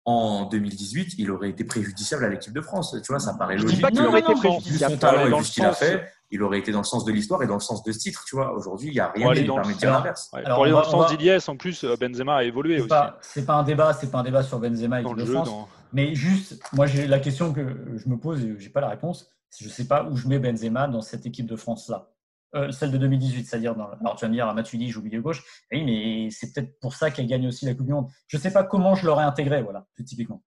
en 0.05 0.45
2018, 0.45 1.15
il 1.17 1.31
aurait 1.31 1.49
été 1.49 1.63
préjudiciable 1.63 2.25
à 2.25 2.29
l'équipe 2.29 2.53
de 2.53 2.61
France. 2.61 2.95
Tu 3.03 3.11
vois, 3.11 3.19
ça 3.19 3.33
paraît 3.33 3.55
logique. 3.55 3.71
Je 3.71 3.75
dis 3.75 3.81
pas 3.81 3.91
qu'il 3.91 4.05
aurait 4.05 4.19
été 4.19 4.33
préjudiciable. 4.33 4.93
Son 4.93 4.99
talent 4.99 5.39
et 5.39 5.43
ce 5.43 5.51
qu'il 5.51 5.65
a 5.65 5.73
fait, 5.73 6.07
il 6.29 6.43
aurait 6.43 6.59
été 6.59 6.71
dans 6.71 6.79
le 6.79 6.85
sens 6.85 7.05
de 7.05 7.11
l'histoire 7.11 7.41
et 7.41 7.47
dans 7.47 7.55
le 7.55 7.59
sens 7.59 7.83
de 7.83 7.91
ce 7.91 7.97
titre. 7.97 8.23
Tu 8.27 8.35
vois, 8.35 8.53
aujourd'hui, 8.53 8.89
il 8.89 8.93
n'y 8.93 8.99
a 8.99 9.11
rien 9.11 9.33
qui 9.33 9.43
permet 9.43 9.73
de 9.73 9.79
dire 9.79 9.91
l'inverse. 9.91 10.29
pour 10.29 10.63
aller 10.63 10.71
dans 10.71 10.79
le 10.79 10.85
sens 10.85 11.09
d'Iliès, 11.09 11.49
en 11.49 11.57
plus, 11.57 11.83
euh, 11.83 11.95
Benzema 11.99 12.35
a 12.35 12.43
évolué 12.43 12.79
aussi. 12.81 12.89
C'est 13.21 13.45
pas 13.45 13.55
un 13.55 13.63
débat, 13.63 13.93
c'est 13.93 14.11
pas 14.11 14.19
un 14.19 14.23
débat 14.23 14.43
sur 14.43 14.59
Benzema 14.59 14.99
et 14.99 15.03
l'équipe 15.03 15.17
de 15.17 15.25
France. 15.25 15.49
Mais 15.91 16.13
juste, 16.13 16.59
moi, 16.73 16.85
j'ai 16.85 17.07
la 17.07 17.19
question 17.19 17.51
que 17.53 17.61
je 17.95 18.09
me 18.09 18.17
pose 18.17 18.43
et 18.43 18.55
j'ai 18.59 18.69
pas 18.69 18.81
la 18.81 18.89
réponse. 18.89 19.29
Je 19.57 19.65
ne 19.65 19.69
sais 19.69 19.87
pas 19.87 20.03
où 20.03 20.17
je 20.17 20.27
mets 20.27 20.39
Benzema 20.39 20.87
dans 20.87 21.01
cette 21.01 21.25
équipe 21.25 21.47
de 21.47 21.55
France 21.55 21.87
là. 21.89 22.09
Euh, 22.55 22.71
celle 22.71 22.91
de 22.91 22.97
2018, 22.97 23.45
c'est-à-dire 23.45 23.75
dans. 23.75 23.89
Alors 23.99 24.15
tu 24.15 24.23
vas 24.23 24.29
me 24.29 24.33
dire, 24.33 24.53
Matuidi 24.53 24.89
joue 24.89 25.01
milieu 25.01 25.21
gauche. 25.21 25.43
Oui, 25.73 25.83
mais 25.83 26.29
c'est 26.31 26.53
peut-être 26.53 26.79
pour 26.79 26.93
ça 26.93 27.11
qu'elle 27.11 27.27
gagne 27.27 27.47
aussi 27.47 27.65
la 27.65 27.73
Coupe 27.73 27.85
du 27.85 27.91
Monde. 27.91 28.07
Je 28.27 28.37
ne 28.37 28.41
sais 28.41 28.53
pas 28.53 28.63
comment 28.63 28.95
je 28.95 29.05
l'aurais 29.05 29.25
intégré, 29.25 29.61
voilà, 29.61 29.85
typiquement. 30.05 30.41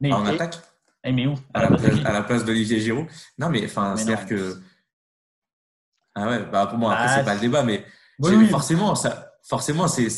Mais, 0.00 0.12
en 0.12 0.24
attaque? 0.24 0.58
Et, 1.02 1.10
mais 1.10 1.26
où? 1.26 1.34
À, 1.52 1.62
la 1.62 2.22
place, 2.22 2.44
d'Olivier 2.44 2.78
Giroud 2.78 3.06
Non, 3.38 3.48
mais 3.48 3.64
enfin, 3.64 3.96
c'est-à-dire 3.96 4.26
que. 4.26 4.60
Ah 6.14 6.28
ouais, 6.28 6.44
bah 6.44 6.66
pour 6.66 6.78
moi, 6.78 6.92
après, 6.92 7.06
ah, 7.08 7.16
c'est 7.16 7.24
pas 7.24 7.34
le 7.34 7.40
débat, 7.40 7.64
mais 7.64 7.84
forcément, 8.48 8.94
ça, 8.94 9.33
forcément, 9.46 9.88
c'est 9.88 10.08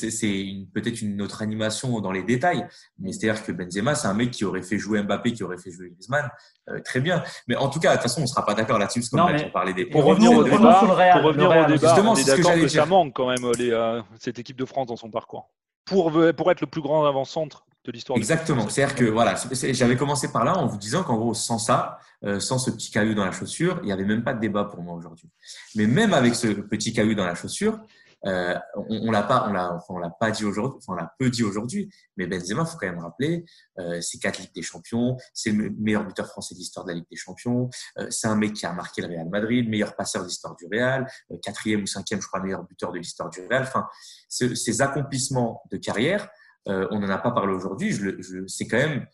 peut-être 0.73 1.03
une 1.03 1.21
autre 1.21 1.43
animation 1.43 2.01
dans 2.01 2.13
les 2.13 2.23
détails, 2.23 2.67
mais 2.99 3.13
c'est-à-dire 3.13 3.45
que 3.45 3.53
Benzema, 3.53 3.95
c'est 3.95 4.09
un 4.09 4.15
mec 4.15 4.31
qui 4.31 4.45
aurait 4.45 4.63
fait 4.63 4.79
jouer 4.79 5.03
Mbappé, 5.03 5.33
qui 5.33 5.43
aurait 5.43 5.59
fait 5.59 5.71
jouer 5.71 5.91
Griezmann, 5.91 6.31
euh, 6.71 6.81
très 6.85 7.01
bien. 7.01 7.23
Mais 7.49 7.57
en 7.57 7.69
tout 7.69 7.81
cas, 7.81 7.91
de 7.91 7.95
toute 7.95 8.03
façon, 8.03 8.21
on 8.21 8.25
ne 8.25 8.29
sera 8.29 8.45
pas 8.45 8.55
d'accord 8.55 8.79
là-dessus, 8.79 9.01
parce 9.01 9.11
qu'on 9.11 9.19
a 9.19 9.51
parlé 9.51 9.75
des. 9.75 9.87
Pour 9.87 10.05
revenir 10.05 10.33
au 10.33 10.45
débat, 10.45 10.57
pour 10.57 11.23
revenir 11.23 11.51
au 11.51 11.67
débat, 11.67 11.95
on 12.03 12.17
est 12.17 12.25
d'accord 12.25 12.55
que, 12.55 12.69
ça 12.69 12.87
manque 12.87 13.15
quand 13.15 13.29
même 13.29 13.53
les, 13.59 13.71
euh, 13.71 14.01
cette 14.19 14.39
équipe 14.39 14.57
de 14.57 14.65
France 14.65 14.87
dans 14.87 14.97
son 14.97 15.11
parcours. 15.11 15.51
Pour, 15.85 16.13
pour 16.37 16.51
être 16.51 16.61
le 16.61 16.67
plus 16.67 16.83
grand 16.83 17.05
avant-centre 17.05 17.67
de 17.87 17.93
l'histoire. 17.93 18.19
Exactement. 18.19 18.69
C'est-à-dire 18.69 18.97
que 18.97 19.05
voilà, 19.05 19.35
j'avais 19.53 19.97
commencé 19.97 20.33
par 20.33 20.45
là 20.45 20.57
en 20.57 20.67
vous 20.67 20.79
disant 20.79 21.03
qu'en 21.03 21.17
gros, 21.17 21.35
sans 21.35 21.59
ça, 21.59 21.99
euh, 22.25 22.41
sans 22.41 22.59
ce 22.59 22.71
petit 22.71 22.91
caillou 22.91 23.15
dans 23.15 23.25
la 23.25 23.33
chaussure, 23.33 23.79
il 23.83 23.87
n'y 23.87 23.93
avait 23.93 24.05
même 24.05 24.25
pas 24.25 24.35
de 24.35 24.41
débat 24.41 24.65
pour 24.65 24.83
moi 24.83 24.95
aujourd'hui. 24.95 25.31
Mais 25.75 25.87
même 25.87 26.13
avec 26.13 26.35
ce 26.35 26.49
petit 26.49 26.93
caillou 26.93 27.15
dans 27.15 27.27
la 27.27 27.35
chaussure, 27.35 27.79
euh, 28.27 28.59
on, 28.89 29.11
l'a 29.11 29.23
pas, 29.23 29.49
on 29.89 29.99
l'a, 29.99 30.11
pas 30.11 30.31
dit 30.31 30.45
aujourd'hui, 30.45 30.79
enfin 30.79 30.95
on 30.95 30.97
l'a 30.97 31.15
peu 31.19 31.31
dit 31.31 31.45
aujourd'hui, 31.45 31.89
mais 32.17 32.27
Benzema, 32.27 32.65
faut 32.65 32.77
quand 32.79 32.87
même 32.87 32.99
rappeler, 32.99 33.45
euh, 33.79 34.01
c'est 34.01 34.19
quatre 34.19 34.39
Ligues 34.39 34.55
des 34.55 34.63
Champions, 34.63 35.17
c'est 35.33 35.53
le 35.53 35.71
meilleur 35.79 36.05
buteur 36.05 36.27
français 36.27 36.55
de 36.55 36.59
l'histoire 36.59 36.85
de 36.85 36.91
la 36.91 36.97
Ligue 36.97 37.07
des 37.11 37.17
Champions, 37.17 37.71
euh, 37.99 38.09
c'est 38.11 38.27
un 38.27 38.35
mec 38.35 38.55
qui 38.55 38.67
a 38.67 38.73
marqué 38.73 39.03
le 39.03 39.09
Real 39.09 39.29
Madrid, 39.29 39.69
meilleur 39.69 39.95
passeur 39.95 40.23
de 40.23 40.29
l'histoire 40.29 40.57
du 40.57 40.67
Real, 40.67 41.07
quatrième 41.43 41.83
ou 41.83 41.87
cinquième, 41.87 42.21
je 42.21 42.27
crois, 42.27 42.41
meilleur 42.41 42.65
buteur 42.65 42.93
de 42.93 42.99
l'histoire 42.99 43.31
du 43.31 43.47
Real. 43.47 43.63
Enfin, 43.63 43.87
ces 44.29 44.83
accomplissements 44.83 45.63
de 45.71 45.77
carrière, 45.77 46.29
on 46.67 46.99
n'en 46.99 47.09
a 47.09 47.19
pas 47.19 47.31
parlé 47.31 47.53
aujourd'hui. 47.53 47.93
Je, 47.93 48.47
c'est 48.47 48.67
quand 48.67 48.79
même 48.79 49.07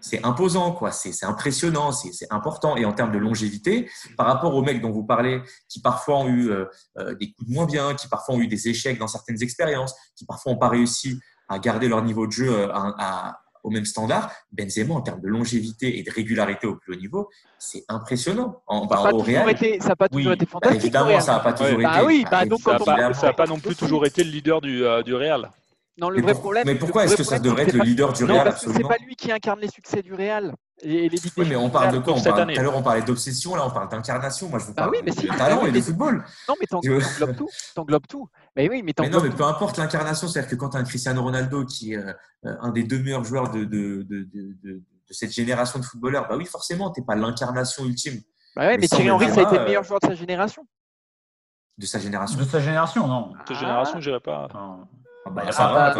c'est 0.00 0.24
imposant, 0.24 0.72
quoi. 0.72 0.92
C'est 0.92 1.24
impressionnant, 1.24 1.92
c'est 1.92 2.32
important. 2.32 2.76
Et 2.76 2.84
en 2.84 2.92
termes 2.92 3.12
de 3.12 3.18
longévité, 3.18 3.90
par 4.16 4.26
rapport 4.26 4.54
aux 4.54 4.62
mecs 4.62 4.80
dont 4.80 4.90
vous 4.90 5.04
parlez, 5.04 5.42
qui 5.68 5.80
parfois 5.80 6.18
ont 6.18 6.28
eu 6.28 6.50
euh, 6.50 6.66
euh, 6.98 7.14
des 7.14 7.32
coups 7.32 7.48
de 7.48 7.54
moins 7.54 7.66
bien, 7.66 7.94
qui 7.94 8.08
parfois 8.08 8.36
ont 8.36 8.40
eu 8.40 8.48
des 8.48 8.68
échecs 8.68 8.98
dans 8.98 9.08
certaines 9.08 9.42
expériences, 9.42 9.94
qui 10.16 10.24
parfois 10.24 10.52
n'ont 10.52 10.58
pas 10.58 10.68
réussi 10.68 11.18
à 11.48 11.58
garder 11.58 11.88
leur 11.88 12.02
niveau 12.02 12.26
de 12.26 12.32
jeu 12.32 12.48
euh, 12.50 12.68
au 13.64 13.70
même 13.70 13.84
standard, 13.84 14.30
Benzema, 14.52 14.94
en 14.94 15.00
termes 15.00 15.20
de 15.20 15.26
longévité 15.26 15.98
et 15.98 16.02
de 16.02 16.10
régularité 16.10 16.66
au 16.66 16.76
plus 16.76 16.94
haut 16.94 16.98
niveau, 16.98 17.28
c'est 17.58 17.84
impressionnant. 17.88 18.62
En, 18.68 18.86
bah, 18.86 19.02
ça 19.02 19.88
n'a 19.88 19.96
pas 19.96 20.08
toujours 20.08 20.32
été 20.32 20.46
fantastique. 20.46 20.80
évidemment, 20.80 21.20
ça 21.20 21.32
n'a 21.32 21.40
pas 21.40 21.52
toujours 21.52 21.78
bah 21.82 22.02
été. 22.10 22.24
Bah 22.24 22.44
ça 23.14 23.26
n'a 23.26 23.32
pas, 23.32 23.46
non 23.46 23.58
plus 23.58 23.74
toujours 23.74 24.06
été 24.06 24.22
le 24.22 24.30
leader 24.30 24.60
du, 24.60 24.84
du 25.04 25.14
Real. 25.14 25.50
Non, 25.98 26.10
le 26.10 26.22
vrai 26.22 26.34
problème. 26.34 26.64
Mais 26.64 26.76
pourquoi 26.76 27.04
est-ce 27.04 27.16
que 27.16 27.24
ça 27.24 27.38
devrait 27.38 27.64
être 27.64 27.72
le 27.72 27.82
leader 27.82 28.12
du 28.12 28.24
Real 28.24 28.54
c'est 28.56 28.82
pas 28.82 28.98
lui 28.98 29.16
qui 29.16 29.32
incarne 29.32 29.60
les 29.60 29.68
succès 29.68 30.02
du 30.02 30.14
Real. 30.14 30.54
Et 30.80 31.08
les 31.08 31.18
oui, 31.36 31.46
mais 31.48 31.56
on 31.56 31.70
parle 31.70 31.92
de 31.92 31.98
quoi? 31.98 32.12
On 32.14 32.22
parle, 32.22 32.54
Tout 32.54 32.60
à 32.60 32.62
l'heure, 32.62 32.76
on 32.76 32.82
parlait 32.82 33.02
d'obsession, 33.02 33.56
là, 33.56 33.66
on 33.66 33.70
parle 33.70 33.88
d'incarnation. 33.88 34.48
Moi, 34.48 34.60
je 34.60 34.66
vous 34.66 34.74
bah 34.74 34.82
parle 34.82 34.90
oui, 34.92 34.98
mais 35.04 35.10
de 35.10 35.36
talent 35.36 35.66
et 35.66 35.72
de 35.72 35.80
football. 35.80 36.24
Non, 36.48 36.54
mais 36.60 36.66
t'englobes 36.66 37.36
tout. 37.36 37.48
T'englobes 37.74 38.06
tout. 38.08 38.28
Mais 38.54 38.68
oui, 38.68 38.82
mais, 38.84 38.94
mais 39.00 39.08
non, 39.08 39.20
mais 39.20 39.30
peu 39.30 39.42
importe 39.42 39.76
l'incarnation. 39.76 40.28
C'est-à-dire 40.28 40.50
que 40.50 40.54
quand 40.54 40.70
tu 40.70 40.76
as 40.76 40.80
un 40.80 40.84
Cristiano 40.84 41.20
Ronaldo 41.20 41.64
qui 41.64 41.94
est 41.94 41.96
euh, 41.96 42.12
un 42.42 42.70
des 42.70 42.84
deux 42.84 43.00
meilleurs 43.00 43.24
joueurs 43.24 43.50
de, 43.50 43.64
de, 43.64 44.04
de, 44.08 44.28
de, 44.32 44.82
cette 45.10 45.32
génération 45.32 45.80
de 45.80 45.84
footballeurs, 45.84 46.28
bah 46.28 46.36
oui, 46.36 46.44
forcément, 46.44 46.92
tu 46.92 47.00
n'es 47.00 47.06
pas 47.06 47.16
l'incarnation 47.16 47.84
ultime. 47.84 48.20
Bah 48.54 48.66
ouais, 48.66 48.78
mais, 48.78 48.86
Thierry 48.86 49.10
Henry, 49.10 49.30
ça 49.30 49.40
a 49.40 49.42
été 49.42 49.58
le 49.58 49.64
meilleur 49.64 49.82
joueur 49.82 49.98
de 49.98 50.06
sa 50.06 50.14
génération. 50.14 50.64
De 51.76 51.86
sa 51.86 51.98
génération. 51.98 52.38
De 52.38 52.44
sa 52.44 52.60
génération, 52.60 53.08
non. 53.08 53.32
De 53.32 53.48
sa 53.48 53.54
génération, 53.54 54.00
je 54.00 54.10
dirais 54.10 54.20
pas. 54.20 54.48
Ah 54.54 54.78
bah, 55.30 55.42
ah, 55.56 55.94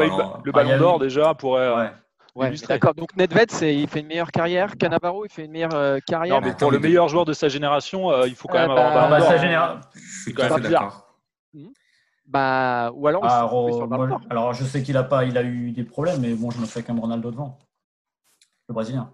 le 0.44 0.52
ballon 0.52 0.78
d'or 0.78 0.98
déjà 0.98 1.34
pourrait. 1.34 1.74
Ouais. 1.74 1.90
Ouais, 2.34 2.54
d'accord. 2.68 2.94
Donc 2.94 3.16
Nedved, 3.16 3.50
il 3.62 3.88
fait 3.88 4.00
une 4.00 4.06
meilleure 4.06 4.30
carrière. 4.30 4.76
Cannavaro, 4.76 5.24
il 5.24 5.30
fait 5.30 5.46
une 5.46 5.50
meilleure 5.50 5.74
euh, 5.74 5.98
carrière. 6.06 6.40
Non, 6.40 6.46
mais 6.46 6.54
pour 6.54 6.70
le 6.70 6.78
meilleur 6.78 7.08
joueur 7.08 7.24
de 7.24 7.32
sa 7.32 7.48
génération, 7.48 8.10
euh, 8.10 8.28
il 8.28 8.36
faut 8.36 8.46
quand 8.46 8.58
même 8.58 8.68
bah, 8.68 8.88
avoir 8.88 9.06
un 9.06 9.10
ballon 9.10 9.28
d'or. 9.28 9.38
Général... 9.38 9.80
Je 9.94 10.22
suis 10.22 10.34
quand 10.34 10.48
même 10.48 10.60
d'accord. 10.60 11.16
Hmm. 11.52 11.66
Bah, 12.26 12.92
ou 12.94 13.08
alors, 13.08 13.24
ah, 13.24 13.48
sur 13.48 13.88
alors 14.30 14.52
je 14.52 14.62
sais 14.62 14.82
qu'il 14.82 14.96
a 14.98 15.02
pas, 15.02 15.24
il 15.24 15.38
a 15.38 15.42
eu 15.42 15.72
des 15.72 15.82
problèmes, 15.82 16.20
mais 16.20 16.34
bon, 16.34 16.50
je 16.50 16.58
me 16.58 16.66
fais 16.66 16.82
comme 16.82 17.00
Ronaldo 17.00 17.30
devant, 17.30 17.58
le 18.68 18.74
Brésilien. 18.74 19.10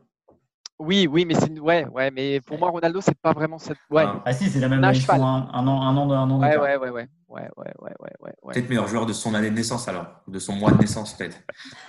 Oui, 0.81 1.07
oui, 1.09 1.25
mais 1.25 1.35
c'est 1.35 1.59
ouais, 1.61 1.87
ouais, 1.87 2.11
mais 2.11 2.41
pour 2.41 2.59
moi 2.59 2.71
Ronaldo 2.71 3.01
c'est 3.01 3.17
pas 3.17 3.33
vraiment 3.33 3.59
cette. 3.59 3.79
Ouais. 3.89 4.05
Ah, 4.25 4.33
si, 4.33 4.51
c'est 4.51 4.59
la 4.59 4.69
même. 4.69 4.83
Un, 4.83 4.89
un, 4.89 5.21
an, 5.21 5.83
un 5.83 5.97
an, 5.97 6.11
un 6.11 6.31
an. 6.31 6.41
Ouais, 6.41 6.57
ouais, 6.59 6.77
ouais, 6.77 6.91
ouais, 6.91 7.09
ouais, 7.57 7.73
ouais, 7.81 7.93
ouais, 8.01 8.33
ouais, 8.43 8.53
Peut-être 8.55 8.69
meilleur 8.69 8.89
joueur 8.89 9.07
de 9.07 9.13
son 9.13 9.35
année 9.35 9.51
de 9.51 9.55
naissance 9.55 9.89
alors, 9.89 10.07
de 10.27 10.39
son 10.39 10.55
mois 10.55 10.71
de 10.73 10.79
naissance 10.79 11.17
peut-être. 11.17 11.39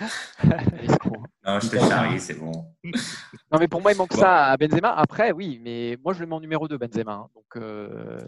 non, 1.46 1.60
je 1.60 1.68
te 1.68 1.78
charrie, 1.78 2.20
c'est 2.20 2.34
bon. 2.34 2.52
non, 3.52 3.58
mais 3.58 3.68
pour 3.68 3.80
moi 3.80 3.92
il 3.92 3.98
manque 3.98 4.12
ça 4.12 4.46
à 4.46 4.56
Benzema. 4.56 4.92
Après, 4.92 5.32
oui, 5.32 5.60
mais 5.62 5.98
moi 6.04 6.12
je 6.12 6.20
le 6.20 6.26
mets 6.26 6.34
en 6.34 6.40
numéro 6.40 6.68
2 6.68 6.76
Benzema. 6.78 7.12
Hein, 7.12 7.28
donc. 7.34 7.56
Euh... 7.56 8.20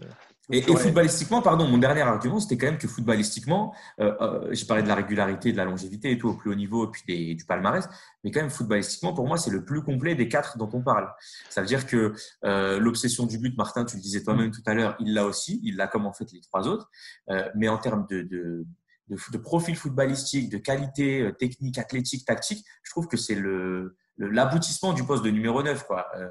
Et, 0.51 0.61
footballistiquement, 0.61 1.41
pardon, 1.41 1.67
mon 1.67 1.77
dernier 1.77 2.01
argument, 2.01 2.39
c'était 2.39 2.57
quand 2.57 2.65
même 2.65 2.79
que 2.79 2.87
footballistiquement, 2.87 3.73
euh, 3.99 4.15
euh, 4.19 4.47
j'ai 4.51 4.65
parlé 4.65 4.81
de 4.81 4.87
la 4.87 4.95
régularité, 4.95 5.51
de 5.51 5.57
la 5.57 5.65
longévité 5.65 6.11
et 6.11 6.17
tout 6.17 6.29
au 6.29 6.33
plus 6.33 6.49
haut 6.49 6.55
niveau, 6.55 6.87
et 6.87 6.91
puis 6.91 7.35
du 7.35 7.45
palmarès, 7.45 7.87
mais 8.23 8.31
quand 8.31 8.41
même 8.41 8.49
footballistiquement, 8.49 9.13
pour 9.13 9.27
moi, 9.27 9.37
c'est 9.37 9.51
le 9.51 9.63
plus 9.63 9.83
complet 9.83 10.15
des 10.15 10.27
quatre 10.27 10.57
dont 10.57 10.69
on 10.73 10.81
parle. 10.81 11.07
Ça 11.49 11.61
veut 11.61 11.67
dire 11.67 11.85
que 11.85 12.13
euh, 12.45 12.79
l'obsession 12.79 13.27
du 13.27 13.37
but, 13.37 13.55
Martin, 13.57 13.85
tu 13.85 13.95
le 13.97 14.01
disais 14.01 14.23
toi-même 14.23 14.49
tout 14.49 14.63
à 14.65 14.73
l'heure, 14.73 14.95
il 14.99 15.13
l'a 15.13 15.25
aussi, 15.25 15.59
il 15.63 15.75
l'a 15.75 15.87
comme 15.87 16.07
en 16.07 16.13
fait 16.13 16.31
les 16.31 16.41
trois 16.41 16.67
autres, 16.67 16.89
mais 17.55 17.69
en 17.69 17.77
termes 17.77 18.07
de, 18.09 18.23
de, 18.23 18.65
de, 19.09 19.17
de 19.31 19.37
profil 19.37 19.75
footballistique, 19.75 20.49
de 20.49 20.57
qualité 20.57 21.31
technique, 21.37 21.77
athlétique, 21.77 22.25
tactique, 22.25 22.65
je 22.81 22.89
trouve 22.89 23.07
que 23.07 23.17
c'est 23.17 23.35
le 23.35 23.95
l'aboutissement 24.19 24.93
du 24.93 25.03
poste 25.03 25.23
de 25.23 25.29
numéro 25.29 25.63
9. 25.63 25.85
Quoi. 25.85 26.07
Euh, 26.15 26.29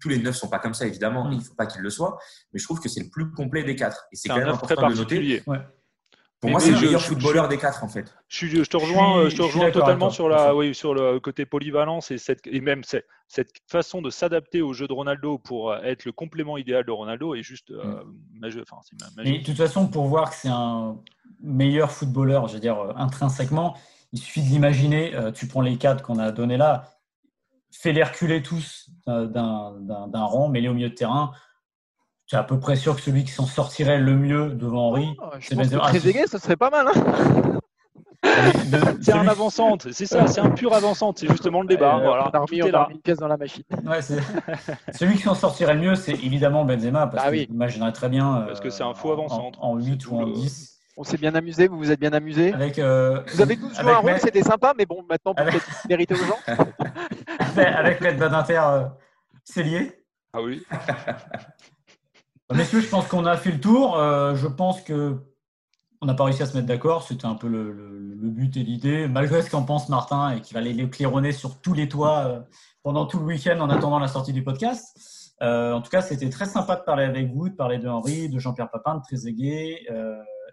tous, 0.00 0.08
les 0.08 0.18
9 0.18 0.34
sont 0.34 0.48
pas 0.48 0.58
comme 0.58 0.74
ça, 0.74 0.86
évidemment, 0.86 1.28
mm. 1.28 1.32
il 1.32 1.38
ne 1.38 1.42
faut 1.42 1.54
pas 1.54 1.66
qu'ils 1.66 1.82
le 1.82 1.90
soient, 1.90 2.18
mais 2.52 2.58
je 2.58 2.64
trouve 2.64 2.80
que 2.80 2.88
c'est 2.88 3.02
le 3.02 3.08
plus 3.08 3.30
complet 3.30 3.64
des 3.64 3.76
quatre. 3.76 4.06
Et 4.12 4.16
c'est 4.16 4.28
quand 4.28 4.38
même 4.38 4.48
important 4.48 4.88
de 4.88 4.94
noter. 4.94 5.42
Pour 6.40 6.50
moi, 6.50 6.60
c'est 6.60 6.70
le 6.70 6.80
meilleur 6.80 7.02
footballeur 7.02 7.48
des 7.48 7.58
quatre, 7.58 7.82
en 7.82 7.88
fait. 7.88 8.14
Je, 8.28 8.46
je 8.46 8.62
te 8.62 8.76
rejoins, 8.76 9.28
je, 9.28 9.36
te 9.36 9.42
rejoins 9.42 9.72
totalement 9.72 10.08
sur, 10.08 10.28
la, 10.28 10.54
oui, 10.54 10.72
sur 10.72 10.94
le 10.94 11.18
côté 11.18 11.46
polyvalence 11.46 12.12
et, 12.12 12.18
cette, 12.18 12.46
et 12.46 12.60
même 12.60 12.84
cette, 12.84 13.06
cette 13.26 13.50
façon 13.66 14.02
de 14.02 14.10
s'adapter 14.10 14.62
au 14.62 14.72
jeu 14.72 14.86
de 14.86 14.92
Ronaldo 14.92 15.38
pour 15.38 15.74
être 15.74 16.04
le 16.04 16.12
complément 16.12 16.56
idéal 16.56 16.84
de 16.84 16.92
Ronaldo 16.92 17.34
est 17.34 17.42
juste 17.42 17.72
euh, 17.72 18.04
mm. 18.04 18.38
magique. 18.38 18.62
Enfin, 18.70 18.80
de 19.24 19.44
toute 19.44 19.56
façon, 19.56 19.88
pour 19.88 20.06
voir 20.06 20.30
que 20.30 20.36
c'est 20.36 20.48
un 20.48 20.96
meilleur 21.42 21.90
footballeur, 21.90 22.48
je 22.48 22.54
veux 22.54 22.60
dire, 22.60 22.78
euh, 22.78 22.92
intrinsèquement, 22.96 23.76
il 24.12 24.18
suffit 24.18 24.42
de 24.42 24.48
l'imaginer. 24.48 25.14
Euh, 25.14 25.32
tu 25.32 25.46
prends 25.46 25.60
les 25.60 25.76
quatre 25.76 26.02
qu'on 26.02 26.18
a 26.18 26.30
donnés 26.30 26.56
là, 26.56 26.84
fais-les 27.70 28.02
reculer 28.02 28.42
tous 28.42 28.90
d'un 29.06 30.24
rang, 30.24 30.48
mets-les 30.48 30.68
au 30.68 30.74
milieu 30.74 30.90
de 30.90 30.94
terrain 30.94 31.32
tu 32.28 32.34
es 32.34 32.38
à 32.38 32.42
peu 32.42 32.60
près 32.60 32.76
sûr 32.76 32.94
que 32.94 33.00
celui 33.00 33.24
qui 33.24 33.32
s'en 33.32 33.46
sortirait 33.46 33.98
le 33.98 34.14
mieux 34.14 34.50
devant 34.50 34.88
Henri, 34.88 35.16
oh, 35.18 35.30
c'est 35.40 35.54
Benzema. 35.54 35.88
Trezeguet, 35.88 36.26
ça 36.26 36.38
serait 36.38 36.56
pas 36.56 36.68
mal. 36.68 36.86
Hein 36.88 37.58
c'est 39.00 39.12
un 39.12 39.28
avant-centre, 39.28 39.90
c'est 39.92 40.06
ça, 40.06 40.26
c'est 40.26 40.40
un 40.40 40.50
pur 40.50 40.74
avant-centre, 40.74 41.20
c'est 41.20 41.28
justement 41.28 41.62
le 41.62 41.68
débat. 41.68 41.98
voilà, 41.98 42.28
on 42.28 42.36
a 42.36 42.40
remis, 42.40 42.60
une 42.94 43.00
pièce 43.00 43.18
dans 43.18 43.28
la 43.28 43.36
machine. 43.36 43.62
Ouais, 43.86 44.00
celui 44.92 45.16
qui 45.16 45.22
s'en 45.22 45.34
sortirait 45.34 45.74
le 45.74 45.80
mieux, 45.80 45.94
c'est 45.94 46.12
évidemment 46.12 46.64
Benzema, 46.64 47.06
parce 47.06 47.24
ah, 47.26 47.30
oui. 47.30 47.46
imaginerait 47.50 47.92
très 47.92 48.08
bien. 48.08 48.44
Parce 48.46 48.60
que 48.60 48.70
c'est 48.70 48.82
un 48.82 48.94
faux 48.94 49.12
avant-centre. 49.12 49.62
En, 49.62 49.76
8 49.76 50.06
ou 50.08 50.16
en 50.18 50.26
10. 50.26 50.77
On 51.00 51.04
s'est 51.04 51.16
bien 51.16 51.32
amusé, 51.36 51.68
vous 51.68 51.78
vous 51.78 51.92
êtes 51.92 52.00
bien 52.00 52.12
amusé. 52.12 52.52
Avec, 52.52 52.76
euh, 52.80 53.22
vous 53.32 53.40
avez 53.40 53.56
tous 53.56 53.72
joué 53.72 53.92
un 53.92 53.98
rôle, 53.98 54.18
c'était 54.18 54.42
sympa, 54.42 54.74
mais 54.76 54.84
bon, 54.84 55.04
maintenant 55.08 55.32
peut-être 55.32 55.86
mériter 55.88 56.14
aux 56.14 56.24
gens. 56.24 56.38
avec 57.56 58.00
Maître 58.00 58.18
Badinter, 58.18 58.60
euh, 58.60 58.84
c'est 59.44 59.62
lié. 59.62 60.04
Ah 60.32 60.42
oui. 60.42 60.60
Messieurs, 62.52 62.80
je 62.80 62.88
pense 62.88 63.06
qu'on 63.06 63.26
a 63.26 63.36
fait 63.36 63.52
le 63.52 63.60
tour. 63.60 63.96
Euh, 63.96 64.34
je 64.34 64.48
pense 64.48 64.80
que 64.80 65.18
on 66.00 66.06
n'a 66.06 66.14
pas 66.14 66.24
réussi 66.24 66.42
à 66.42 66.46
se 66.46 66.56
mettre 66.56 66.66
d'accord. 66.66 67.04
C'était 67.04 67.26
un 67.26 67.36
peu 67.36 67.46
le, 67.46 67.72
but 68.16 68.56
et 68.56 68.64
l'idée. 68.64 69.06
Malgré 69.06 69.42
ce 69.42 69.50
qu'en 69.50 69.62
pense 69.62 69.88
Martin 69.88 70.32
et 70.32 70.40
qui 70.40 70.52
va 70.52 70.60
les 70.60 70.90
claironner 70.90 71.30
sur 71.30 71.60
tous 71.60 71.74
les 71.74 71.88
toits 71.88 72.24
euh, 72.26 72.40
pendant 72.82 73.06
tout 73.06 73.20
le 73.20 73.24
week-end 73.24 73.60
en 73.60 73.70
attendant 73.70 74.00
la 74.00 74.08
sortie 74.08 74.32
du 74.32 74.42
podcast. 74.42 75.36
Euh, 75.42 75.74
en 75.74 75.80
tout 75.80 75.90
cas, 75.90 76.02
c'était 76.02 76.28
très 76.28 76.46
sympa 76.46 76.74
de 76.74 76.82
parler 76.82 77.04
avec 77.04 77.30
vous, 77.32 77.48
de 77.48 77.54
parler 77.54 77.78
de 77.78 77.88
Henri, 77.88 78.28
de 78.28 78.40
Jean-Pierre 78.40 78.70
Papin, 78.70 78.96
de 78.96 79.02
Trezeguet 79.02 79.86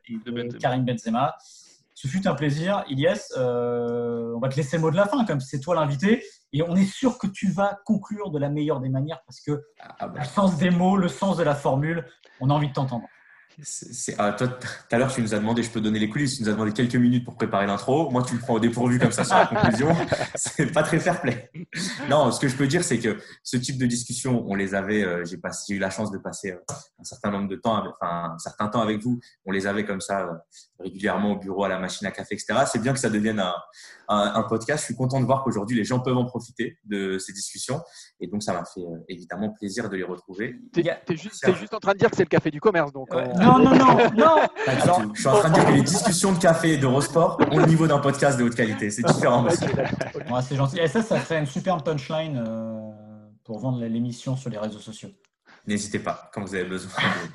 et 0.07 0.31
de, 0.31 0.57
Karim 0.57 0.85
Benzema. 0.85 1.35
Ce 1.93 2.07
fut 2.07 2.27
un 2.27 2.35
plaisir. 2.35 2.83
Ilyes, 2.89 3.33
on 3.35 4.39
va 4.39 4.49
te 4.49 4.55
laisser 4.55 4.77
le 4.77 4.81
mot 4.81 4.91
de 4.91 4.97
la 4.97 5.07
fin, 5.07 5.25
comme 5.25 5.39
c'est 5.39 5.59
toi 5.59 5.75
l'invité. 5.75 6.23
Et 6.53 6.61
on 6.61 6.75
est 6.75 6.85
sûr 6.85 7.17
que 7.17 7.27
tu 7.27 7.51
vas 7.51 7.79
conclure 7.85 8.31
de 8.31 8.39
la 8.39 8.49
meilleure 8.49 8.79
des 8.79 8.89
manières 8.89 9.21
parce 9.25 9.41
que 9.41 9.63
ah, 9.79 10.07
bah. 10.07 10.19
le 10.19 10.25
sens 10.25 10.57
des 10.57 10.69
mots, 10.69 10.95
le 10.95 11.09
sens 11.09 11.37
de 11.37 11.43
la 11.43 11.55
formule, 11.55 12.05
on 12.39 12.49
a 12.49 12.53
envie 12.53 12.69
de 12.69 12.73
t'entendre. 12.73 13.07
Ah, 14.17 14.33
toi, 14.33 14.47
tout 14.47 14.67
à 14.91 14.97
l'heure, 14.97 15.13
tu 15.13 15.21
nous 15.21 15.33
as 15.33 15.39
demandé, 15.39 15.63
je 15.63 15.69
peux 15.69 15.79
donner 15.79 15.99
les 15.99 16.09
coulisses, 16.09 16.37
tu 16.37 16.43
nous 16.43 16.49
as 16.49 16.53
demandé 16.53 16.73
quelques 16.73 16.95
minutes 16.95 17.23
pour 17.23 17.35
préparer 17.35 17.65
l'intro. 17.65 18.09
Moi, 18.09 18.23
tu 18.23 18.35
le 18.35 18.39
prends 18.39 18.55
au 18.55 18.59
dépourvu 18.59 18.99
comme 18.99 19.11
ça 19.11 19.23
sur 19.23 19.35
la 19.35 19.45
conclusion. 19.45 19.95
C'est 20.35 20.71
pas 20.71 20.83
très 20.83 20.99
fair 20.99 21.21
play. 21.21 21.49
Non, 22.09 22.31
ce 22.31 22.39
que 22.39 22.47
je 22.47 22.55
peux 22.55 22.67
dire, 22.67 22.83
c'est 22.83 22.99
que 22.99 23.17
ce 23.43 23.57
type 23.57 23.77
de 23.77 23.85
discussion, 23.85 24.43
on 24.47 24.55
les 24.55 24.75
avait, 24.75 25.03
euh, 25.03 25.23
j'ai 25.25 25.75
eu 25.75 25.79
la 25.79 25.89
chance 25.89 26.11
de 26.11 26.17
passer 26.17 26.51
euh, 26.51 26.59
un 26.99 27.03
certain 27.03 27.31
nombre 27.31 27.47
de 27.47 27.55
temps, 27.55 27.83
enfin, 27.87 28.33
un 28.35 28.37
certain 28.37 28.67
temps 28.67 28.81
avec 28.81 29.01
vous. 29.01 29.19
On 29.45 29.51
les 29.51 29.67
avait 29.67 29.85
comme 29.85 30.01
ça, 30.01 30.21
euh, 30.21 30.33
régulièrement 30.79 31.33
au 31.33 31.37
bureau, 31.37 31.63
à 31.63 31.69
la 31.69 31.79
machine 31.79 32.07
à 32.07 32.11
café, 32.11 32.35
etc. 32.35 32.65
C'est 32.71 32.81
bien 32.81 32.93
que 32.93 32.99
ça 32.99 33.09
devienne 33.09 33.39
un, 33.39 33.53
un, 34.07 34.43
podcast. 34.43 34.81
Je 34.81 34.85
suis 34.85 34.95
content 34.95 35.19
de 35.19 35.25
voir 35.25 35.43
qu'aujourd'hui, 35.43 35.75
les 35.75 35.83
gens 35.83 35.99
peuvent 35.99 36.17
en 36.17 36.25
profiter 36.25 36.77
de 36.85 37.17
ces 37.17 37.33
discussions. 37.33 37.81
Et 38.19 38.27
donc, 38.27 38.43
ça 38.43 38.53
m'a 38.53 38.65
fait 38.65 38.81
évidemment 39.09 39.51
plaisir 39.51 39.89
de 39.89 39.95
les 39.95 40.03
retrouver. 40.03 40.59
Tu 40.73 40.81
es, 40.81 41.17
juste, 41.17 41.45
juste, 41.55 41.73
en 41.73 41.79
train 41.79 41.93
de 41.93 41.97
dire 41.97 42.09
que 42.09 42.15
c'est 42.15 42.23
le 42.23 42.29
café 42.29 42.51
du 42.51 42.59
commerce. 42.59 42.91
Donc 42.91 43.09
non, 43.13 43.59
non, 43.59 43.75
non, 43.75 43.97
non. 44.15 44.35
je 45.13 45.19
suis 45.19 45.27
en 45.27 45.39
train 45.39 45.49
de 45.49 45.55
dire 45.55 45.65
que 45.65 45.71
les 45.71 45.81
discussions 45.81 46.33
de 46.33 46.39
café 46.39 46.73
et 46.73 46.77
d'Eurosport 46.77 47.39
ont 47.51 47.59
le 47.59 47.65
niveau 47.65 47.87
d'un 47.87 47.99
podcast 47.99 48.37
de 48.37 48.43
haute 48.43 48.55
qualité. 48.55 48.89
C'est 48.89 49.03
différent. 49.03 49.47
c'est 49.49 50.55
gentil. 50.55 50.79
Et 50.79 50.87
ça, 50.87 51.01
ça 51.01 51.19
serait 51.21 51.39
une 51.39 51.47
superbe 51.65 51.83
punchline 51.83 52.43
euh, 52.47 52.91
pour 53.43 53.57
vendre 53.57 53.83
l'émission 53.83 54.35
sur 54.35 54.51
les 54.51 54.57
réseaux 54.59 54.77
sociaux. 54.77 55.09
N'hésitez 55.65 55.97
pas 55.97 56.29
quand 56.31 56.41
vous 56.41 56.53
avez 56.53 56.65
besoin. 56.65 56.91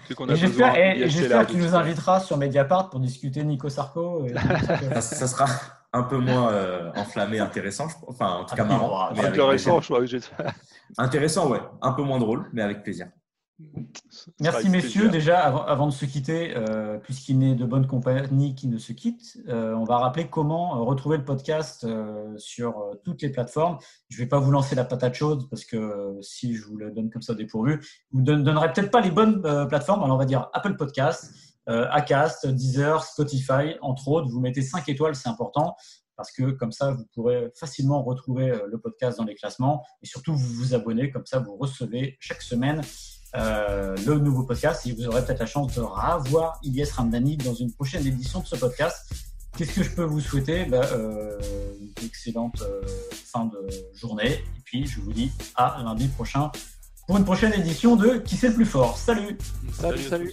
J'espère 0.37 1.49
que 1.49 1.51
tu 1.51 1.59
nous 1.59 1.75
inviteras 1.75 2.21
sur 2.21 2.37
Mediapart 2.37 2.91
pour 2.91 3.01
discuter 3.01 3.43
Nico 3.43 3.69
Sarko. 3.69 4.29
ça, 5.01 5.27
sera 5.27 5.47
un 5.93 6.05
peu 6.05 6.19
moins 6.19 6.53
euh, 6.53 6.93
enflammé, 6.95 7.41
intéressant, 7.41 7.89
enfin 8.07 8.29
en 8.29 8.45
tout 8.45 8.55
cas 8.55 8.63
ah, 8.65 8.69
marrant. 8.69 9.11
Intéressant, 9.11 9.81
je 9.81 9.87
crois. 9.87 10.05
Intéressant, 10.99 11.51
ouais. 11.51 11.61
Un 11.83 11.91
peu 11.91 12.03
moins 12.03 12.21
drôle, 12.21 12.49
mais 12.53 12.63
avec 12.63 12.85
plaisir. 12.85 13.09
Merci 14.41 14.69
messieurs. 14.69 15.09
Déjà, 15.09 15.41
avant, 15.41 15.87
de 15.87 15.93
se 15.93 16.05
quitter, 16.05 16.57
euh, 16.57 16.99
puisqu'il 16.99 17.39
n'est 17.39 17.55
de 17.55 17.65
bonne 17.65 17.87
compagnie 17.87 18.55
qui 18.55 18.69
ne 18.69 18.79
se 18.79 18.93
quitte, 18.93 19.39
euh, 19.49 19.75
on 19.75 19.85
va 19.85 19.99
rappeler 19.99 20.29
comment 20.29 20.77
euh, 20.77 20.81
retrouver 20.83 21.19
le 21.19 21.25
podcast 21.25 21.87
sur 22.37 22.97
toutes 23.05 23.23
les 23.23 23.31
plateformes. 23.31 23.79
Je 24.09 24.19
ne 24.19 24.25
vais 24.25 24.29
pas 24.29 24.39
vous 24.39 24.51
lancer 24.51 24.75
la 24.75 24.85
patate 24.85 25.15
chaude 25.15 25.49
parce 25.49 25.65
que 25.65 26.17
si 26.21 26.55
je 26.55 26.65
vous 26.65 26.77
le 26.77 26.91
donne 26.91 27.11
comme 27.11 27.23
ça 27.23 27.35
dépourvu, 27.35 27.81
vous 28.13 28.21
ne 28.21 28.43
donnerez 28.43 28.73
peut-être 28.73 28.91
pas 28.91 29.01
les 29.01 29.11
bonnes 29.11 29.43
plateformes. 29.69 30.03
Alors 30.03 30.17
on 30.17 30.19
va 30.19 30.27
dire 30.27 30.49
Apple 30.53 30.77
Podcast, 30.77 31.33
Acast, 31.67 32.47
Deezer, 32.47 33.05
Spotify, 33.05 33.77
entre 33.81 34.09
autres. 34.09 34.29
Vous 34.29 34.41
mettez 34.41 34.63
5 34.63 34.89
étoiles, 34.89 35.15
c'est 35.15 35.29
important 35.29 35.77
parce 36.17 36.33
que 36.33 36.51
comme 36.51 36.73
ça, 36.73 36.93
vous 36.93 37.05
pourrez 37.15 37.51
facilement 37.55 38.03
retrouver 38.03 38.53
le 38.67 38.79
podcast 38.79 39.19
dans 39.19 39.25
les 39.25 39.35
classements 39.35 39.85
et 40.03 40.07
surtout 40.07 40.35
vous 40.35 40.55
vous 40.55 40.75
abonnez, 40.75 41.11
comme 41.11 41.27
ça 41.27 41.39
vous 41.39 41.57
recevez 41.57 42.17
chaque 42.21 42.43
semaine 42.43 42.83
euh, 43.37 43.97
le 44.07 44.19
nouveau 44.19 44.43
podcast 44.43 44.87
et 44.87 44.93
vous 44.93 45.07
aurez 45.07 45.25
peut-être 45.25 45.41
la 45.41 45.47
chance 45.47 45.75
de 45.75 45.81
revoir 45.81 46.59
Ilyes 46.63 46.91
Ramdani 46.97 47.37
dans 47.37 47.55
une 47.55 47.73
prochaine 47.73 48.07
édition 48.07 48.41
de 48.41 48.47
ce 48.47 48.57
podcast. 48.57 49.13
Qu'est-ce 49.57 49.73
que 49.73 49.83
je 49.83 49.91
peux 49.91 50.05
vous 50.05 50.21
souhaiter? 50.21 50.65
Ben, 50.65 50.83
euh, 50.93 51.39
Une 51.81 52.07
excellente 52.07 52.63
euh, 52.63 52.81
fin 53.13 53.47
de 53.47 53.69
journée. 53.95 54.33
Et 54.33 54.61
puis, 54.65 54.87
je 54.87 55.01
vous 55.01 55.13
dis 55.13 55.31
à 55.55 55.81
lundi 55.85 56.09
prochain 56.09 56.51
pour 57.07 57.19
une 57.19 57.25
prochaine 57.25 57.53
édition 57.53 57.97
de 57.97 58.19
Qui 58.19 58.37
c'est 58.37 58.49
le 58.49 58.55
plus 58.55 58.67
fort? 58.67 58.97
Salut 58.97 59.37
Salut, 59.73 60.03
salut. 60.03 60.33